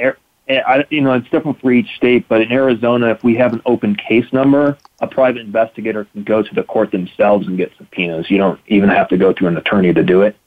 you 0.90 1.02
know 1.02 1.14
it's 1.14 1.30
different 1.30 1.60
for 1.60 1.72
each 1.72 1.96
state, 1.96 2.28
but 2.28 2.42
in 2.42 2.52
Arizona, 2.52 3.10
if 3.10 3.24
we 3.24 3.36
have 3.36 3.54
an 3.54 3.62
open 3.66 3.96
case 3.96 4.32
number, 4.32 4.78
a 5.02 5.08
private 5.08 5.42
investigator 5.42 6.06
can 6.06 6.24
go 6.24 6.42
to 6.42 6.56
the 6.56 6.64
court 6.64 6.92
themselves 6.92 7.48
and 7.48 7.58
get 7.58 7.72
subpoenas. 7.78 8.30
You 8.30 8.38
don't 8.38 8.60
even 8.68 8.90
have 8.90 9.10
to 9.10 9.18
go 9.18 9.34
through 9.34 9.50
an 9.50 9.58
attorney 9.58 9.94
to 9.94 10.04
do 10.04 10.22
it. 10.22 10.38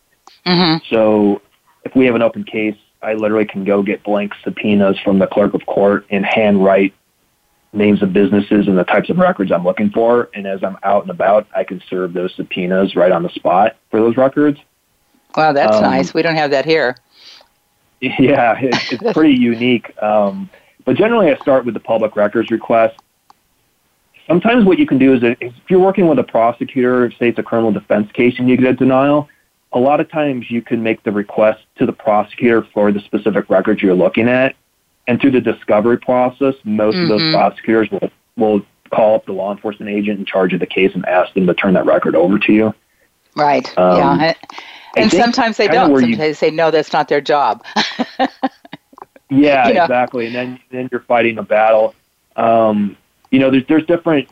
Mm-hmm. 0.46 0.84
So, 0.88 1.42
if 1.84 1.94
we 1.94 2.06
have 2.06 2.14
an 2.14 2.22
open 2.22 2.44
case, 2.44 2.76
I 3.02 3.14
literally 3.14 3.44
can 3.44 3.64
go 3.64 3.82
get 3.82 4.02
blank 4.02 4.32
subpoenas 4.42 4.98
from 5.00 5.18
the 5.18 5.26
clerk 5.26 5.52
of 5.52 5.66
court 5.66 6.06
and 6.08 6.24
handwrite 6.24 6.94
names 7.74 8.02
of 8.02 8.12
businesses 8.12 8.68
and 8.68 8.78
the 8.78 8.84
types 8.84 9.10
of 9.10 9.18
records 9.18 9.52
I'm 9.52 9.64
looking 9.64 9.90
for. 9.90 10.30
And 10.32 10.46
as 10.46 10.62
I'm 10.62 10.78
out 10.82 11.02
and 11.02 11.10
about, 11.10 11.46
I 11.54 11.64
can 11.64 11.82
serve 11.90 12.12
those 12.12 12.34
subpoenas 12.34 12.96
right 12.96 13.12
on 13.12 13.22
the 13.22 13.28
spot 13.30 13.76
for 13.90 14.00
those 14.00 14.16
records. 14.16 14.58
Wow, 15.36 15.52
that's 15.52 15.76
um, 15.76 15.82
nice. 15.82 16.14
We 16.14 16.22
don't 16.22 16.36
have 16.36 16.50
that 16.52 16.64
here. 16.64 16.96
Yeah, 18.00 18.58
it, 18.58 18.74
it's 18.92 19.12
pretty 19.14 19.32
unique. 19.40 19.90
Um, 20.02 20.50
but 20.84 20.96
generally, 20.96 21.32
I 21.32 21.38
start 21.38 21.64
with 21.64 21.72
the 21.72 21.80
public 21.80 22.16
records 22.16 22.50
request. 22.50 22.98
Sometimes 24.26 24.64
what 24.64 24.78
you 24.78 24.86
can 24.86 24.98
do 24.98 25.14
is 25.14 25.20
if 25.22 25.52
you're 25.68 25.80
working 25.80 26.08
with 26.08 26.18
a 26.18 26.24
prosecutor, 26.24 27.10
say 27.12 27.28
it's 27.28 27.38
a 27.38 27.42
criminal 27.42 27.72
defense 27.72 28.10
case 28.12 28.38
and 28.38 28.48
you 28.48 28.56
get 28.56 28.66
a 28.66 28.72
denial, 28.74 29.28
a 29.72 29.78
lot 29.78 30.00
of 30.00 30.10
times 30.10 30.50
you 30.50 30.62
can 30.62 30.82
make 30.82 31.02
the 31.02 31.12
request 31.12 31.60
to 31.76 31.86
the 31.86 31.92
prosecutor 31.92 32.66
for 32.72 32.90
the 32.92 33.00
specific 33.00 33.50
records 33.50 33.82
you're 33.82 33.94
looking 33.94 34.28
at 34.28 34.56
and 35.06 35.20
through 35.20 35.32
the 35.32 35.40
discovery 35.40 35.98
process, 35.98 36.54
most 36.64 36.94
mm-hmm. 36.94 37.02
of 37.02 37.08
those 37.08 37.20
mm-hmm. 37.20 37.36
prosecutors 37.36 37.90
will, 37.90 38.10
will 38.36 38.66
call 38.90 39.16
up 39.16 39.26
the 39.26 39.32
law 39.32 39.52
enforcement 39.52 39.90
agent 39.90 40.18
in 40.18 40.24
charge 40.24 40.52
of 40.52 40.60
the 40.60 40.66
case 40.66 40.94
and 40.94 41.04
ask 41.06 41.32
them 41.34 41.46
to 41.46 41.54
turn 41.54 41.74
that 41.74 41.84
record 41.84 42.14
over 42.14 42.38
to 42.38 42.52
you. 42.52 42.74
Right. 43.36 43.66
Um, 43.76 44.20
yeah. 44.20 44.34
And 44.96 45.10
sometimes 45.10 45.56
they 45.56 45.66
don't. 45.66 45.90
Sometimes 45.90 46.08
you, 46.08 46.16
they 46.16 46.32
say, 46.32 46.50
no, 46.50 46.70
that's 46.70 46.92
not 46.92 47.08
their 47.08 47.20
job. 47.20 47.64
yeah, 49.28 49.66
you 49.68 49.74
know? 49.74 49.84
exactly. 49.84 50.26
And 50.26 50.34
then, 50.34 50.60
then 50.70 50.88
you're 50.92 51.00
fighting 51.00 51.36
a 51.38 51.42
battle. 51.42 51.94
Um, 52.36 52.96
you 53.34 53.40
know, 53.40 53.50
there's, 53.50 53.66
there's 53.66 53.86
different, 53.86 54.28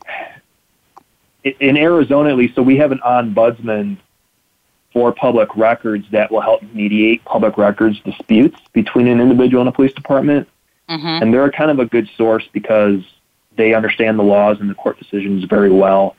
in 1.43 1.77
Arizona 1.77 2.31
at 2.31 2.37
least, 2.37 2.55
so 2.55 2.63
we 2.63 2.77
have 2.77 2.93
an 2.93 3.01
ombudsman 3.05 3.99
for 4.93 5.11
public 5.13 5.57
records 5.57 6.07
that 6.13 6.31
will 6.31 6.41
help 6.41 6.63
mediate 6.73 7.25
public 7.25 7.59
records 7.59 7.99
disputes 8.05 8.57
between 8.73 9.09
an 9.09 9.21
individual 9.21 9.61
and 9.61 9.69
a 9.69 9.73
police 9.73 9.93
department. 9.93 10.49
Mm-hmm. 10.89 11.05
And 11.05 11.35
they're 11.35 11.51
kind 11.51 11.73
of 11.73 11.81
a 11.81 11.87
good 11.87 12.09
source 12.17 12.45
because 12.53 13.01
they 13.57 13.75
understand 13.75 14.21
the 14.21 14.23
laws 14.23 14.59
and 14.61 14.71
the 14.71 14.75
court 14.75 15.01
decisions 15.01 15.43
very 15.47 15.73
well. 15.73 16.15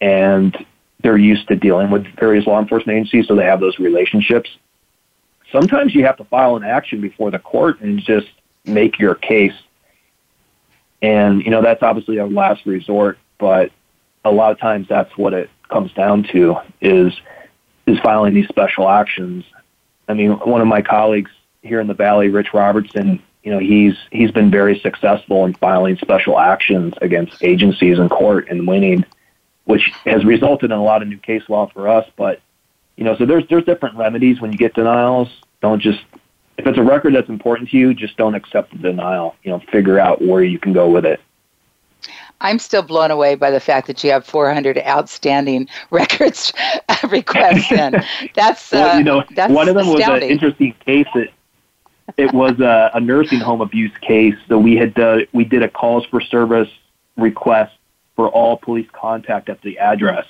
And 0.00 0.56
they're 1.02 1.18
used 1.18 1.48
to 1.48 1.56
dealing 1.56 1.90
with 1.90 2.06
various 2.14 2.46
law 2.46 2.60
enforcement 2.60 2.98
agencies, 2.98 3.26
so 3.26 3.34
they 3.34 3.46
have 3.46 3.58
those 3.58 3.80
relationships. 3.80 4.48
Sometimes 5.50 5.92
you 5.92 6.04
have 6.04 6.18
to 6.18 6.24
file 6.24 6.54
an 6.54 6.62
action 6.62 7.00
before 7.00 7.32
the 7.32 7.40
court 7.40 7.80
and 7.80 7.98
just 7.98 8.28
make 8.64 9.00
your 9.00 9.16
case. 9.16 9.54
And, 11.02 11.44
you 11.44 11.50
know, 11.50 11.60
that's 11.60 11.82
obviously 11.82 12.18
a 12.18 12.26
last 12.26 12.64
resort, 12.64 13.18
but 13.38 13.72
a 14.24 14.30
lot 14.30 14.52
of 14.52 14.60
times 14.60 14.86
that's 14.88 15.16
what 15.18 15.34
it 15.34 15.50
comes 15.68 15.92
down 15.92 16.22
to 16.32 16.56
is 16.80 17.12
is 17.86 17.98
filing 17.98 18.32
these 18.32 18.46
special 18.48 18.88
actions. 18.88 19.44
I 20.08 20.14
mean, 20.14 20.32
one 20.32 20.60
of 20.60 20.68
my 20.68 20.82
colleagues 20.82 21.32
here 21.62 21.80
in 21.80 21.88
the 21.88 21.94
Valley, 21.94 22.28
Rich 22.28 22.54
Robertson, 22.54 23.20
you 23.42 23.50
know, 23.50 23.58
he's 23.58 23.96
he's 24.12 24.30
been 24.30 24.50
very 24.50 24.78
successful 24.78 25.44
in 25.44 25.54
filing 25.54 25.96
special 25.96 26.38
actions 26.38 26.94
against 27.02 27.42
agencies 27.42 27.98
in 27.98 28.08
court 28.08 28.48
and 28.48 28.68
winning, 28.68 29.04
which 29.64 29.92
has 30.04 30.24
resulted 30.24 30.70
in 30.70 30.78
a 30.78 30.82
lot 30.82 31.02
of 31.02 31.08
new 31.08 31.18
case 31.18 31.42
law 31.48 31.66
for 31.66 31.88
us. 31.88 32.08
But 32.16 32.40
you 32.96 33.02
know, 33.02 33.16
so 33.16 33.26
there's 33.26 33.44
there's 33.48 33.64
different 33.64 33.96
remedies 33.96 34.40
when 34.40 34.52
you 34.52 34.58
get 34.58 34.74
denials. 34.74 35.28
Don't 35.60 35.80
just 35.80 36.04
if 36.58 36.66
it's 36.66 36.78
a 36.78 36.82
record 36.82 37.14
that's 37.14 37.28
important 37.28 37.70
to 37.70 37.76
you, 37.76 37.94
just 37.94 38.16
don't 38.16 38.34
accept 38.34 38.72
the 38.72 38.78
denial. 38.78 39.34
You 39.42 39.52
know, 39.52 39.60
figure 39.70 39.98
out 39.98 40.22
where 40.22 40.42
you 40.42 40.58
can 40.58 40.72
go 40.72 40.88
with 40.90 41.04
it. 41.04 41.20
I'm 42.40 42.58
still 42.58 42.82
blown 42.82 43.10
away 43.12 43.36
by 43.36 43.50
the 43.50 43.60
fact 43.60 43.86
that 43.86 44.02
you 44.02 44.10
have 44.10 44.26
400 44.26 44.78
outstanding 44.78 45.68
records 45.90 46.52
requests 47.08 47.70
in. 47.72 48.02
That's 48.34 48.72
well, 48.72 48.98
you 48.98 49.04
know, 49.04 49.20
uh, 49.20 49.24
that's 49.34 49.52
one 49.52 49.68
of 49.68 49.76
them 49.76 49.88
astounding. 49.88 50.14
was 50.14 50.22
an 50.22 50.30
interesting 50.30 50.74
case. 50.84 51.06
That 51.14 51.28
it 52.16 52.32
was 52.32 52.58
a, 52.60 52.90
a 52.94 53.00
nursing 53.00 53.40
home 53.40 53.60
abuse 53.60 53.92
case. 54.00 54.34
So 54.48 54.58
we 54.58 54.76
had 54.76 54.98
uh, 54.98 55.20
we 55.32 55.44
did 55.44 55.62
a 55.62 55.68
calls 55.68 56.04
for 56.06 56.20
service 56.20 56.68
request 57.16 57.74
for 58.16 58.28
all 58.28 58.56
police 58.56 58.88
contact 58.92 59.48
at 59.48 59.62
the 59.62 59.78
address, 59.78 60.26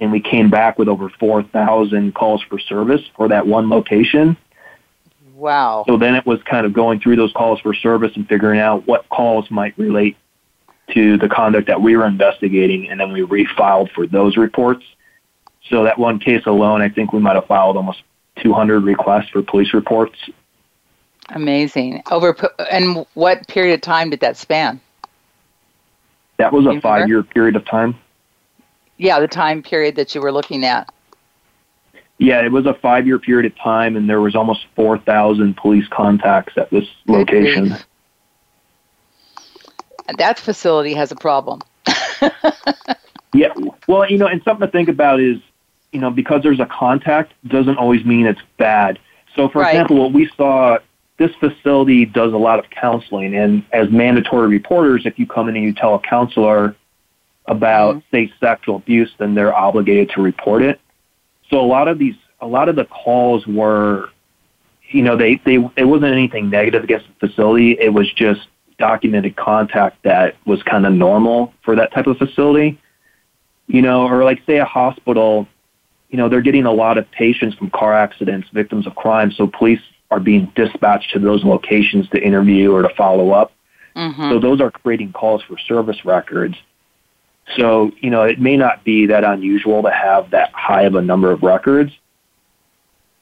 and 0.00 0.10
we 0.10 0.20
came 0.20 0.50
back 0.50 0.78
with 0.78 0.88
over 0.88 1.08
4,000 1.08 2.14
calls 2.14 2.42
for 2.42 2.58
service 2.58 3.02
for 3.16 3.28
that 3.28 3.46
one 3.46 3.68
location. 3.68 4.36
Wow. 5.42 5.82
So 5.88 5.96
then 5.96 6.14
it 6.14 6.24
was 6.24 6.40
kind 6.44 6.64
of 6.64 6.72
going 6.72 7.00
through 7.00 7.16
those 7.16 7.32
calls 7.32 7.58
for 7.58 7.74
service 7.74 8.12
and 8.14 8.28
figuring 8.28 8.60
out 8.60 8.86
what 8.86 9.08
calls 9.08 9.50
might 9.50 9.76
relate 9.76 10.16
to 10.92 11.18
the 11.18 11.28
conduct 11.28 11.66
that 11.66 11.82
we 11.82 11.96
were 11.96 12.06
investigating, 12.06 12.88
and 12.88 13.00
then 13.00 13.10
we 13.10 13.22
refiled 13.22 13.90
for 13.90 14.06
those 14.06 14.36
reports. 14.36 14.84
So 15.68 15.82
that 15.82 15.98
one 15.98 16.20
case 16.20 16.46
alone, 16.46 16.80
I 16.80 16.88
think 16.88 17.12
we 17.12 17.18
might 17.18 17.34
have 17.34 17.46
filed 17.46 17.76
almost 17.76 18.04
200 18.36 18.84
requests 18.84 19.30
for 19.30 19.42
police 19.42 19.74
reports. 19.74 20.16
Amazing. 21.30 22.04
Over 22.08 22.36
and 22.70 23.04
what 23.14 23.48
period 23.48 23.74
of 23.74 23.80
time 23.80 24.10
did 24.10 24.20
that 24.20 24.36
span? 24.36 24.80
That 26.36 26.52
was 26.52 26.66
a 26.66 26.80
five-year 26.80 27.24
period 27.24 27.56
of 27.56 27.64
time. 27.64 27.98
Yeah, 28.96 29.18
the 29.18 29.26
time 29.26 29.64
period 29.64 29.96
that 29.96 30.14
you 30.14 30.20
were 30.20 30.30
looking 30.30 30.64
at. 30.64 30.88
Yeah, 32.22 32.44
it 32.44 32.52
was 32.52 32.66
a 32.66 32.74
five-year 32.74 33.18
period 33.18 33.50
of 33.50 33.58
time, 33.58 33.96
and 33.96 34.08
there 34.08 34.20
was 34.20 34.34
almost 34.34 34.66
4,000 34.76 35.56
police 35.56 35.86
contacts 35.88 36.52
at 36.56 36.70
this 36.70 36.84
location 37.06 37.76
that 40.18 40.38
facility 40.38 40.94
has 40.94 41.12
a 41.12 41.16
problem. 41.16 41.60
yeah, 43.34 43.48
well, 43.86 44.08
you 44.10 44.18
know, 44.18 44.26
and 44.26 44.42
something 44.44 44.66
to 44.66 44.70
think 44.70 44.88
about 44.88 45.20
is, 45.20 45.38
you 45.92 46.00
know, 46.00 46.10
because 46.10 46.42
there's 46.42 46.60
a 46.60 46.66
contact 46.66 47.32
doesn't 47.46 47.76
always 47.76 48.04
mean 48.04 48.26
it's 48.26 48.40
bad. 48.58 48.98
So, 49.36 49.48
for 49.48 49.60
right. 49.60 49.70
example, 49.70 49.98
what 49.98 50.12
we 50.12 50.30
saw, 50.36 50.78
this 51.18 51.34
facility 51.36 52.04
does 52.04 52.32
a 52.32 52.36
lot 52.36 52.58
of 52.58 52.70
counseling, 52.70 53.34
and 53.34 53.64
as 53.72 53.90
mandatory 53.90 54.48
reporters, 54.48 55.02
if 55.06 55.18
you 55.18 55.26
come 55.26 55.48
in 55.48 55.56
and 55.56 55.64
you 55.64 55.72
tell 55.72 55.94
a 55.94 56.00
counselor 56.00 56.76
about, 57.46 57.96
mm-hmm. 57.96 58.16
say, 58.16 58.32
sexual 58.40 58.76
abuse, 58.76 59.12
then 59.18 59.34
they're 59.34 59.54
obligated 59.54 60.10
to 60.10 60.22
report 60.22 60.62
it. 60.62 60.80
So, 61.52 61.60
a 61.60 61.66
lot 61.66 61.86
of 61.86 61.98
these, 61.98 62.14
a 62.40 62.46
lot 62.46 62.68
of 62.68 62.76
the 62.76 62.86
calls 62.86 63.46
were, 63.46 64.08
you 64.90 65.02
know, 65.02 65.16
they 65.16 65.40
they 65.44 65.58
it 65.76 65.84
wasn't 65.84 66.12
anything 66.12 66.48
negative 66.48 66.82
against 66.82 67.06
the 67.08 67.28
facility. 67.28 67.72
It 67.78 67.92
was 67.92 68.10
just 68.12 68.40
documented 68.78 69.36
contact 69.36 70.02
that 70.02 70.36
was 70.46 70.62
kind 70.62 70.86
of 70.86 70.94
normal 70.94 71.52
for 71.62 71.76
that 71.76 71.92
type 71.92 72.06
of 72.06 72.16
facility. 72.16 72.80
You 73.66 73.82
know, 73.82 74.08
or 74.08 74.24
like 74.24 74.40
say 74.46 74.58
a 74.58 74.64
hospital, 74.64 75.46
you 76.08 76.16
know, 76.16 76.28
they're 76.28 76.40
getting 76.40 76.64
a 76.64 76.72
lot 76.72 76.96
of 76.98 77.10
patients 77.10 77.56
from 77.56 77.70
car 77.70 77.92
accidents, 77.92 78.48
victims 78.52 78.86
of 78.86 78.94
crime, 78.94 79.30
so 79.30 79.46
police 79.46 79.80
are 80.10 80.20
being 80.20 80.50
dispatched 80.54 81.10
to 81.12 81.18
those 81.18 81.44
locations 81.44 82.08
to 82.10 82.22
interview 82.22 82.72
or 82.72 82.82
to 82.82 82.94
follow 82.96 83.30
up. 83.30 83.52
Mm-hmm. 83.94 84.30
So 84.30 84.40
those 84.40 84.60
are 84.60 84.70
creating 84.70 85.12
calls 85.12 85.42
for 85.42 85.58
service 85.58 86.04
records. 86.04 86.54
So, 87.56 87.92
you 88.00 88.10
know, 88.10 88.22
it 88.22 88.40
may 88.40 88.56
not 88.56 88.84
be 88.84 89.06
that 89.06 89.24
unusual 89.24 89.82
to 89.82 89.90
have 89.90 90.30
that 90.30 90.52
high 90.52 90.82
of 90.82 90.94
a 90.94 91.02
number 91.02 91.30
of 91.30 91.42
records. 91.42 91.92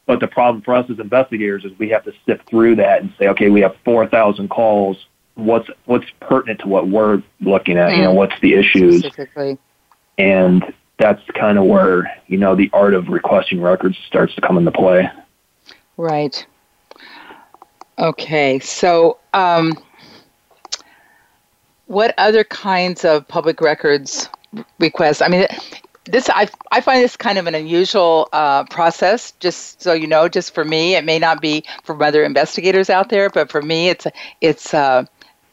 But 0.05 0.19
the 0.19 0.27
problem 0.27 0.61
for 0.61 0.73
us 0.73 0.89
as 0.89 0.99
investigators 0.99 1.63
is 1.65 1.71
we 1.77 1.89
have 1.89 2.03
to 2.05 2.13
sift 2.25 2.47
through 2.49 2.75
that 2.77 3.01
and 3.01 3.13
say, 3.17 3.27
okay, 3.29 3.49
we 3.49 3.61
have 3.61 3.75
4,000 3.83 4.49
calls. 4.49 4.97
What's 5.35 5.69
what's 5.85 6.05
pertinent 6.19 6.59
to 6.59 6.67
what 6.67 6.89
we're 6.89 7.23
looking 7.39 7.77
at? 7.77 7.91
Mm. 7.91 7.97
You 7.97 8.03
know, 8.03 8.13
what's 8.13 8.37
the 8.41 8.53
issues? 8.53 8.99
Specifically. 8.99 9.57
And 10.17 10.73
that's 10.97 11.21
kind 11.31 11.57
of 11.57 11.65
where 11.65 12.21
you 12.27 12.37
know 12.37 12.55
the 12.55 12.69
art 12.73 12.93
of 12.93 13.07
requesting 13.07 13.61
records 13.61 13.97
starts 14.07 14.35
to 14.35 14.41
come 14.41 14.57
into 14.57 14.71
play. 14.71 15.09
Right. 15.97 16.45
Okay. 17.97 18.59
So, 18.59 19.17
um, 19.33 19.73
what 21.91 22.13
other 22.17 22.45
kinds 22.45 23.03
of 23.03 23.27
public 23.27 23.59
records 23.59 24.29
requests? 24.79 25.21
I 25.21 25.27
mean, 25.27 25.45
this 26.05 26.29
I, 26.29 26.47
I 26.71 26.79
find 26.79 27.03
this 27.03 27.17
kind 27.17 27.37
of 27.37 27.47
an 27.47 27.53
unusual 27.53 28.29
uh, 28.31 28.63
process. 28.65 29.33
Just 29.41 29.81
so 29.81 29.91
you 29.91 30.07
know, 30.07 30.29
just 30.29 30.53
for 30.53 30.63
me, 30.63 30.95
it 30.95 31.03
may 31.03 31.19
not 31.19 31.41
be 31.41 31.65
for 31.83 32.01
other 32.01 32.23
investigators 32.23 32.89
out 32.89 33.09
there, 33.09 33.29
but 33.29 33.51
for 33.51 33.61
me, 33.61 33.89
it's 33.89 34.07
it's 34.39 34.73
uh, 34.73 35.03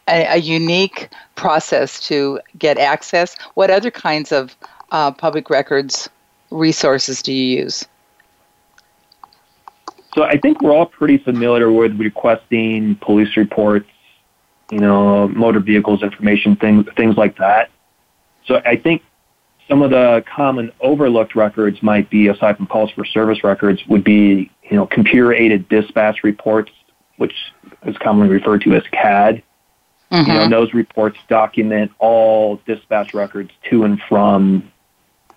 a, 0.09 0.35
a, 0.35 0.37
unique 0.37 1.09
process 1.35 2.07
to 2.07 2.41
get 2.57 2.79
access. 2.79 3.37
What 3.55 3.71
other 3.71 3.91
kinds 3.91 4.31
of 4.31 4.57
uh, 4.93 5.11
public 5.11 5.51
records 5.51 6.09
resources 6.51 7.21
do 7.21 7.33
you 7.33 7.63
use? 7.63 7.85
So 10.15 10.23
I 10.23 10.39
think 10.39 10.63
we're 10.63 10.73
all 10.73 10.87
pretty 10.87 11.19
familiar 11.19 11.71
with 11.71 11.99
requesting 11.99 12.95
police 12.97 13.37
reports, 13.37 13.89
you 14.71 14.79
know, 14.79 15.29
motor 15.29 15.61
vehicles 15.61 16.03
information, 16.03 16.57
things 16.57 16.87
things 16.97 17.17
like 17.17 17.39
that. 17.39 17.71
So 18.47 18.61
I 18.65 18.77
think 18.77 19.03
some 19.69 19.83
of 19.83 19.91
the 19.91 20.25
common 20.35 20.73
overlooked 20.81 21.35
records 21.35 21.83
might 21.83 22.09
be, 22.11 22.29
aside 22.29 22.57
from 22.57 22.67
calls 22.67 22.91
for 22.91 23.05
service 23.05 23.45
records, 23.45 23.85
would 23.87 24.05
be 24.05 24.51
you 24.63 24.77
know 24.77 24.87
computer-aided 24.87 25.69
dispatch 25.69 26.23
reports, 26.23 26.71
which 27.17 27.35
is 27.85 27.97
commonly 27.99 28.33
referred 28.33 28.63
to 28.63 28.75
as 28.75 28.83
CAD. 28.93 29.43
Mm-hmm. 30.11 30.31
You 30.31 30.35
know, 30.35 30.41
mm-hmm. 30.41 30.51
those 30.51 30.73
reports 30.73 31.19
document 31.29 31.93
all 31.99 32.61
dispatch 32.67 33.13
records 33.13 33.51
to 33.71 33.85
and 33.85 34.01
from 34.09 34.73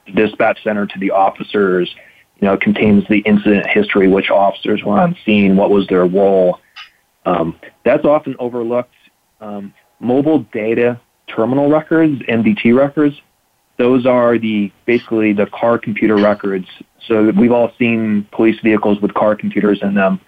the 0.05 0.13
dispatch 0.13 0.63
center 0.63 0.85
to 0.85 0.99
the 0.99 1.11
officers. 1.11 1.93
You 2.39 2.47
know, 2.47 2.53
it 2.53 2.61
contains 2.61 3.07
the 3.07 3.19
incident 3.19 3.67
history, 3.67 4.07
which 4.07 4.29
officers 4.29 4.81
were 4.83 4.99
on 4.99 5.15
scene, 5.25 5.57
what 5.57 5.69
was 5.69 5.87
their 5.87 6.05
role. 6.05 6.59
Um, 7.25 7.59
that's 7.83 8.05
often 8.05 8.35
overlooked. 8.39 8.95
Um, 9.41 9.73
mobile 9.99 10.39
data 10.53 10.99
terminal 11.27 11.69
records, 11.69 12.21
MDT 12.21 12.75
records, 12.77 13.19
those 13.77 14.05
are 14.05 14.37
the 14.37 14.71
basically 14.85 15.33
the 15.33 15.47
car 15.47 15.79
computer 15.79 16.15
records. 16.15 16.67
So 17.07 17.31
we've 17.31 17.51
all 17.51 17.71
seen 17.79 18.27
police 18.31 18.59
vehicles 18.59 19.01
with 19.01 19.13
car 19.13 19.35
computers 19.35 19.81
in 19.81 19.95
them. 19.95 20.19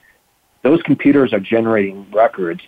Those 0.64 0.82
computers 0.82 1.34
are 1.34 1.40
generating 1.40 2.10
records. 2.12 2.62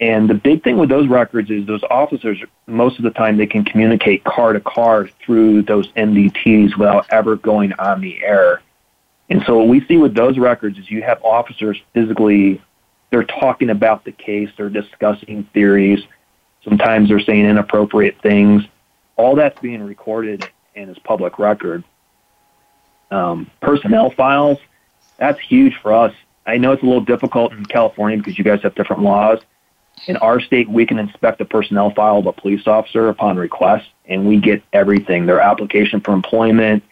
And 0.00 0.30
the 0.30 0.34
big 0.34 0.62
thing 0.62 0.78
with 0.78 0.88
those 0.88 1.08
records 1.08 1.50
is 1.50 1.66
those 1.66 1.82
officers, 1.90 2.38
most 2.66 2.98
of 2.98 3.04
the 3.04 3.10
time, 3.10 3.36
they 3.36 3.46
can 3.46 3.64
communicate 3.64 4.24
car 4.24 4.52
to 4.52 4.60
car 4.60 5.08
through 5.24 5.62
those 5.62 5.88
MDTs 5.92 6.78
without 6.78 7.06
ever 7.10 7.36
going 7.36 7.72
on 7.74 8.00
the 8.00 8.22
air. 8.22 8.62
And 9.28 9.42
so 9.46 9.58
what 9.58 9.68
we 9.68 9.84
see 9.86 9.98
with 9.98 10.14
those 10.14 10.38
records 10.38 10.78
is 10.78 10.90
you 10.90 11.02
have 11.02 11.22
officers 11.22 11.80
physically, 11.92 12.62
they're 13.10 13.24
talking 13.24 13.70
about 13.70 14.04
the 14.04 14.12
case, 14.12 14.50
they're 14.56 14.68
discussing 14.68 15.48
theories. 15.52 16.00
Sometimes 16.64 17.08
they're 17.08 17.20
saying 17.20 17.44
inappropriate 17.46 18.20
things 18.22 18.64
all 19.20 19.36
that's 19.36 19.60
being 19.60 19.82
recorded 19.82 20.48
and 20.74 20.90
is 20.90 20.98
public 21.00 21.38
record. 21.38 21.84
Um, 23.10 23.50
personnel 23.60 24.10
files, 24.10 24.58
that's 25.18 25.38
huge 25.38 25.76
for 25.82 25.92
us. 25.92 26.14
I 26.46 26.56
know 26.56 26.72
it's 26.72 26.82
a 26.82 26.86
little 26.86 27.04
difficult 27.04 27.52
in 27.52 27.64
California 27.66 28.16
because 28.16 28.38
you 28.38 28.44
guys 28.44 28.62
have 28.62 28.74
different 28.74 29.02
laws. 29.02 29.40
In 30.06 30.16
our 30.16 30.40
state, 30.40 30.70
we 30.70 30.86
can 30.86 30.98
inspect 30.98 31.38
the 31.38 31.44
personnel 31.44 31.90
file 31.90 32.18
of 32.18 32.26
a 32.26 32.32
police 32.32 32.66
officer 32.66 33.10
upon 33.10 33.36
request, 33.36 33.86
and 34.06 34.26
we 34.26 34.38
get 34.38 34.62
everything 34.72 35.26
their 35.26 35.40
application 35.40 36.00
for 36.00 36.12
employment, 36.12 36.82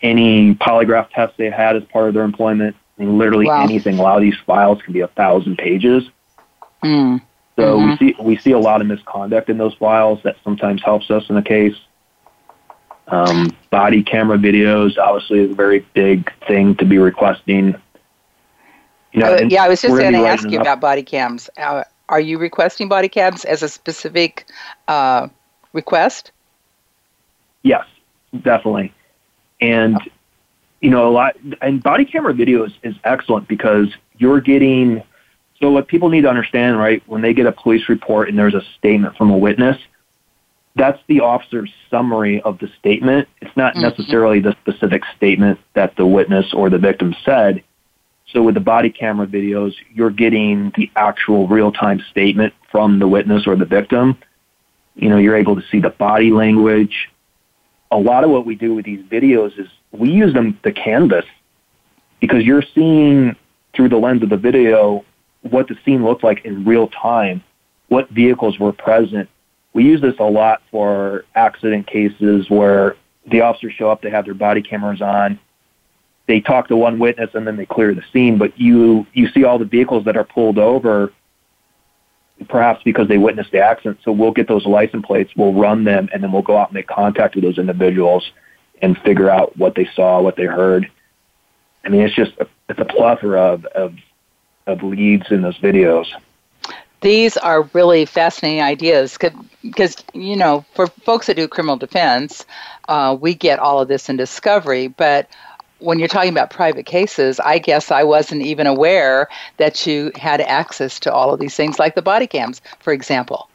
any 0.00 0.54
polygraph 0.54 1.10
tests 1.10 1.36
they 1.36 1.50
had 1.50 1.76
as 1.76 1.84
part 1.84 2.08
of 2.08 2.14
their 2.14 2.24
employment, 2.24 2.76
literally 2.98 3.46
wow. 3.46 3.62
anything. 3.62 3.98
A 3.98 4.02
lot 4.02 4.16
of 4.16 4.22
these 4.22 4.36
files 4.46 4.82
can 4.82 4.92
be 4.92 5.00
a 5.00 5.08
thousand 5.08 5.56
pages. 5.56 6.04
Mm. 6.82 7.20
So 7.56 7.78
mm-hmm. 7.78 7.90
we 7.90 7.96
see 7.96 8.16
we 8.20 8.36
see 8.38 8.52
a 8.52 8.58
lot 8.58 8.80
of 8.80 8.86
misconduct 8.86 9.48
in 9.48 9.58
those 9.58 9.74
files 9.74 10.20
that 10.22 10.36
sometimes 10.44 10.82
helps 10.82 11.10
us 11.10 11.28
in 11.28 11.36
a 11.36 11.42
case. 11.42 11.74
Um, 13.08 13.56
body 13.70 14.02
camera 14.02 14.36
videos 14.36 14.98
obviously 14.98 15.40
is 15.40 15.50
a 15.50 15.54
very 15.54 15.80
big 15.94 16.30
thing 16.46 16.76
to 16.76 16.84
be 16.84 16.98
requesting. 16.98 17.74
You 19.12 19.20
know, 19.20 19.34
uh, 19.34 19.46
yeah, 19.48 19.64
I 19.64 19.68
was 19.68 19.80
just 19.80 19.96
going 19.96 20.12
to 20.12 20.26
ask 20.26 20.48
you 20.50 20.60
about 20.60 20.80
body 20.80 21.02
cams. 21.02 21.48
Uh, 21.56 21.84
are 22.10 22.20
you 22.20 22.38
requesting 22.38 22.88
body 22.88 23.08
cams 23.08 23.44
as 23.44 23.62
a 23.62 23.68
specific 23.68 24.46
uh, 24.86 25.28
request? 25.72 26.32
Yes, 27.62 27.86
definitely. 28.42 28.92
And 29.60 29.98
you 30.80 30.90
know, 30.90 31.08
a 31.08 31.10
lot 31.10 31.36
and 31.60 31.82
body 31.82 32.04
camera 32.04 32.32
video 32.32 32.64
is, 32.64 32.72
is 32.82 32.94
excellent 33.04 33.48
because 33.48 33.88
you're 34.18 34.40
getting 34.40 35.02
so 35.60 35.70
what 35.72 35.88
people 35.88 36.08
need 36.08 36.22
to 36.22 36.28
understand, 36.28 36.78
right, 36.78 37.02
when 37.06 37.20
they 37.20 37.34
get 37.34 37.46
a 37.46 37.52
police 37.52 37.88
report 37.88 38.28
and 38.28 38.38
there's 38.38 38.54
a 38.54 38.62
statement 38.78 39.16
from 39.16 39.30
a 39.30 39.36
witness, 39.36 39.76
that's 40.76 41.00
the 41.08 41.20
officer's 41.20 41.72
summary 41.90 42.40
of 42.42 42.58
the 42.60 42.68
statement. 42.78 43.28
It's 43.40 43.56
not 43.56 43.74
mm-hmm. 43.74 43.82
necessarily 43.82 44.40
the 44.40 44.56
specific 44.62 45.02
statement 45.16 45.58
that 45.74 45.96
the 45.96 46.06
witness 46.06 46.52
or 46.54 46.70
the 46.70 46.78
victim 46.78 47.14
said. 47.24 47.64
So 48.32 48.42
with 48.42 48.54
the 48.54 48.60
body 48.60 48.90
camera 48.90 49.26
videos, 49.26 49.72
you're 49.92 50.10
getting 50.10 50.72
the 50.76 50.90
actual 50.94 51.48
real-time 51.48 52.00
statement 52.10 52.54
from 52.70 52.98
the 53.00 53.08
witness 53.08 53.46
or 53.46 53.56
the 53.56 53.64
victim. 53.64 54.18
You 54.94 55.08
know, 55.08 55.16
you're 55.16 55.36
able 55.36 55.56
to 55.56 55.62
see 55.70 55.80
the 55.80 55.90
body 55.90 56.30
language. 56.30 57.08
A 57.90 57.96
lot 57.96 58.22
of 58.22 58.30
what 58.30 58.46
we 58.46 58.54
do 58.54 58.74
with 58.74 58.84
these 58.84 59.04
videos 59.06 59.58
is 59.58 59.68
we 59.92 60.10
use 60.10 60.34
them 60.34 60.58
to 60.62 60.72
canvass 60.72 61.24
because 62.20 62.44
you're 62.44 62.64
seeing 62.74 63.36
through 63.74 63.88
the 63.88 63.96
lens 63.96 64.22
of 64.22 64.28
the 64.28 64.36
video 64.36 65.04
what 65.42 65.68
the 65.68 65.76
scene 65.84 66.04
looked 66.04 66.24
like 66.24 66.44
in 66.44 66.64
real 66.64 66.88
time, 66.88 67.42
what 67.88 68.08
vehicles 68.10 68.58
were 68.58 68.72
present. 68.72 69.28
We 69.72 69.84
use 69.84 70.00
this 70.00 70.14
a 70.18 70.24
lot 70.24 70.62
for 70.70 71.24
accident 71.34 71.86
cases 71.86 72.50
where 72.50 72.96
the 73.30 73.42
officers 73.42 73.74
show 73.74 73.90
up, 73.90 74.02
they 74.02 74.10
have 74.10 74.24
their 74.24 74.34
body 74.34 74.62
cameras 74.62 75.00
on, 75.00 75.38
they 76.26 76.40
talk 76.40 76.68
to 76.68 76.76
one 76.76 76.98
witness 76.98 77.30
and 77.34 77.46
then 77.46 77.56
they 77.56 77.66
clear 77.66 77.94
the 77.94 78.02
scene, 78.12 78.36
but 78.36 78.58
you 78.58 79.06
you 79.12 79.28
see 79.28 79.44
all 79.44 79.58
the 79.58 79.64
vehicles 79.64 80.04
that 80.04 80.16
are 80.16 80.24
pulled 80.24 80.58
over 80.58 81.12
perhaps 82.48 82.80
because 82.84 83.08
they 83.08 83.18
witnessed 83.18 83.50
the 83.50 83.58
accident. 83.58 83.98
So 84.04 84.12
we'll 84.12 84.32
get 84.32 84.46
those 84.46 84.64
license 84.66 85.04
plates, 85.04 85.32
we'll 85.36 85.54
run 85.54 85.84
them, 85.84 86.08
and 86.12 86.22
then 86.22 86.30
we'll 86.30 86.42
go 86.42 86.56
out 86.56 86.68
and 86.68 86.74
make 86.74 86.86
contact 86.86 87.34
with 87.34 87.44
those 87.44 87.58
individuals 87.58 88.30
and 88.82 88.98
figure 88.98 89.30
out 89.30 89.56
what 89.56 89.74
they 89.74 89.88
saw, 89.94 90.20
what 90.20 90.36
they 90.36 90.44
heard. 90.44 90.90
I 91.84 91.88
mean, 91.88 92.02
it's 92.02 92.14
just 92.14 92.32
a, 92.38 92.46
it's 92.68 92.80
a 92.80 92.84
plethora 92.84 93.40
of, 93.40 93.64
of 93.66 93.94
of 94.66 94.82
leads 94.82 95.30
in 95.30 95.42
those 95.42 95.58
videos. 95.58 96.06
These 97.00 97.36
are 97.36 97.62
really 97.72 98.04
fascinating 98.04 98.60
ideas 98.60 99.16
because, 99.62 99.96
you 100.14 100.36
know, 100.36 100.64
for 100.74 100.88
folks 100.88 101.26
that 101.26 101.36
do 101.36 101.46
criminal 101.48 101.76
defense, 101.76 102.44
uh, 102.88 103.16
we 103.18 103.34
get 103.34 103.58
all 103.60 103.80
of 103.80 103.88
this 103.88 104.08
in 104.08 104.16
discovery. 104.16 104.88
But 104.88 105.28
when 105.78 106.00
you're 106.00 106.08
talking 106.08 106.32
about 106.32 106.50
private 106.50 106.86
cases, 106.86 107.38
I 107.40 107.58
guess 107.58 107.92
I 107.92 108.02
wasn't 108.02 108.42
even 108.42 108.66
aware 108.66 109.28
that 109.58 109.86
you 109.86 110.10
had 110.16 110.40
access 110.40 110.98
to 111.00 111.12
all 111.12 111.32
of 111.32 111.38
these 111.38 111.54
things, 111.54 111.78
like 111.78 111.94
the 111.94 112.02
body 112.02 112.26
cams, 112.26 112.60
for 112.80 112.92
example. 112.92 113.48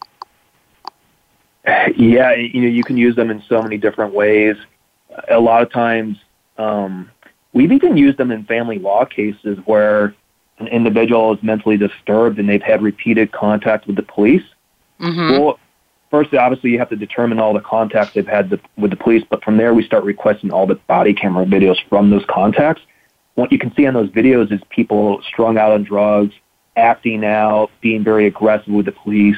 Yeah, 1.65 2.33
you 2.33 2.61
know, 2.61 2.67
you 2.67 2.83
can 2.83 2.97
use 2.97 3.15
them 3.15 3.29
in 3.29 3.43
so 3.47 3.61
many 3.61 3.77
different 3.77 4.13
ways. 4.13 4.55
A 5.29 5.39
lot 5.39 5.61
of 5.61 5.71
times, 5.71 6.17
um, 6.57 7.09
we've 7.53 7.71
even 7.71 7.97
used 7.97 8.17
them 8.17 8.31
in 8.31 8.45
family 8.45 8.79
law 8.79 9.05
cases 9.05 9.57
where 9.65 10.15
an 10.59 10.67
individual 10.67 11.33
is 11.33 11.43
mentally 11.43 11.77
disturbed 11.77 12.39
and 12.39 12.47
they've 12.47 12.61
had 12.61 12.81
repeated 12.81 13.31
contact 13.31 13.87
with 13.87 13.95
the 13.95 14.03
police, 14.03 14.43
mm-hmm. 14.99 15.41
well, 15.41 15.59
first, 16.11 16.33
obviously, 16.33 16.69
you 16.69 16.79
have 16.79 16.89
to 16.89 16.95
determine 16.95 17.39
all 17.39 17.53
the 17.53 17.59
contacts 17.61 18.13
they've 18.13 18.27
had 18.27 18.59
with 18.77 18.91
the 18.91 18.97
police. 18.97 19.23
But 19.27 19.43
from 19.43 19.57
there, 19.57 19.73
we 19.73 19.83
start 19.83 20.03
requesting 20.03 20.51
all 20.51 20.67
the 20.67 20.75
body 20.75 21.13
camera 21.13 21.45
videos 21.45 21.77
from 21.89 22.09
those 22.11 22.23
contacts. 22.29 22.81
What 23.35 23.51
you 23.51 23.57
can 23.57 23.73
see 23.73 23.87
on 23.87 23.95
those 23.95 24.09
videos 24.09 24.51
is 24.51 24.61
people 24.69 25.21
strung 25.27 25.57
out 25.57 25.71
on 25.71 25.83
drugs, 25.83 26.35
acting 26.75 27.25
out, 27.25 27.71
being 27.81 28.03
very 28.03 28.27
aggressive 28.27 28.71
with 28.71 28.85
the 28.85 28.91
police. 28.91 29.37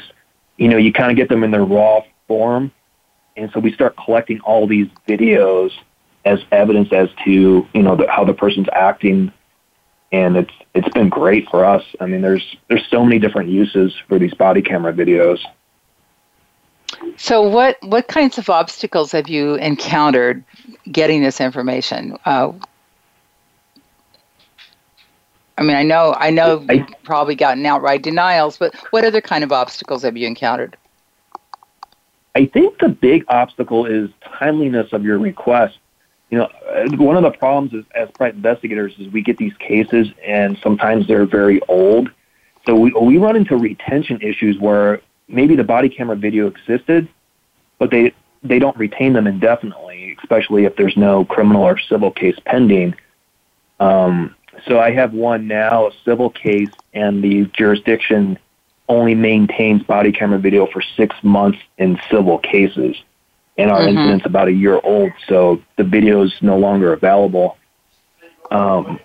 You 0.58 0.68
know, 0.68 0.78
you 0.78 0.92
kind 0.92 1.12
of 1.12 1.18
get 1.18 1.30
them 1.30 1.46
in 1.46 1.52
their 1.52 1.64
raw 1.64 2.02
form. 2.28 2.72
And 3.36 3.52
so 3.52 3.60
we 3.60 3.72
start 3.74 3.96
collecting 3.98 4.40
all 4.42 4.68
these 4.68 4.88
videos 5.08 5.72
as 6.24 6.40
evidence 6.52 6.92
as 6.92 7.10
to, 7.26 7.68
you 7.74 7.82
know, 7.82 7.96
the, 7.96 8.10
how 8.10 8.24
the 8.24 8.34
person's 8.34 8.68
acting 8.74 9.32
and 10.12 10.38
it's 10.38 10.54
it's 10.74 10.90
been 10.90 11.10
great 11.10 11.50
for 11.50 11.66
us. 11.66 11.84
I 12.00 12.06
mean, 12.06 12.22
there's 12.22 12.56
there's 12.70 12.88
so 12.90 13.04
many 13.04 13.20
different 13.20 13.50
uses 13.50 13.94
for 14.08 14.20
these 14.20 14.34
body 14.34 14.62
camera 14.62 14.94
videos. 14.94 15.40
So, 17.18 17.42
what 17.42 17.78
what 17.82 18.08
kinds 18.08 18.38
of 18.38 18.50
obstacles 18.50 19.12
have 19.12 19.28
you 19.28 19.56
encountered 19.56 20.44
getting 20.92 21.22
this 21.22 21.42
information? 21.42 22.18
Uh, 22.26 22.54
I 25.58 25.64
mean, 25.64 25.76
I 25.76 25.84
know, 25.84 26.14
I 26.18 26.32
know, 26.32 26.66
I, 26.70 26.74
you've 26.74 27.04
probably 27.04 27.36
gotten 27.36 27.66
outright 27.66 28.02
denials, 28.02 28.58
but 28.58 28.76
what 28.92 29.06
other 29.06 29.22
kind 29.22 29.44
of 29.44 29.54
obstacles 29.54 30.04
have 30.04 30.18
you 30.18 30.28
encountered? 30.28 30.76
I 32.36 32.46
think 32.46 32.80
the 32.80 32.90
big 32.90 33.24
obstacle 33.30 33.86
is 33.86 34.10
timeliness 34.22 34.92
of 34.92 35.04
your 35.04 35.18
request. 35.18 35.80
You 36.30 36.40
know, 36.40 36.50
one 36.98 37.16
of 37.16 37.24
the 37.24 37.32
problems 37.32 37.74
is, 37.74 37.86
as 37.96 38.10
private 38.12 38.36
investigators 38.36 38.94
is 39.00 39.12
we 39.14 39.22
get 39.22 39.38
these 39.38 39.54
cases 39.58 40.08
and 40.26 40.58
sometimes 40.62 41.08
they're 41.08 41.26
very 41.26 41.62
old. 41.70 42.12
So 42.66 42.76
we, 42.76 42.92
we 42.92 43.18
run 43.18 43.36
into 43.38 43.56
retention 43.56 44.20
issues 44.22 44.60
where 44.60 45.02
maybe 45.30 45.56
the 45.56 45.64
body 45.64 45.88
camera 45.88 46.16
video 46.16 46.48
existed, 46.48 47.08
but 47.80 47.90
they, 47.90 48.14
they 48.44 48.60
don't 48.60 48.76
retain 48.76 49.14
them 49.14 49.28
indefinitely, 49.28 50.18
especially 50.22 50.66
if 50.66 50.76
there's 50.76 50.98
no 50.98 51.24
criminal 51.26 51.64
or 51.64 51.80
civil 51.80 52.12
case 52.12 52.38
pending. 52.46 52.96
Um, 53.80 54.36
so 54.68 54.80
I 54.80 54.92
have 54.92 55.14
one 55.14 55.48
now, 55.48 55.88
a 55.88 55.92
civil 56.04 56.30
case, 56.30 56.70
and 56.94 57.24
the 57.24 57.46
jurisdiction 57.54 58.40
only 58.88 59.16
maintains 59.16 59.84
body 59.84 60.12
camera 60.12 60.40
video 60.40 60.68
for 60.68 60.82
six 60.82 61.16
months 61.24 61.60
in 61.78 62.00
civil 62.10 62.38
cases. 62.38 62.96
And 63.58 63.72
our 63.72 63.80
mm-hmm. 63.80 63.98
incident's 63.98 64.26
about 64.26 64.48
a 64.48 64.52
year 64.52 64.80
old, 64.84 65.12
so 65.28 65.62
the 65.78 65.84
video 65.84 66.24
is 66.24 66.34
no 66.42 66.58
longer 66.58 66.94
available. 66.94 67.58
Um, 68.52 69.00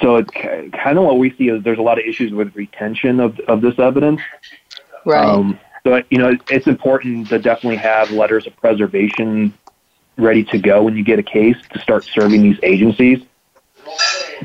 so 0.00 0.16
it's 0.16 0.30
kind 0.30 0.98
of 0.98 1.04
what 1.04 1.18
we 1.18 1.30
see 1.36 1.48
is 1.48 1.62
there's 1.62 1.78
a 1.78 1.82
lot 1.82 1.98
of 1.98 2.04
issues 2.04 2.32
with 2.32 2.56
retention 2.56 3.20
of, 3.20 3.38
of 3.40 3.60
this 3.60 3.78
evidence. 3.78 4.20
Right. 5.04 5.24
Um, 5.24 5.60
so, 5.86 6.02
you 6.10 6.18
know, 6.18 6.36
it's 6.50 6.66
important 6.66 7.28
to 7.28 7.38
definitely 7.38 7.76
have 7.76 8.10
letters 8.10 8.46
of 8.46 8.56
preservation 8.56 9.52
ready 10.16 10.44
to 10.44 10.58
go 10.58 10.82
when 10.82 10.96
you 10.96 11.04
get 11.04 11.18
a 11.18 11.22
case 11.22 11.56
to 11.72 11.78
start 11.78 12.04
serving 12.04 12.42
these 12.42 12.58
agencies 12.62 13.20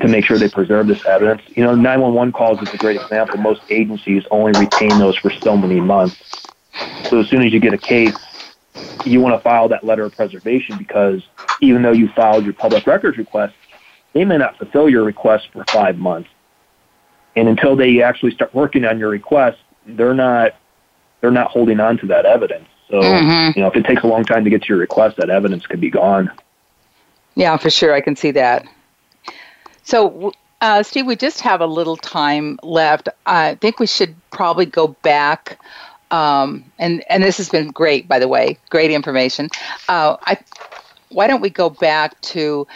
to 0.02 0.08
make 0.08 0.26
sure 0.26 0.38
they 0.38 0.50
preserve 0.50 0.88
this 0.88 1.06
evidence. 1.06 1.42
You 1.56 1.64
know, 1.64 1.76
911 1.76 2.32
calls 2.34 2.62
is 2.62 2.74
a 2.74 2.78
great 2.78 3.00
example. 3.00 3.38
Most 3.38 3.62
agencies 3.70 4.24
only 4.32 4.60
retain 4.60 4.98
those 5.00 5.16
for 5.18 5.30
so 5.30 5.56
many 5.58 5.80
months. 5.80 6.46
So 7.10 7.20
as 7.20 7.28
soon 7.28 7.44
as 7.44 7.54
you 7.54 7.60
get 7.60 7.74
a 7.74 7.78
case, 7.78 8.16
you 9.06 9.20
want 9.22 9.36
to 9.36 9.40
file 9.42 9.68
that 9.70 9.84
letter 9.84 10.06
of 10.06 10.16
preservation 10.16 10.78
because 10.78 11.24
even 11.62 11.82
though 11.82 11.92
you 11.92 12.08
filed 12.10 12.44
your 12.44 12.54
public 12.54 12.86
records 12.88 13.18
request, 13.18 13.56
they 14.14 14.26
may 14.26 14.38
not 14.38 14.58
fulfill 14.58 14.90
your 14.90 15.04
request 15.04 15.50
for 15.52 15.64
five 15.66 15.98
months. 15.98 16.30
And 17.36 17.48
until 17.48 17.76
they 17.76 18.02
actually 18.02 18.32
start 18.32 18.54
working 18.54 18.86
on 18.86 19.00
your 19.00 19.10
request, 19.10 19.60
they're 19.86 20.14
not 20.14 20.56
they're 21.22 21.32
not 21.32 21.52
holding 21.52 21.80
on 21.80 21.98
to 22.00 22.08
that 22.08 22.26
evidence. 22.26 22.68
So 22.90 23.02
mm-hmm. 23.02 23.58
you 23.58 23.64
know, 23.64 23.70
if 23.70 23.76
it 23.76 23.86
takes 23.86 24.04
a 24.04 24.08
long 24.08 24.24
time 24.24 24.44
to 24.44 24.50
get 24.50 24.64
to 24.64 24.68
your 24.70 24.78
request, 24.78 25.18
that 25.18 25.30
evidence 25.30 25.66
could 25.66 25.82
be 25.82 25.90
gone. 25.90 26.32
Yeah, 27.36 27.56
for 27.58 27.70
sure, 27.70 27.94
I 27.94 28.02
can 28.02 28.16
see 28.16 28.32
that. 28.32 28.66
So, 29.90 30.34
uh, 30.62 30.84
Steve, 30.84 31.08
we 31.08 31.16
just 31.16 31.42
have 31.42 31.62
a 31.62 31.66
little 31.66 31.98
time 31.98 32.60
left. 32.62 33.10
I 33.26 33.56
think 33.56 33.80
we 33.80 33.88
should 33.88 34.16
probably 34.30 34.68
go 34.68 34.90
back. 35.02 35.60
Um, 36.12 36.64
and 36.78 37.04
and 37.10 37.24
this 37.24 37.38
has 37.38 37.50
been 37.50 37.70
great, 37.70 38.08
by 38.08 38.20
the 38.20 38.28
way, 38.28 38.60
great 38.70 38.92
information. 38.92 39.50
Uh, 39.88 40.18
I, 40.22 40.38
why 41.10 41.26
don't 41.26 41.42
we 41.42 41.50
go 41.50 41.72
back 41.72 42.22
to 42.22 42.68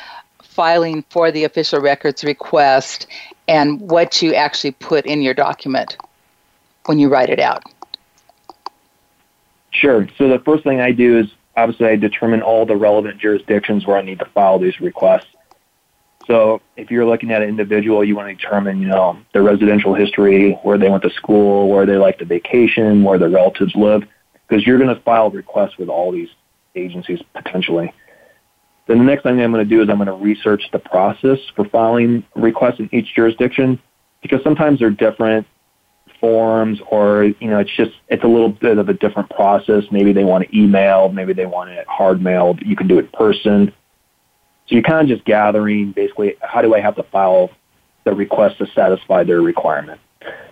filing 0.41 1.03
for 1.11 1.30
the 1.30 1.43
official 1.43 1.80
records 1.80 2.24
request 2.24 3.05
and 3.47 3.80
what 3.80 4.24
you 4.24 4.34
actually 4.34 4.72
put 4.72 5.05
in 5.05 5.22
your 5.22 5.36
document 5.36 5.97
when 6.88 6.97
you 6.97 7.09
write 7.09 7.30
it 7.30 7.39
out? 7.39 7.61
Sure. 9.70 10.07
So 10.18 10.30
the 10.30 10.39
first 10.39 10.64
thing 10.64 10.82
I 10.82 10.93
do 10.93 11.20
is 11.20 11.28
obviously 11.55 11.89
I 11.89 11.95
determine 11.95 12.41
all 12.41 12.66
the 12.66 12.76
relevant 12.76 13.20
jurisdictions 13.20 13.86
where 13.86 13.97
I 13.97 14.01
need 14.01 14.18
to 14.18 14.26
file 14.26 14.57
these 14.57 14.82
requests. 14.82 15.28
So 16.28 16.61
if 16.78 16.89
you're 16.89 17.05
looking 17.05 17.32
at 17.32 17.41
an 17.41 17.49
individual, 17.49 18.03
you 18.03 18.15
want 18.15 18.30
to 18.30 18.36
determine, 18.36 18.82
you 18.82 18.88
know, 18.88 19.17
their 19.34 19.43
residential 19.43 19.93
history, 19.93 20.53
where 20.63 20.78
they 20.78 20.89
went 20.89 21.03
to 21.03 21.09
school, 21.09 21.67
where 21.67 21.86
they 21.86 21.97
like 21.97 22.19
to 22.19 22.26
vacation, 22.26 23.03
where 23.03 23.19
their 23.19 23.30
relatives 23.30 23.76
live, 23.76 24.03
because 24.47 24.65
you're 24.65 24.78
going 24.78 24.95
to 24.95 25.01
file 25.01 25.30
requests 25.30 25.78
with 25.78 25.89
all 25.89 26.11
these 26.11 26.30
agencies 26.76 27.21
potentially. 27.34 27.93
Then 28.88 28.99
the 28.99 29.03
next 29.03 29.24
thing 29.24 29.39
I'm 29.41 29.51
going 29.51 29.67
to 29.67 29.69
do 29.69 29.82
is 29.82 29.89
I'm 29.89 29.97
going 29.97 30.07
to 30.07 30.13
research 30.13 30.63
the 30.71 30.80
process 30.80 31.39
for 31.55 31.65
filing 31.65 32.24
requests 32.36 32.80
in 32.80 32.89
each 32.93 33.13
jurisdiction, 33.15 33.80
because 34.21 34.41
sometimes 34.43 34.80
they're 34.80 34.89
different 34.89 35.45
forms 36.19 36.80
or, 36.89 37.26
you 37.26 37.49
know, 37.49 37.59
it's 37.59 37.76
just, 37.76 37.91
it's 38.07 38.24
a 38.24 38.28
little 38.28 38.49
bit 38.49 38.78
of 38.78 38.88
a 38.88 38.93
different 38.93 39.30
process. 39.30 39.84
Maybe 39.91 40.13
they 40.13 40.24
want 40.24 40.45
it 40.45 40.51
emailed, 40.53 41.13
maybe 41.13 41.34
they 41.34 41.45
want 41.45 41.69
it 41.69 41.86
hard 41.88 42.21
mailed. 42.21 42.61
You 42.61 42.78
can 42.78 42.88
do 42.88 42.97
it 42.97 43.05
in 43.05 43.11
person 43.11 43.74
so 44.68 44.76
you're 44.76 44.84
kind 44.84 45.01
of 45.01 45.16
just 45.16 45.26
gathering 45.26 45.91
basically 45.91 46.36
how 46.41 46.61
do 46.61 46.74
I 46.74 46.80
have 46.80 46.95
to 46.95 47.03
file 47.03 47.51
the 48.03 48.14
request 48.14 48.57
to 48.59 48.68
satisfy 48.68 49.24
their 49.24 49.41
requirement. 49.41 49.99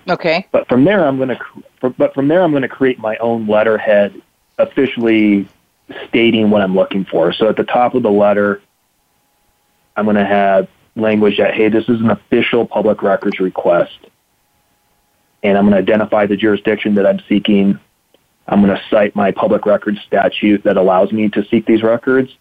Okay. 0.10 0.48
But 0.52 0.68
from 0.68 0.84
there, 0.84 1.06
I'm 1.06 1.18
going 1.18 1.30
to, 1.30 1.92
but 1.92 2.14
from 2.14 2.28
there, 2.28 2.44
I'm 2.44 2.52
going 2.52 2.64
to 2.64 2.70
create 2.70 3.00
my 3.00 3.18
own 3.18 3.48
letterhead 3.48 4.22
officially 4.58 5.48
stating 6.08 6.50
what 6.50 6.62
I'm 6.62 6.76
looking 6.76 7.06
for. 7.06 7.34
So 7.34 7.50
at 7.50 7.58
the 7.58 7.64
top 7.64 7.96
of 7.96 8.04
the 8.04 8.12
letter, 8.12 8.62
I'm 9.96 10.06
going 10.06 10.18
to 10.18 10.26
have 10.26 10.68
language 10.96 11.38
that, 11.38 11.54
hey, 11.54 11.70
this 11.70 11.88
is 11.88 12.02
an 12.02 12.10
official 12.10 12.66
public 12.66 13.02
records 13.02 13.40
request. 13.40 13.98
And 15.44 15.58
I'm 15.58 15.70
going 15.70 15.74
to 15.74 15.80
identify 15.80 16.26
the 16.26 16.38
jurisdiction 16.38 16.96
that 16.96 17.06
I'm 17.06 17.22
seeking. 17.28 17.80
I'm 18.48 18.62
going 18.62 18.76
to 18.76 18.84
cite 18.90 19.16
my 19.16 19.32
public 19.32 19.66
records 19.66 20.00
statute 20.06 20.64
that 20.64 20.78
allows 20.78 21.12
me 21.12 21.30
to 21.30 21.46
seek 21.46 21.66
these 21.66 21.84
records. 21.84 22.36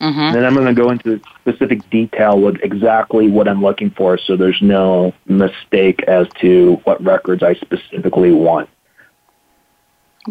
Mm-hmm. 0.00 0.34
Then 0.34 0.44
I'm 0.46 0.54
going 0.54 0.66
to 0.66 0.74
go 0.74 0.90
into 0.90 1.20
specific 1.40 1.88
detail 1.90 2.40
with 2.40 2.56
exactly 2.62 3.30
what 3.30 3.46
I'm 3.46 3.60
looking 3.60 3.90
for 3.90 4.16
so 4.16 4.34
there's 4.34 4.60
no 4.62 5.12
mistake 5.26 6.02
as 6.04 6.26
to 6.40 6.80
what 6.84 7.02
records 7.04 7.42
I 7.42 7.54
specifically 7.54 8.32
want. 8.32 8.70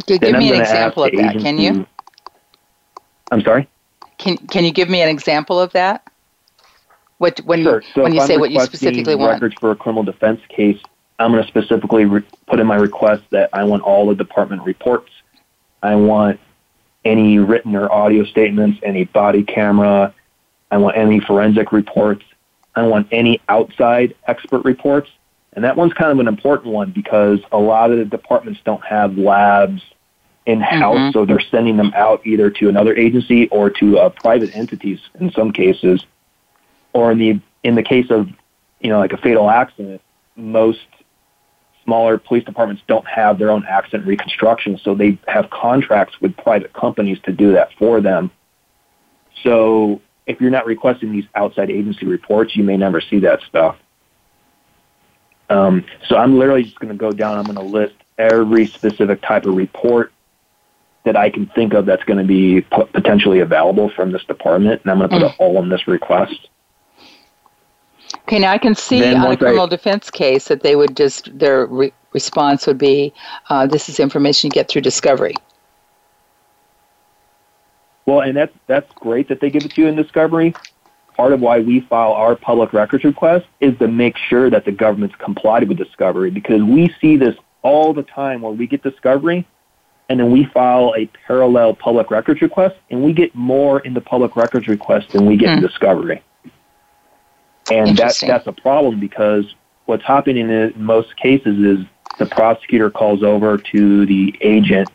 Give 0.07 0.21
me 0.21 0.53
an 0.53 0.61
example 0.61 1.03
of 1.03 1.11
that, 1.11 1.39
can 1.39 1.59
you? 1.59 1.85
I'm 3.31 3.41
sorry? 3.41 3.67
Can, 4.17 4.37
can 4.37 4.65
you 4.65 4.71
give 4.71 4.89
me 4.89 5.01
an 5.01 5.09
example 5.09 5.59
of 5.59 5.71
that? 5.73 6.03
What, 7.19 7.39
when, 7.39 7.63
sure. 7.63 7.83
so 7.93 8.03
when 8.03 8.13
you 8.13 8.25
say 8.25 8.37
what 8.37 8.49
you 8.49 8.59
specifically 8.61 9.15
want? 9.15 9.33
records 9.33 9.55
for 9.59 9.71
a 9.71 9.75
criminal 9.75 10.03
defense 10.03 10.41
case, 10.49 10.79
I'm 11.19 11.31
going 11.31 11.43
to 11.43 11.47
specifically 11.47 12.05
re- 12.05 12.23
put 12.47 12.59
in 12.59 12.65
my 12.65 12.75
request 12.75 13.23
that 13.31 13.49
I 13.53 13.65
want 13.65 13.83
all 13.83 14.07
the 14.07 14.15
department 14.15 14.63
reports. 14.63 15.11
I 15.83 15.95
want 15.95 16.39
any 17.05 17.39
written 17.39 17.75
or 17.75 17.91
audio 17.91 18.25
statements, 18.25 18.79
any 18.83 19.05
body 19.05 19.43
camera. 19.43 20.13
I 20.71 20.77
want 20.77 20.97
any 20.97 21.19
forensic 21.19 21.71
reports. 21.71 22.23
I 22.75 22.83
want 22.83 23.07
any 23.11 23.41
outside 23.49 24.15
expert 24.27 24.63
reports. 24.65 25.09
And 25.53 25.63
that 25.63 25.75
one's 25.75 25.93
kind 25.93 26.11
of 26.11 26.19
an 26.19 26.27
important 26.27 26.73
one 26.73 26.91
because 26.91 27.39
a 27.51 27.57
lot 27.57 27.91
of 27.91 27.97
the 27.97 28.05
departments 28.05 28.59
don't 28.63 28.85
have 28.85 29.17
labs 29.17 29.81
in 30.45 30.61
house, 30.61 30.97
mm-hmm. 30.97 31.11
so 31.11 31.25
they're 31.25 31.43
sending 31.51 31.77
them 31.77 31.91
out 31.95 32.25
either 32.25 32.49
to 32.49 32.69
another 32.69 32.95
agency 32.95 33.47
or 33.49 33.69
to 33.69 33.99
uh, 33.99 34.09
private 34.09 34.55
entities 34.55 34.99
in 35.19 35.31
some 35.31 35.51
cases. 35.51 36.05
Or 36.93 37.11
in 37.11 37.19
the 37.19 37.39
in 37.63 37.75
the 37.75 37.83
case 37.83 38.09
of 38.09 38.29
you 38.79 38.89
know 38.89 38.99
like 38.99 39.13
a 39.13 39.17
fatal 39.17 39.49
accident, 39.49 40.01
most 40.35 40.79
smaller 41.89 42.19
police 42.19 42.43
departments 42.43 42.83
don't 42.87 43.07
have 43.07 43.39
their 43.39 43.49
own 43.49 43.65
accident 43.65 44.05
reconstruction, 44.05 44.79
so 44.83 44.93
they 44.93 45.17
have 45.27 45.49
contracts 45.49 46.21
with 46.21 46.37
private 46.37 46.71
companies 46.71 47.17
to 47.23 47.31
do 47.31 47.53
that 47.53 47.69
for 47.79 47.99
them. 47.99 48.29
So 49.43 49.99
if 50.27 50.39
you're 50.39 50.51
not 50.51 50.67
requesting 50.67 51.11
these 51.11 51.25
outside 51.33 51.71
agency 51.71 52.05
reports, 52.05 52.55
you 52.55 52.63
may 52.63 52.77
never 52.77 53.01
see 53.01 53.19
that 53.21 53.41
stuff. 53.41 53.75
Um, 55.49 55.83
so 56.07 56.15
I'm 56.15 56.37
literally 56.37 56.63
just 56.63 56.79
going 56.79 56.93
to 56.93 56.97
go 56.97 57.11
down. 57.11 57.39
I'm 57.39 57.45
going 57.45 57.55
to 57.55 57.63
list 57.63 57.95
every 58.19 58.67
specific 58.67 59.23
type 59.23 59.45
of 59.45 59.55
report 59.55 60.13
that 61.05 61.15
I 61.15 61.31
can 61.31 61.47
think 61.47 61.73
of 61.73 61.87
that's 61.87 62.03
going 62.03 62.19
to 62.19 62.25
be 62.25 62.61
potentially 62.61 63.39
available 63.39 63.89
from 63.95 64.11
this 64.11 64.23
department, 64.25 64.81
and 64.83 64.91
I'm 64.91 64.99
going 64.99 65.09
to 65.09 65.15
put 65.15 65.25
mm. 65.25 65.31
it 65.31 65.35
all 65.39 65.57
in 65.63 65.69
this 65.69 65.87
request. 65.87 66.49
Okay, 68.29 68.37
now 68.37 68.51
I 68.51 68.59
can 68.59 68.75
see 68.75 69.03
on 69.03 69.31
a 69.31 69.35
criminal 69.35 69.65
I, 69.65 69.69
defense 69.69 70.11
case 70.11 70.49
that 70.49 70.61
they 70.61 70.75
would 70.75 70.95
just 70.95 71.35
their 71.39 71.65
re- 71.65 71.91
response 72.13 72.67
would 72.67 72.77
be, 72.77 73.11
uh, 73.49 73.65
"This 73.65 73.89
is 73.89 73.99
information 73.99 74.49
you 74.49 74.51
get 74.51 74.67
through 74.67 74.83
discovery." 74.83 75.33
Well, 78.05 78.21
and 78.21 78.37
that's 78.37 78.55
that's 78.67 78.93
great 78.93 79.29
that 79.29 79.39
they 79.39 79.49
give 79.49 79.65
it 79.65 79.71
to 79.71 79.81
you 79.81 79.87
in 79.87 79.95
discovery. 79.95 80.53
Part 81.17 81.33
of 81.33 81.41
why 81.41 81.61
we 81.61 81.79
file 81.79 82.11
our 82.11 82.35
public 82.35 82.71
records 82.71 83.03
request 83.03 83.47
is 83.61 83.75
to 83.79 83.87
make 83.87 84.15
sure 84.15 84.51
that 84.51 84.63
the 84.63 84.73
government's 84.73 85.15
complied 85.15 85.67
with 85.67 85.79
discovery 85.79 86.29
because 86.29 86.61
we 86.61 86.93
see 87.01 87.17
this 87.17 87.35
all 87.63 87.95
the 87.95 88.03
time 88.03 88.41
where 88.41 88.53
we 88.53 88.67
get 88.67 88.83
discovery 88.83 89.43
and 90.07 90.19
then 90.19 90.29
we 90.29 90.45
file 90.45 90.93
a 90.95 91.07
parallel 91.25 91.73
public 91.73 92.11
records 92.11 92.43
request 92.43 92.75
and 92.91 93.03
we 93.03 93.11
get 93.11 93.33
more 93.33 93.79
in 93.79 93.95
the 93.95 94.01
public 94.01 94.35
records 94.35 94.67
request 94.67 95.09
than 95.09 95.25
we 95.25 95.35
get 95.35 95.49
mm. 95.49 95.53
in 95.53 95.59
hmm. 95.59 95.65
discovery. 95.65 96.21
And 97.71 97.97
that, 97.97 98.17
that's 98.21 98.47
a 98.47 98.53
problem 98.53 98.99
because 98.99 99.45
what's 99.85 100.03
happening 100.03 100.49
in 100.49 100.73
most 100.75 101.15
cases 101.17 101.57
is 101.59 101.85
the 102.17 102.25
prosecutor 102.25 102.89
calls 102.89 103.23
over 103.23 103.57
to 103.57 104.05
the 104.05 104.35
agent, 104.41 104.89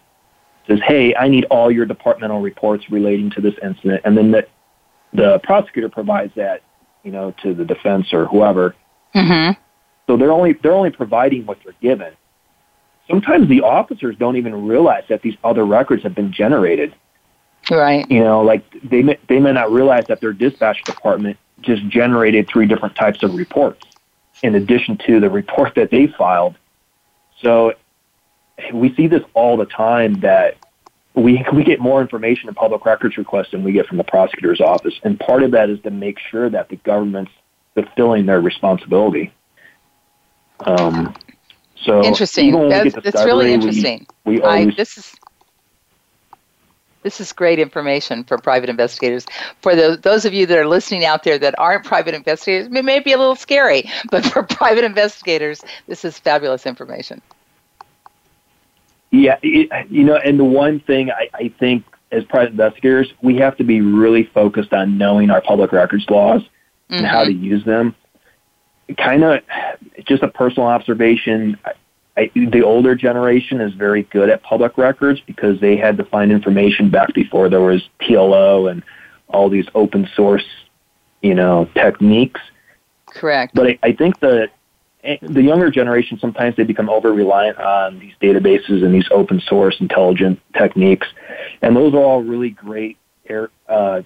says, 0.67 0.81
"Hey, 0.87 1.15
I 1.15 1.29
need 1.29 1.45
all 1.47 1.71
your 1.71 1.87
departmental 1.87 2.41
reports 2.41 2.91
relating 2.91 3.31
to 3.31 3.41
this 3.41 3.55
incident," 3.63 4.03
and 4.05 4.17
then 4.17 4.31
the 4.31 4.47
the 5.13 5.39
prosecutor 5.45 5.89
provides 5.89 6.33
that, 6.35 6.63
you 7.05 7.13
know, 7.13 7.33
to 7.43 7.55
the 7.55 7.65
defense 7.65 8.13
or 8.13 8.27
whoever. 8.27 8.75
Mm-hmm. 9.15 9.53
So 10.07 10.17
they're 10.17 10.33
only 10.33 10.53
they're 10.55 10.73
only 10.73 10.91
providing 10.91 11.47
what 11.47 11.59
they're 11.65 11.75
given. 11.81 12.13
Sometimes 13.09 13.49
the 13.49 13.61
officers 13.63 14.17
don't 14.19 14.37
even 14.37 14.67
realize 14.67 15.05
that 15.09 15.23
these 15.23 15.37
other 15.45 15.65
records 15.65 16.03
have 16.03 16.15
been 16.15 16.33
generated. 16.33 16.95
Right. 17.71 18.11
You 18.11 18.23
know, 18.23 18.43
like 18.43 18.65
they 18.83 19.03
may, 19.03 19.19
they 19.29 19.41
may 19.41 19.53
not 19.53 19.71
realize 19.71 20.05
that 20.09 20.21
their 20.21 20.33
dispatch 20.33 20.83
department 20.85 21.39
just 21.65 21.87
generated 21.89 22.49
three 22.49 22.67
different 22.67 22.95
types 22.95 23.23
of 23.23 23.35
reports 23.35 23.85
in 24.43 24.55
addition 24.55 24.99
to 25.07 25.21
the 25.21 25.31
report 25.31 25.75
that 25.75 25.91
they 25.91 26.07
filed. 26.07 26.57
So 27.41 27.75
we 28.73 28.95
see 28.95 29.07
this 29.07 29.23
all 29.35 29.57
the 29.57 29.67
time 29.67 30.21
that 30.21 30.57
we 31.15 31.45
we 31.53 31.63
get 31.65 31.81
more 31.81 32.01
information 32.01 32.49
in 32.49 32.55
public 32.55 32.85
records 32.85 33.17
requests 33.17 33.53
than 33.53 33.63
we 33.63 33.73
get 33.73 33.87
from 33.87 33.99
the 33.99 34.05
prosecutor's 34.05 34.61
office, 34.61 34.95
and 35.05 35.19
part 35.19 35.43
of 35.43 35.53
that 35.53 35.71
is 35.71 35.81
to 35.83 35.91
make 35.91 36.19
sure 36.19 36.51
that 36.51 36.69
the 36.69 36.77
government's 36.77 37.33
fulfilling 37.75 38.27
their 38.27 38.41
responsibility. 38.41 39.33
Um, 40.61 41.15
so 41.77 42.03
interesting. 42.03 42.69
That's, 42.69 42.95
that's 42.95 43.25
really 43.25 43.53
interesting. 43.53 44.07
We, 44.25 44.37
we 44.37 44.43
always, 44.43 44.69
I, 44.69 44.75
this 44.77 44.97
is 44.99 45.15
this 47.05 47.21
is 47.21 47.33
great 47.33 47.61
information 47.61 48.25
for 48.25 48.39
private 48.39 48.69
investigators. 48.69 49.27
For 49.63 49.77
the, 49.77 49.97
those 50.03 50.25
of 50.25 50.33
you 50.33 50.47
that 50.47 50.59
are 50.59 50.67
listening 50.67 51.05
out 51.05 51.23
there 51.23 51.39
that 51.39 51.57
aren't 51.59 51.85
private 51.85 52.15
investigators, 52.15 52.67
it 52.67 52.85
may 52.85 52.99
be 52.99 53.13
a 53.13 53.19
little 53.19 53.37
scary, 53.37 53.89
but 54.11 54.25
for 54.25 54.43
private 54.43 54.83
investigators, 54.83 55.63
this 55.87 56.05
is 56.05 56.19
fabulous 56.19 56.67
information. 56.67 57.23
Yeah, 59.13 59.39
it, 59.43 59.91
you 59.91 60.03
know, 60.03 60.17
and 60.17 60.41
the 60.41 60.45
one 60.45 60.81
thing 60.81 61.13
I, 61.13 61.29
I 61.35 61.49
think 61.61 61.85
as 62.11 62.25
private 62.25 62.53
investigators, 62.53 63.13
we 63.23 63.37
have 63.37 63.57
to 63.59 63.65
be 63.65 63.81
really 63.81 64.25
focused 64.25 64.73
on 64.73 64.99
knowing 64.99 65.31
our 65.31 65.41
public 65.41 65.71
records 65.71 66.09
laws 66.11 66.43
mm-hmm. 66.43 66.95
and 66.95 67.07
how 67.07 67.23
to 67.23 67.31
mm-hmm. 67.31 67.45
use 67.45 67.65
them. 67.65 67.95
Kind 68.99 69.23
of 69.23 69.41
just 70.05 70.23
a 70.23 70.29
personal 70.29 70.69
observation. 70.69 71.59
I, 72.17 72.31
the 72.35 72.63
older 72.63 72.95
generation 72.95 73.61
is 73.61 73.75
very 73.75 74.05
good 74.05 74.31
at 74.31 74.43
public 74.43 74.79
records 74.79 75.21
because 75.27 75.61
they 75.61 75.77
had 75.77 75.97
to 75.97 76.05
find 76.05 76.31
information 76.31 76.91
back 76.91 77.13
before 77.13 77.49
there 77.49 77.61
was 77.61 77.83
TLO 78.03 78.71
and 78.71 78.85
all 79.29 79.49
these 79.49 79.67
open 79.75 80.09
source, 80.15 80.45
you 81.23 81.35
know, 81.35 81.69
techniques. 81.75 82.41
Correct. 83.07 83.55
But 83.55 83.67
I, 83.67 83.79
I 83.83 83.93
think 83.93 84.21
the 84.21 84.49
the 85.21 85.43
younger 85.43 85.71
generation 85.71 86.19
sometimes 86.19 86.57
they 86.57 86.65
become 86.65 86.89
over 86.89 87.13
reliant 87.13 87.59
on 87.59 87.99
these 87.99 88.15
databases 88.23 88.83
and 88.83 88.95
these 88.95 89.07
open 89.11 89.41
source 89.41 89.77
intelligent 89.81 90.41
techniques, 90.57 91.07
and 91.63 91.77
those 91.77 91.93
are 91.95 91.99
all 91.99 92.23
really 92.23 92.51
great, 92.51 92.97
air, 93.29 93.51
uh, 93.69 94.01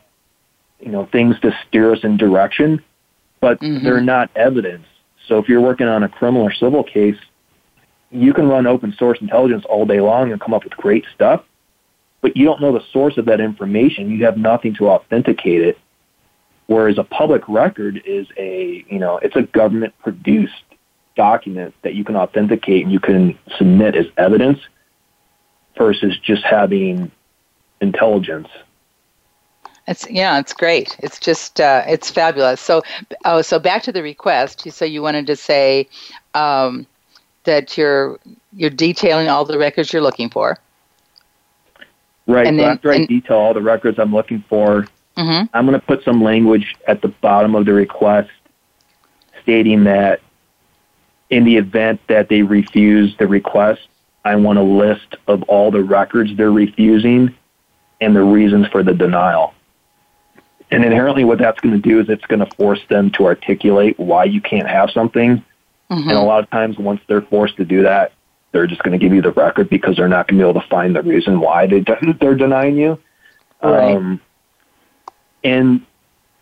you 0.80 0.90
know, 0.90 1.06
things 1.06 1.38
to 1.40 1.56
steer 1.68 1.92
us 1.92 2.00
in 2.02 2.16
direction, 2.16 2.82
but 3.40 3.60
mm-hmm. 3.60 3.84
they're 3.84 4.00
not 4.00 4.30
evidence. 4.34 4.86
So 5.28 5.38
if 5.38 5.48
you're 5.48 5.60
working 5.60 5.86
on 5.86 6.02
a 6.02 6.08
criminal 6.08 6.42
or 6.42 6.52
civil 6.52 6.82
case, 6.82 7.18
you 8.10 8.32
can 8.32 8.48
run 8.48 8.66
open 8.66 8.94
source 8.98 9.20
intelligence 9.20 9.64
all 9.68 9.84
day 9.84 10.00
long 10.00 10.32
and 10.32 10.40
come 10.40 10.54
up 10.54 10.64
with 10.64 10.76
great 10.76 11.04
stuff, 11.14 11.44
but 12.20 12.36
you 12.36 12.44
don't 12.44 12.60
know 12.60 12.72
the 12.72 12.84
source 12.92 13.16
of 13.16 13.26
that 13.26 13.40
information. 13.40 14.10
You 14.10 14.24
have 14.24 14.36
nothing 14.36 14.74
to 14.76 14.88
authenticate 14.88 15.62
it. 15.62 15.78
Whereas 16.66 16.98
a 16.98 17.04
public 17.04 17.48
record 17.48 18.02
is 18.04 18.26
a, 18.36 18.84
you 18.88 18.98
know, 18.98 19.18
it's 19.18 19.36
a 19.36 19.42
government 19.42 19.94
produced 20.00 20.52
document 21.16 21.74
that 21.82 21.94
you 21.94 22.04
can 22.04 22.16
authenticate 22.16 22.84
and 22.84 22.92
you 22.92 23.00
can 23.00 23.38
submit 23.56 23.96
as 23.96 24.06
evidence 24.16 24.60
versus 25.76 26.18
just 26.18 26.44
having 26.44 27.10
intelligence. 27.80 28.48
It's 29.86 30.08
yeah, 30.10 30.38
it's 30.38 30.52
great. 30.52 30.96
It's 30.98 31.18
just 31.18 31.60
uh, 31.60 31.82
it's 31.86 32.10
fabulous. 32.10 32.60
So 32.60 32.82
oh, 33.24 33.40
so 33.40 33.58
back 33.58 33.82
to 33.84 33.92
the 33.92 34.02
request. 34.02 34.70
So 34.70 34.84
you 34.84 35.00
wanted 35.00 35.26
to 35.28 35.36
say 35.36 35.88
um, 36.34 36.86
that 37.48 37.78
you're 37.78 38.18
you're 38.52 38.70
detailing 38.70 39.28
all 39.28 39.44
the 39.44 39.58
records 39.58 39.92
you're 39.92 40.02
looking 40.02 40.28
for. 40.28 40.58
Right. 42.26 42.46
And 42.46 42.58
then, 42.58 42.68
after 42.68 42.92
I 42.92 43.06
detail 43.06 43.38
all 43.38 43.54
the 43.54 43.62
records 43.62 43.98
I'm 43.98 44.12
looking 44.12 44.44
for, 44.48 44.86
mm-hmm. 45.16 45.46
I'm 45.54 45.66
going 45.66 45.80
to 45.80 45.86
put 45.86 46.04
some 46.04 46.22
language 46.22 46.76
at 46.86 47.00
the 47.00 47.08
bottom 47.08 47.54
of 47.54 47.64
the 47.64 47.72
request 47.72 48.30
stating 49.42 49.84
that 49.84 50.20
in 51.30 51.44
the 51.44 51.56
event 51.56 52.00
that 52.08 52.28
they 52.28 52.42
refuse 52.42 53.16
the 53.16 53.26
request, 53.26 53.88
I 54.26 54.36
want 54.36 54.58
a 54.58 54.62
list 54.62 55.16
of 55.26 55.42
all 55.44 55.70
the 55.70 55.82
records 55.82 56.36
they're 56.36 56.52
refusing 56.52 57.34
and 58.00 58.14
the 58.14 58.22
reasons 58.22 58.66
for 58.68 58.82
the 58.82 58.92
denial. 58.92 59.54
And 60.70 60.84
inherently, 60.84 61.24
what 61.24 61.38
that's 61.38 61.58
going 61.60 61.80
to 61.80 61.88
do 61.88 61.98
is 61.98 62.10
it's 62.10 62.26
going 62.26 62.44
to 62.44 62.56
force 62.56 62.80
them 62.90 63.10
to 63.12 63.24
articulate 63.24 63.98
why 63.98 64.24
you 64.24 64.42
can't 64.42 64.68
have 64.68 64.90
something. 64.90 65.42
Mm-hmm. 65.90 66.08
And 66.08 66.18
a 66.18 66.22
lot 66.22 66.42
of 66.42 66.50
times, 66.50 66.78
once 66.78 67.00
they're 67.08 67.22
forced 67.22 67.56
to 67.56 67.64
do 67.64 67.82
that, 67.82 68.12
they're 68.52 68.66
just 68.66 68.82
going 68.82 68.98
to 68.98 69.04
give 69.04 69.14
you 69.14 69.22
the 69.22 69.32
record 69.32 69.70
because 69.70 69.96
they're 69.96 70.08
not 70.08 70.28
going 70.28 70.38
to 70.38 70.44
be 70.44 70.48
able 70.48 70.60
to 70.60 70.68
find 70.68 70.94
the 70.94 71.02
reason 71.02 71.40
why 71.40 71.66
they 71.66 71.80
de- 71.80 72.16
they're 72.20 72.34
denying 72.34 72.76
you. 72.76 72.98
Right. 73.62 73.96
Um, 73.96 74.20
and 75.42 75.86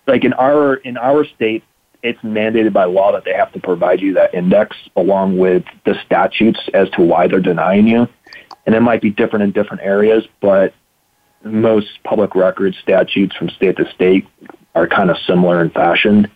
like 0.07 0.24
in 0.24 0.32
our 0.32 0.74
in 0.74 0.97
our 0.97 1.24
state, 1.24 1.64
it's 2.03 2.20
mandated 2.20 2.72
by 2.72 2.84
law 2.84 3.12
that 3.12 3.24
they 3.24 3.32
have 3.32 3.53
to 3.53 3.61
provide 3.61 4.01
you 4.01 4.14
that 4.14 4.34
index 4.34 4.76
along 4.94 5.38
with 5.38 5.64
the 5.84 5.94
statutes 6.05 6.61
as 6.74 6.88
to 6.90 7.03
why 7.03 7.26
they're 7.26 7.40
denying 7.40 7.86
you. 7.86 8.09
And 8.66 8.74
it 8.74 8.80
might 8.80 9.01
be 9.01 9.11
different 9.11 9.44
in 9.44 9.53
different 9.53 9.82
areas, 9.82 10.26
but 10.40 10.74
most 11.44 12.03
public 12.05 12.34
record 12.34 12.74
statutes 12.82 13.34
from 13.36 13.49
state 13.51 13.76
to 13.76 13.90
state 13.92 14.26
are 14.74 14.86
kind 14.86 15.11
of 15.11 15.16
similar 15.26 15.62
in 15.62 15.70
fashion. 15.70 16.30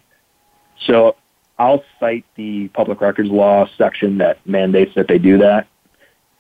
So 0.87 1.17
I'll 1.61 1.85
cite 2.01 2.25
the 2.37 2.69
public 2.69 3.03
records 3.03 3.29
law 3.29 3.69
section 3.77 4.17
that 4.19 4.39
mandates 4.47 4.95
that 4.95 5.09
they 5.09 5.19
do 5.19 5.37
that. 5.39 5.69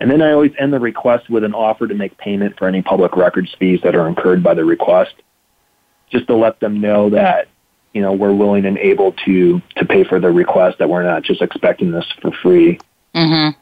And 0.00 0.10
then 0.10 0.22
I 0.22 0.32
always 0.32 0.52
end 0.58 0.72
the 0.72 0.80
request 0.80 1.28
with 1.28 1.44
an 1.44 1.52
offer 1.52 1.86
to 1.86 1.94
make 1.94 2.16
payment 2.16 2.56
for 2.56 2.66
any 2.66 2.80
public 2.80 3.14
records 3.14 3.54
fees 3.58 3.80
that 3.84 3.94
are 3.94 4.08
incurred 4.08 4.42
by 4.42 4.54
the 4.54 4.64
request, 4.64 5.12
just 6.10 6.26
to 6.28 6.34
let 6.34 6.58
them 6.60 6.80
know 6.80 7.10
that 7.10 7.48
you 7.92 8.00
know 8.00 8.14
we're 8.14 8.32
willing 8.32 8.64
and 8.64 8.78
able 8.78 9.12
to 9.26 9.60
to 9.76 9.84
pay 9.84 10.04
for 10.04 10.20
the 10.20 10.30
request 10.30 10.78
that 10.78 10.88
we're 10.88 11.02
not 11.02 11.22
just 11.22 11.42
expecting 11.42 11.92
this 11.92 12.06
for 12.22 12.32
free. 12.42 12.78
Mm-hmm. 13.14 13.58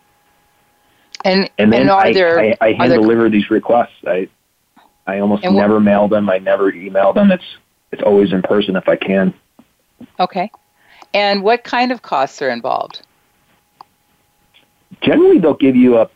And 1.25 1.51
and 1.59 1.73
then 1.73 1.83
and 1.83 1.91
I, 1.91 2.13
there, 2.13 2.39
I, 2.39 2.57
I 2.61 2.73
hand 2.75 2.93
there, 2.93 3.01
deliver 3.01 3.29
these 3.29 3.51
requests. 3.51 3.97
I 4.07 4.29
I 5.09 5.19
almost 5.19 5.43
never 5.43 5.75
what, 5.75 5.83
mail 5.83 6.07
them. 6.07 6.31
I 6.31 6.39
never 6.39 6.73
email 6.73 7.13
them. 7.13 7.33
It's 7.33 7.57
it's 7.91 8.03
always 8.05 8.33
in 8.33 8.43
person 8.43 8.77
if 8.77 8.89
I 8.89 8.95
can. 8.95 9.35
Okay. 10.21 10.53
And 11.15 11.43
what 11.43 11.65
kind 11.65 11.93
of 11.93 12.03
costs 12.03 12.43
are 12.43 12.51
involved? 12.51 13.03
Generally, 15.01 15.39
they'll 15.39 15.55
give 15.55 15.77
you 15.77 15.99
a 15.99 16.11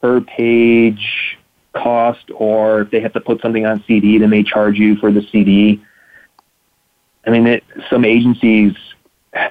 per 0.00 0.20
page 0.20 1.38
cost, 1.72 2.30
or 2.34 2.82
if 2.82 2.90
they 2.90 3.00
have 3.00 3.12
to 3.12 3.20
put 3.20 3.40
something 3.40 3.66
on 3.66 3.82
CD, 3.86 4.18
they 4.18 4.26
may 4.26 4.42
charge 4.42 4.78
you 4.78 4.96
for 4.96 5.10
the 5.10 5.22
CD. 5.30 5.82
I 7.26 7.30
mean, 7.30 7.46
it, 7.46 7.64
some 7.90 8.04
agencies 8.04 8.74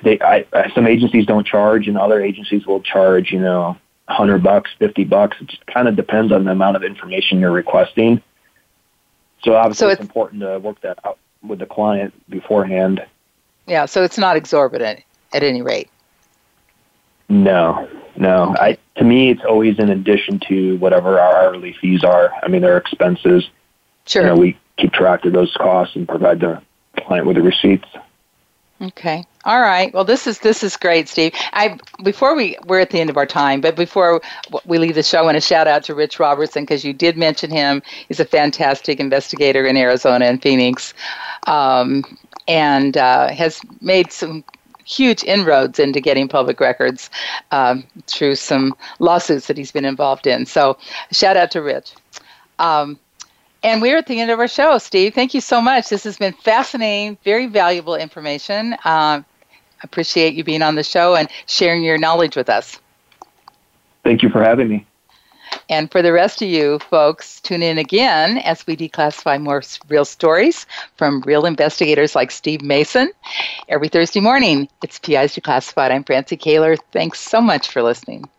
they 0.03 0.19
I, 0.21 0.45
some 0.73 0.87
agencies 0.87 1.25
don't 1.25 1.45
charge, 1.45 1.87
and 1.87 1.97
other 1.97 2.21
agencies 2.21 2.65
will 2.65 2.81
charge. 2.81 3.31
You 3.31 3.39
know, 3.39 3.77
hundred 4.07 4.43
bucks, 4.43 4.71
fifty 4.79 5.03
bucks. 5.03 5.37
It 5.41 5.47
just 5.47 5.65
kind 5.67 5.87
of 5.87 5.95
depends 5.95 6.31
on 6.31 6.45
the 6.45 6.51
amount 6.51 6.77
of 6.77 6.83
information 6.83 7.39
you're 7.39 7.51
requesting. 7.51 8.21
So 9.43 9.55
obviously, 9.55 9.85
so 9.85 9.89
it's, 9.89 9.99
it's 9.99 10.07
important 10.07 10.41
to 10.41 10.59
work 10.59 10.79
that 10.81 10.99
out 11.05 11.19
with 11.41 11.59
the 11.59 11.65
client 11.65 12.13
beforehand. 12.29 13.05
Yeah, 13.67 13.85
so 13.85 14.03
it's 14.03 14.17
not 14.17 14.35
exorbitant 14.35 15.01
at 15.33 15.43
any 15.43 15.61
rate. 15.61 15.89
No, 17.29 17.87
no. 18.15 18.55
I 18.59 18.77
to 18.97 19.03
me, 19.03 19.31
it's 19.31 19.43
always 19.43 19.79
in 19.79 19.89
addition 19.89 20.39
to 20.47 20.77
whatever 20.77 21.19
our 21.19 21.43
hourly 21.43 21.73
fees 21.73 22.03
are. 22.03 22.31
I 22.43 22.47
mean, 22.47 22.61
they're 22.61 22.77
expenses. 22.77 23.49
Sure. 24.05 24.23
You 24.23 24.27
know, 24.27 24.35
we 24.35 24.57
keep 24.77 24.91
track 24.91 25.25
of 25.25 25.33
those 25.33 25.53
costs 25.55 25.95
and 25.95 26.07
provide 26.07 26.39
the 26.41 26.61
client 26.97 27.25
with 27.25 27.37
the 27.37 27.41
receipts. 27.41 27.87
Okay. 28.81 29.23
All 29.45 29.61
right. 29.61 29.93
Well, 29.93 30.03
this 30.03 30.27
is 30.27 30.39
this 30.39 30.61
is 30.61 30.75
great, 30.75 31.07
Steve. 31.07 31.33
I 31.53 31.77
before 32.03 32.35
we 32.35 32.57
we're 32.65 32.79
at 32.79 32.89
the 32.89 32.99
end 32.99 33.09
of 33.09 33.17
our 33.17 33.25
time, 33.25 33.61
but 33.61 33.75
before 33.75 34.21
we 34.65 34.77
leave 34.77 34.95
the 34.95 35.03
show, 35.03 35.19
I 35.19 35.21
want 35.21 35.35
to 35.35 35.41
shout 35.41 35.67
out 35.67 35.83
to 35.85 35.95
Rich 35.95 36.19
Robertson 36.19 36.63
because 36.63 36.83
you 36.83 36.91
did 36.91 37.17
mention 37.17 37.49
him. 37.49 37.81
He's 38.07 38.19
a 38.19 38.25
fantastic 38.25 38.99
investigator 38.99 39.65
in 39.65 39.77
Arizona 39.77 40.25
and 40.25 40.41
Phoenix, 40.41 40.93
um, 41.47 42.03
and 42.47 42.97
uh, 42.97 43.29
has 43.29 43.61
made 43.81 44.11
some 44.11 44.43
huge 44.85 45.23
inroads 45.23 45.79
into 45.79 46.01
getting 46.01 46.27
public 46.27 46.59
records 46.59 47.09
um, 47.51 47.83
through 48.07 48.35
some 48.35 48.75
lawsuits 48.99 49.47
that 49.47 49.57
he's 49.57 49.71
been 49.71 49.85
involved 49.85 50.27
in. 50.27 50.45
So, 50.45 50.77
shout 51.11 51.37
out 51.37 51.51
to 51.51 51.61
Rich. 51.61 51.93
Um, 52.59 52.99
and 53.63 53.81
we're 53.81 53.97
at 53.97 54.07
the 54.07 54.19
end 54.19 54.29
of 54.29 54.39
our 54.39 54.47
show, 54.47 54.77
Steve. 54.77 55.13
Thank 55.13 55.33
you 55.33 55.41
so 55.41 55.61
much. 55.61 55.89
This 55.89 56.03
has 56.03 56.17
been 56.17 56.33
fascinating, 56.33 57.17
very 57.23 57.47
valuable 57.47 57.95
information. 57.95 58.75
Uh, 58.83 59.21
appreciate 59.83 60.33
you 60.33 60.43
being 60.43 60.61
on 60.61 60.75
the 60.75 60.83
show 60.83 61.15
and 61.15 61.29
sharing 61.45 61.83
your 61.83 61.97
knowledge 61.97 62.35
with 62.35 62.49
us. 62.49 62.79
Thank 64.03 64.21
you 64.21 64.29
for 64.29 64.43
having 64.43 64.67
me. 64.67 64.85
And 65.73 65.91
for 65.91 66.03
the 66.03 66.13
rest 66.13 66.39
of 66.43 66.47
you 66.47 66.77
folks, 66.77 67.41
tune 67.41 67.63
in 67.63 67.79
again 67.79 68.37
as 68.37 68.67
we 68.67 68.77
declassify 68.77 69.41
more 69.41 69.63
real 69.87 70.05
stories 70.05 70.67
from 70.97 71.21
real 71.21 71.47
investigators 71.47 72.13
like 72.13 72.29
Steve 72.29 72.61
Mason. 72.61 73.11
Every 73.69 73.89
Thursday 73.89 74.19
morning, 74.19 74.69
it's 74.83 74.99
PIs 74.99 75.35
Declassified. 75.35 75.89
I'm 75.89 76.03
Francie 76.03 76.37
Koehler. 76.37 76.77
Thanks 76.91 77.21
so 77.21 77.41
much 77.41 77.69
for 77.69 77.81
listening. 77.81 78.29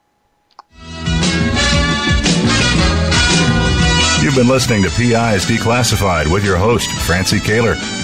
You've 4.23 4.37
been 4.37 4.47
listening 4.47 4.85
to 4.85 4.91
PIs 4.91 5.45
Declassified 5.47 6.33
with 6.33 6.45
your 6.45 6.57
host, 6.57 6.89
Francie 7.05 7.41
Koehler. 7.41 8.04